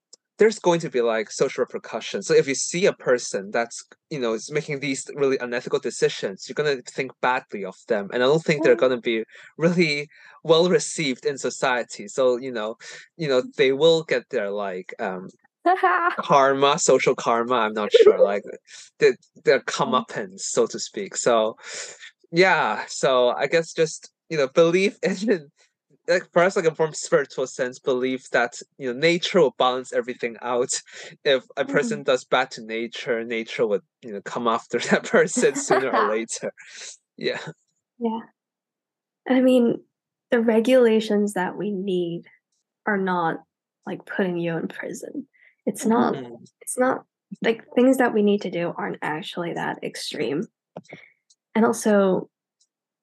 there's 0.42 0.58
going 0.58 0.80
to 0.80 0.90
be 0.90 1.02
like 1.02 1.30
social 1.30 1.62
repercussions 1.62 2.26
so 2.26 2.34
if 2.34 2.48
you 2.48 2.56
see 2.56 2.88
a 2.88 2.94
person 2.94 3.52
that's 3.52 3.86
you 4.10 4.20
know 4.20 4.34
is 4.34 4.52
making 4.52 4.80
these 4.80 5.08
really 5.14 5.38
unethical 5.38 5.78
decisions 5.78 6.50
you're 6.50 6.56
going 6.56 6.78
to 6.78 6.92
think 6.92 7.12
badly 7.22 7.64
of 7.64 7.76
them 7.88 8.10
and 8.12 8.24
i 8.24 8.26
don't 8.26 8.44
think 8.44 8.64
they're 8.64 8.84
going 8.84 8.92
to 8.92 9.10
be 9.14 9.24
really 9.60 10.10
well 10.44 10.68
received 10.68 11.26
in 11.28 11.38
society 11.38 12.08
so 12.08 12.38
you 12.38 12.52
know 12.52 12.76
you 13.18 13.28
know 13.28 13.44
they 13.56 13.72
will 13.72 14.02
get 14.02 14.28
their 14.32 14.50
like 14.50 14.96
um 15.00 15.30
karma, 16.18 16.80
social 16.80 17.14
karma. 17.14 17.54
I'm 17.54 17.74
not 17.74 17.92
sure. 18.02 18.20
Like 18.20 18.42
the 18.98 19.16
their 19.46 19.60
mm. 19.60 19.66
comeuppance, 19.66 20.40
so 20.40 20.66
to 20.66 20.80
speak. 20.80 21.16
So 21.16 21.56
yeah. 22.32 22.84
So 22.88 23.30
I 23.30 23.46
guess 23.46 23.72
just 23.72 24.10
you 24.28 24.38
know 24.38 24.48
believe 24.48 24.98
in 25.04 25.52
like 26.08 26.32
for 26.32 26.44
us 26.44 26.56
like 26.56 26.66
a 26.66 26.76
more 26.78 26.94
spiritual 26.94 27.48
sense 27.48 27.80
believe 27.80 28.26
that 28.32 28.60
you 28.78 28.92
know 28.92 29.00
nature 29.00 29.40
will 29.40 29.56
balance 29.58 29.94
everything 29.94 30.36
out 30.42 30.82
if 31.24 31.44
a 31.58 31.66
person 31.66 32.02
mm. 32.02 32.06
does 32.06 32.24
bad 32.24 32.50
to 32.52 32.62
nature 32.62 33.24
nature 33.24 33.66
would 33.66 33.84
you 34.02 34.12
know 34.12 34.22
come 34.22 34.48
after 34.48 34.80
that 34.90 35.04
person 35.04 35.56
sooner 35.56 35.90
or 35.90 36.10
later 36.16 36.52
yeah 37.18 37.40
yeah 38.00 38.20
i 39.30 39.42
mean 39.42 39.80
the 40.32 40.40
regulations 40.40 41.34
that 41.34 41.58
we 41.58 41.72
need 41.72 42.24
are 42.86 42.98
not 42.98 43.38
like 43.86 44.06
putting 44.06 44.38
you 44.38 44.58
in 44.58 44.68
prison 44.68 45.28
it's 45.66 45.86
not 45.86 46.16
mm-hmm. 46.16 46.36
it's 46.62 46.78
not 46.78 47.06
like 47.42 47.64
things 47.76 47.98
that 47.98 48.14
we 48.14 48.22
need 48.22 48.42
to 48.42 48.52
do 48.52 48.74
aren't 48.76 48.98
actually 49.02 49.54
that 49.54 49.84
extreme. 49.84 50.44
And 51.56 51.66
also 51.66 52.30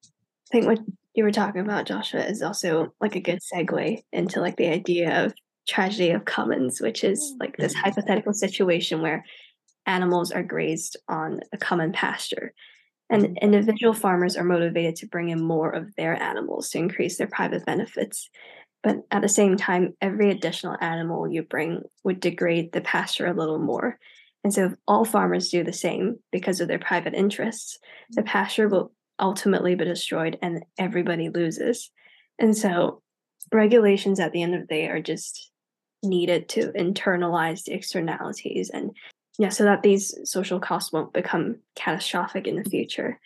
I 0.05 0.51
think 0.51 0.65
what 0.67 0.79
you 1.19 1.25
were 1.25 1.31
talking 1.31 1.59
about, 1.59 1.85
Joshua, 1.85 2.21
is 2.21 2.41
also 2.41 2.93
like 3.01 3.17
a 3.17 3.19
good 3.19 3.39
segue 3.41 4.01
into 4.13 4.39
like 4.39 4.55
the 4.55 4.69
idea 4.69 5.25
of 5.25 5.33
tragedy 5.67 6.11
of 6.11 6.23
commons, 6.23 6.79
which 6.79 7.03
is 7.03 7.35
like 7.41 7.57
this 7.57 7.73
mm-hmm. 7.73 7.83
hypothetical 7.83 8.31
situation 8.31 9.01
where 9.01 9.25
animals 9.85 10.31
are 10.31 10.43
grazed 10.43 10.95
on 11.09 11.41
a 11.51 11.57
common 11.57 11.91
pasture. 11.91 12.53
And 13.09 13.23
mm-hmm. 13.23 13.35
individual 13.41 13.93
farmers 13.93 14.37
are 14.37 14.45
motivated 14.45 14.95
to 14.97 15.07
bring 15.07 15.27
in 15.27 15.43
more 15.43 15.69
of 15.69 15.93
their 15.97 16.15
animals 16.23 16.69
to 16.69 16.77
increase 16.77 17.17
their 17.17 17.27
private 17.27 17.65
benefits. 17.65 18.29
But 18.81 18.99
at 19.11 19.21
the 19.21 19.27
same 19.27 19.57
time, 19.57 19.95
every 20.01 20.31
additional 20.31 20.77
animal 20.79 21.29
you 21.29 21.43
bring 21.43 21.81
would 22.05 22.21
degrade 22.21 22.71
the 22.71 22.79
pasture 22.79 23.27
a 23.27 23.33
little 23.33 23.59
more. 23.59 23.99
And 24.45 24.53
so, 24.53 24.67
if 24.67 24.73
all 24.87 25.03
farmers 25.03 25.49
do 25.49 25.65
the 25.65 25.73
same 25.73 26.19
because 26.31 26.61
of 26.61 26.69
their 26.69 26.79
private 26.79 27.13
interests, 27.13 27.77
the 28.11 28.23
pasture 28.23 28.69
will 28.69 28.93
ultimately 29.19 29.75
be 29.75 29.85
destroyed 29.85 30.37
and 30.41 30.63
everybody 30.77 31.29
loses. 31.29 31.91
And 32.37 32.55
so, 32.57 33.01
regulations 33.51 34.19
at 34.19 34.31
the 34.31 34.41
end 34.41 34.55
of 34.55 34.61
the 34.61 34.67
day 34.67 34.87
are 34.87 35.01
just 35.01 35.51
needed 36.03 36.47
to 36.49 36.71
internalize 36.73 37.63
the 37.63 37.73
externalities 37.73 38.69
and 38.69 38.91
yeah, 39.39 39.49
so 39.49 39.63
that 39.63 39.83
these 39.83 40.13
social 40.29 40.59
costs 40.59 40.91
won't 40.91 41.13
become 41.13 41.59
catastrophic 41.75 42.45
in 42.45 42.57
the 42.57 42.69
future. 42.69 43.19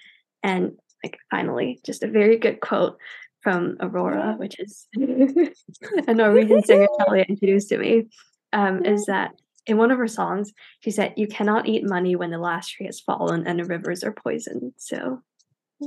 And 0.44 0.74
like 1.04 1.18
finally, 1.32 1.80
just 1.84 2.04
a 2.04 2.08
very 2.08 2.38
good 2.38 2.62
quote 2.62 2.98
from 3.42 3.78
Aurora, 3.80 4.36
which 4.38 4.60
is 4.60 4.88
a 4.96 6.14
Norwegian 6.14 6.64
singer 6.64 6.88
Talia 7.00 7.26
introduced 7.28 7.70
to 7.70 7.80
me, 7.80 8.10
um, 8.54 8.86
is 8.86 9.08
that 9.08 9.32
in 9.66 9.78
one 9.78 9.90
of 9.90 9.98
her 9.98 10.08
songs, 10.08 10.54
she 10.82 10.92
said, 10.92 11.14
You 11.18 11.28
cannot 11.28 11.68
eat 11.68 11.84
money 11.84 12.16
when 12.16 12.30
the 12.30 12.38
last 12.38 12.70
tree 12.70 12.86
has 12.86 13.00
fallen 13.00 13.48
and 13.48 13.60
the 13.60 13.66
rivers 13.66 14.04
are 14.04 14.14
poisoned. 14.14 14.74
So, 14.78 15.20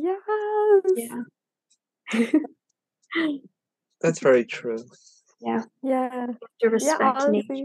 yes. 0.02 1.22
Yeah. 2.12 2.30
That's 4.00 4.20
very 4.20 4.44
true. 4.44 4.84
Yeah. 5.40 5.62
Yeah. 5.82 6.28
To 6.60 6.68
respect 6.68 7.00
yeah, 7.00 7.28
nature. 7.28 7.64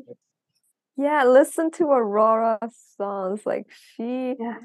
Yeah, 0.97 1.23
listen 1.25 1.71
to 1.71 1.86
Aurora's 1.86 2.75
songs. 2.97 3.41
Like 3.45 3.67
she 3.95 4.36
yeah. 4.39 4.57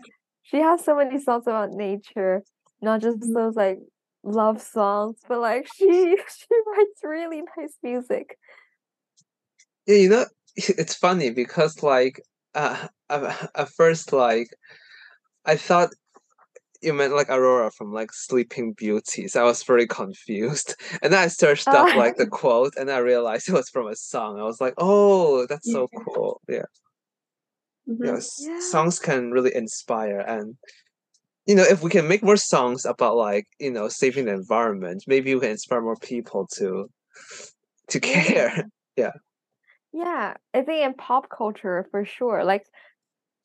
she 0.42 0.58
has 0.58 0.84
so 0.84 0.96
many 0.96 1.20
songs 1.20 1.46
about 1.46 1.72
nature, 1.72 2.42
not 2.82 3.00
just 3.00 3.20
mm-hmm. 3.20 3.32
those 3.32 3.56
like 3.56 3.78
love 4.22 4.60
songs, 4.60 5.18
but 5.28 5.40
like 5.40 5.66
she 5.74 5.84
she 6.28 6.46
writes 6.66 7.00
really 7.02 7.42
nice 7.56 7.76
music. 7.82 8.38
Yeah, 9.86 9.96
you 9.96 10.08
know, 10.08 10.26
it's 10.56 10.94
funny 10.94 11.30
because 11.30 11.82
like 11.82 12.20
uh, 12.54 12.88
at 13.08 13.68
first 13.70 14.12
like 14.12 14.48
I 15.44 15.56
thought 15.56 15.90
you 16.82 16.92
meant 16.92 17.14
like 17.14 17.28
Aurora 17.28 17.70
from 17.70 17.92
like 17.92 18.12
Sleeping 18.12 18.72
Beauty. 18.72 19.28
So 19.28 19.40
I 19.40 19.44
was 19.44 19.62
very 19.62 19.86
confused. 19.86 20.74
And 21.02 21.12
then 21.12 21.22
I 21.22 21.28
searched 21.28 21.68
up 21.68 21.94
oh. 21.94 21.98
like 21.98 22.16
the 22.16 22.26
quote 22.26 22.74
and 22.76 22.90
I 22.90 22.98
realized 22.98 23.48
it 23.48 23.52
was 23.52 23.68
from 23.68 23.86
a 23.86 23.96
song. 23.96 24.40
I 24.40 24.44
was 24.44 24.60
like, 24.60 24.74
oh, 24.78 25.46
that's 25.46 25.70
so 25.70 25.88
cool. 26.04 26.40
Yeah. 26.48 26.68
Mm-hmm. 27.88 28.04
Yes. 28.04 28.36
Yeah. 28.40 28.60
Songs 28.60 28.98
can 28.98 29.30
really 29.30 29.54
inspire 29.54 30.20
and 30.20 30.56
you 31.46 31.54
know, 31.54 31.62
if 31.62 31.82
we 31.82 31.90
can 31.90 32.08
make 32.08 32.24
more 32.24 32.36
songs 32.36 32.84
about 32.84 33.16
like, 33.16 33.46
you 33.60 33.70
know, 33.70 33.88
saving 33.88 34.24
the 34.24 34.32
environment, 34.32 35.04
maybe 35.06 35.32
we 35.34 35.40
can 35.40 35.50
inspire 35.50 35.80
more 35.80 35.96
people 35.96 36.48
to 36.54 36.90
to 37.88 38.00
care. 38.12 38.64
Yeah. 38.96 39.12
Yeah. 39.92 40.34
I 40.52 40.62
think 40.62 40.84
in 40.84 40.94
pop 40.94 41.28
culture 41.30 41.86
for 41.90 42.04
sure. 42.04 42.44
Like 42.44 42.64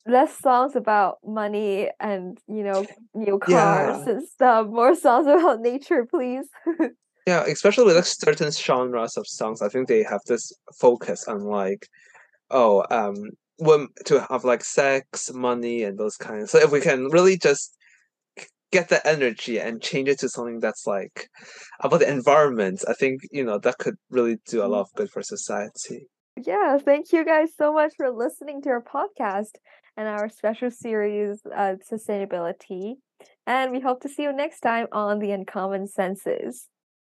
less 0.06 0.36
songs 0.38 0.74
about 0.74 1.18
money 1.24 1.88
and 2.00 2.38
you 2.48 2.64
know 2.64 2.84
new 3.14 3.38
cars 3.38 4.02
yeah. 4.04 4.12
and 4.12 4.28
stuff 4.28 4.66
more 4.66 4.94
songs 4.94 5.26
about 5.28 5.60
nature 5.60 6.06
please. 6.08 6.46
Yeah 7.24 7.44
especially 7.44 7.84
with 7.84 7.94
like 7.94 8.04
certain 8.04 8.50
genres 8.50 9.16
of 9.16 9.28
songs 9.28 9.62
i 9.62 9.68
think 9.68 9.86
they 9.86 10.02
have 10.02 10.22
this 10.26 10.52
focus 10.80 11.28
on 11.28 11.44
like 11.44 11.86
oh 12.50 12.84
um 12.90 13.30
when 13.62 13.88
to 14.06 14.26
have 14.28 14.44
like 14.44 14.64
sex 14.64 15.32
money 15.32 15.82
and 15.84 15.98
those 15.98 16.16
kinds. 16.16 16.50
So 16.50 16.58
if 16.58 16.72
we 16.72 16.80
can 16.80 17.06
really 17.10 17.38
just 17.38 17.76
get 18.72 18.88
the 18.88 19.06
energy 19.06 19.60
and 19.60 19.82
change 19.82 20.08
it 20.08 20.18
to 20.18 20.28
something 20.28 20.58
that's 20.58 20.86
like 20.86 21.28
about 21.80 22.00
the 22.00 22.10
environment 22.10 22.82
i 22.88 22.94
think 22.94 23.20
you 23.30 23.44
know 23.44 23.58
that 23.58 23.76
could 23.76 23.96
really 24.08 24.38
do 24.48 24.64
a 24.64 24.66
lot 24.66 24.80
of 24.80 24.88
good 24.96 25.10
for 25.10 25.22
society. 25.22 26.08
Yeah 26.42 26.78
thank 26.78 27.12
you 27.12 27.22
guys 27.22 27.50
so 27.58 27.74
much 27.74 27.92
for 27.98 28.10
listening 28.10 28.62
to 28.62 28.70
our 28.70 28.82
podcast 28.82 29.52
and 29.96 30.08
our 30.08 30.28
special 30.28 30.70
series, 30.70 31.40
uh, 31.46 31.74
SustainabiliTEA. 31.90 32.94
And 33.46 33.72
we 33.72 33.80
hope 33.80 34.00
to 34.02 34.08
see 34.08 34.22
you 34.22 34.32
next 34.32 34.60
time 34.60 34.86
on 34.92 35.18
the 35.18 35.32
Uncommon 35.32 35.86
Senses. 35.86 36.68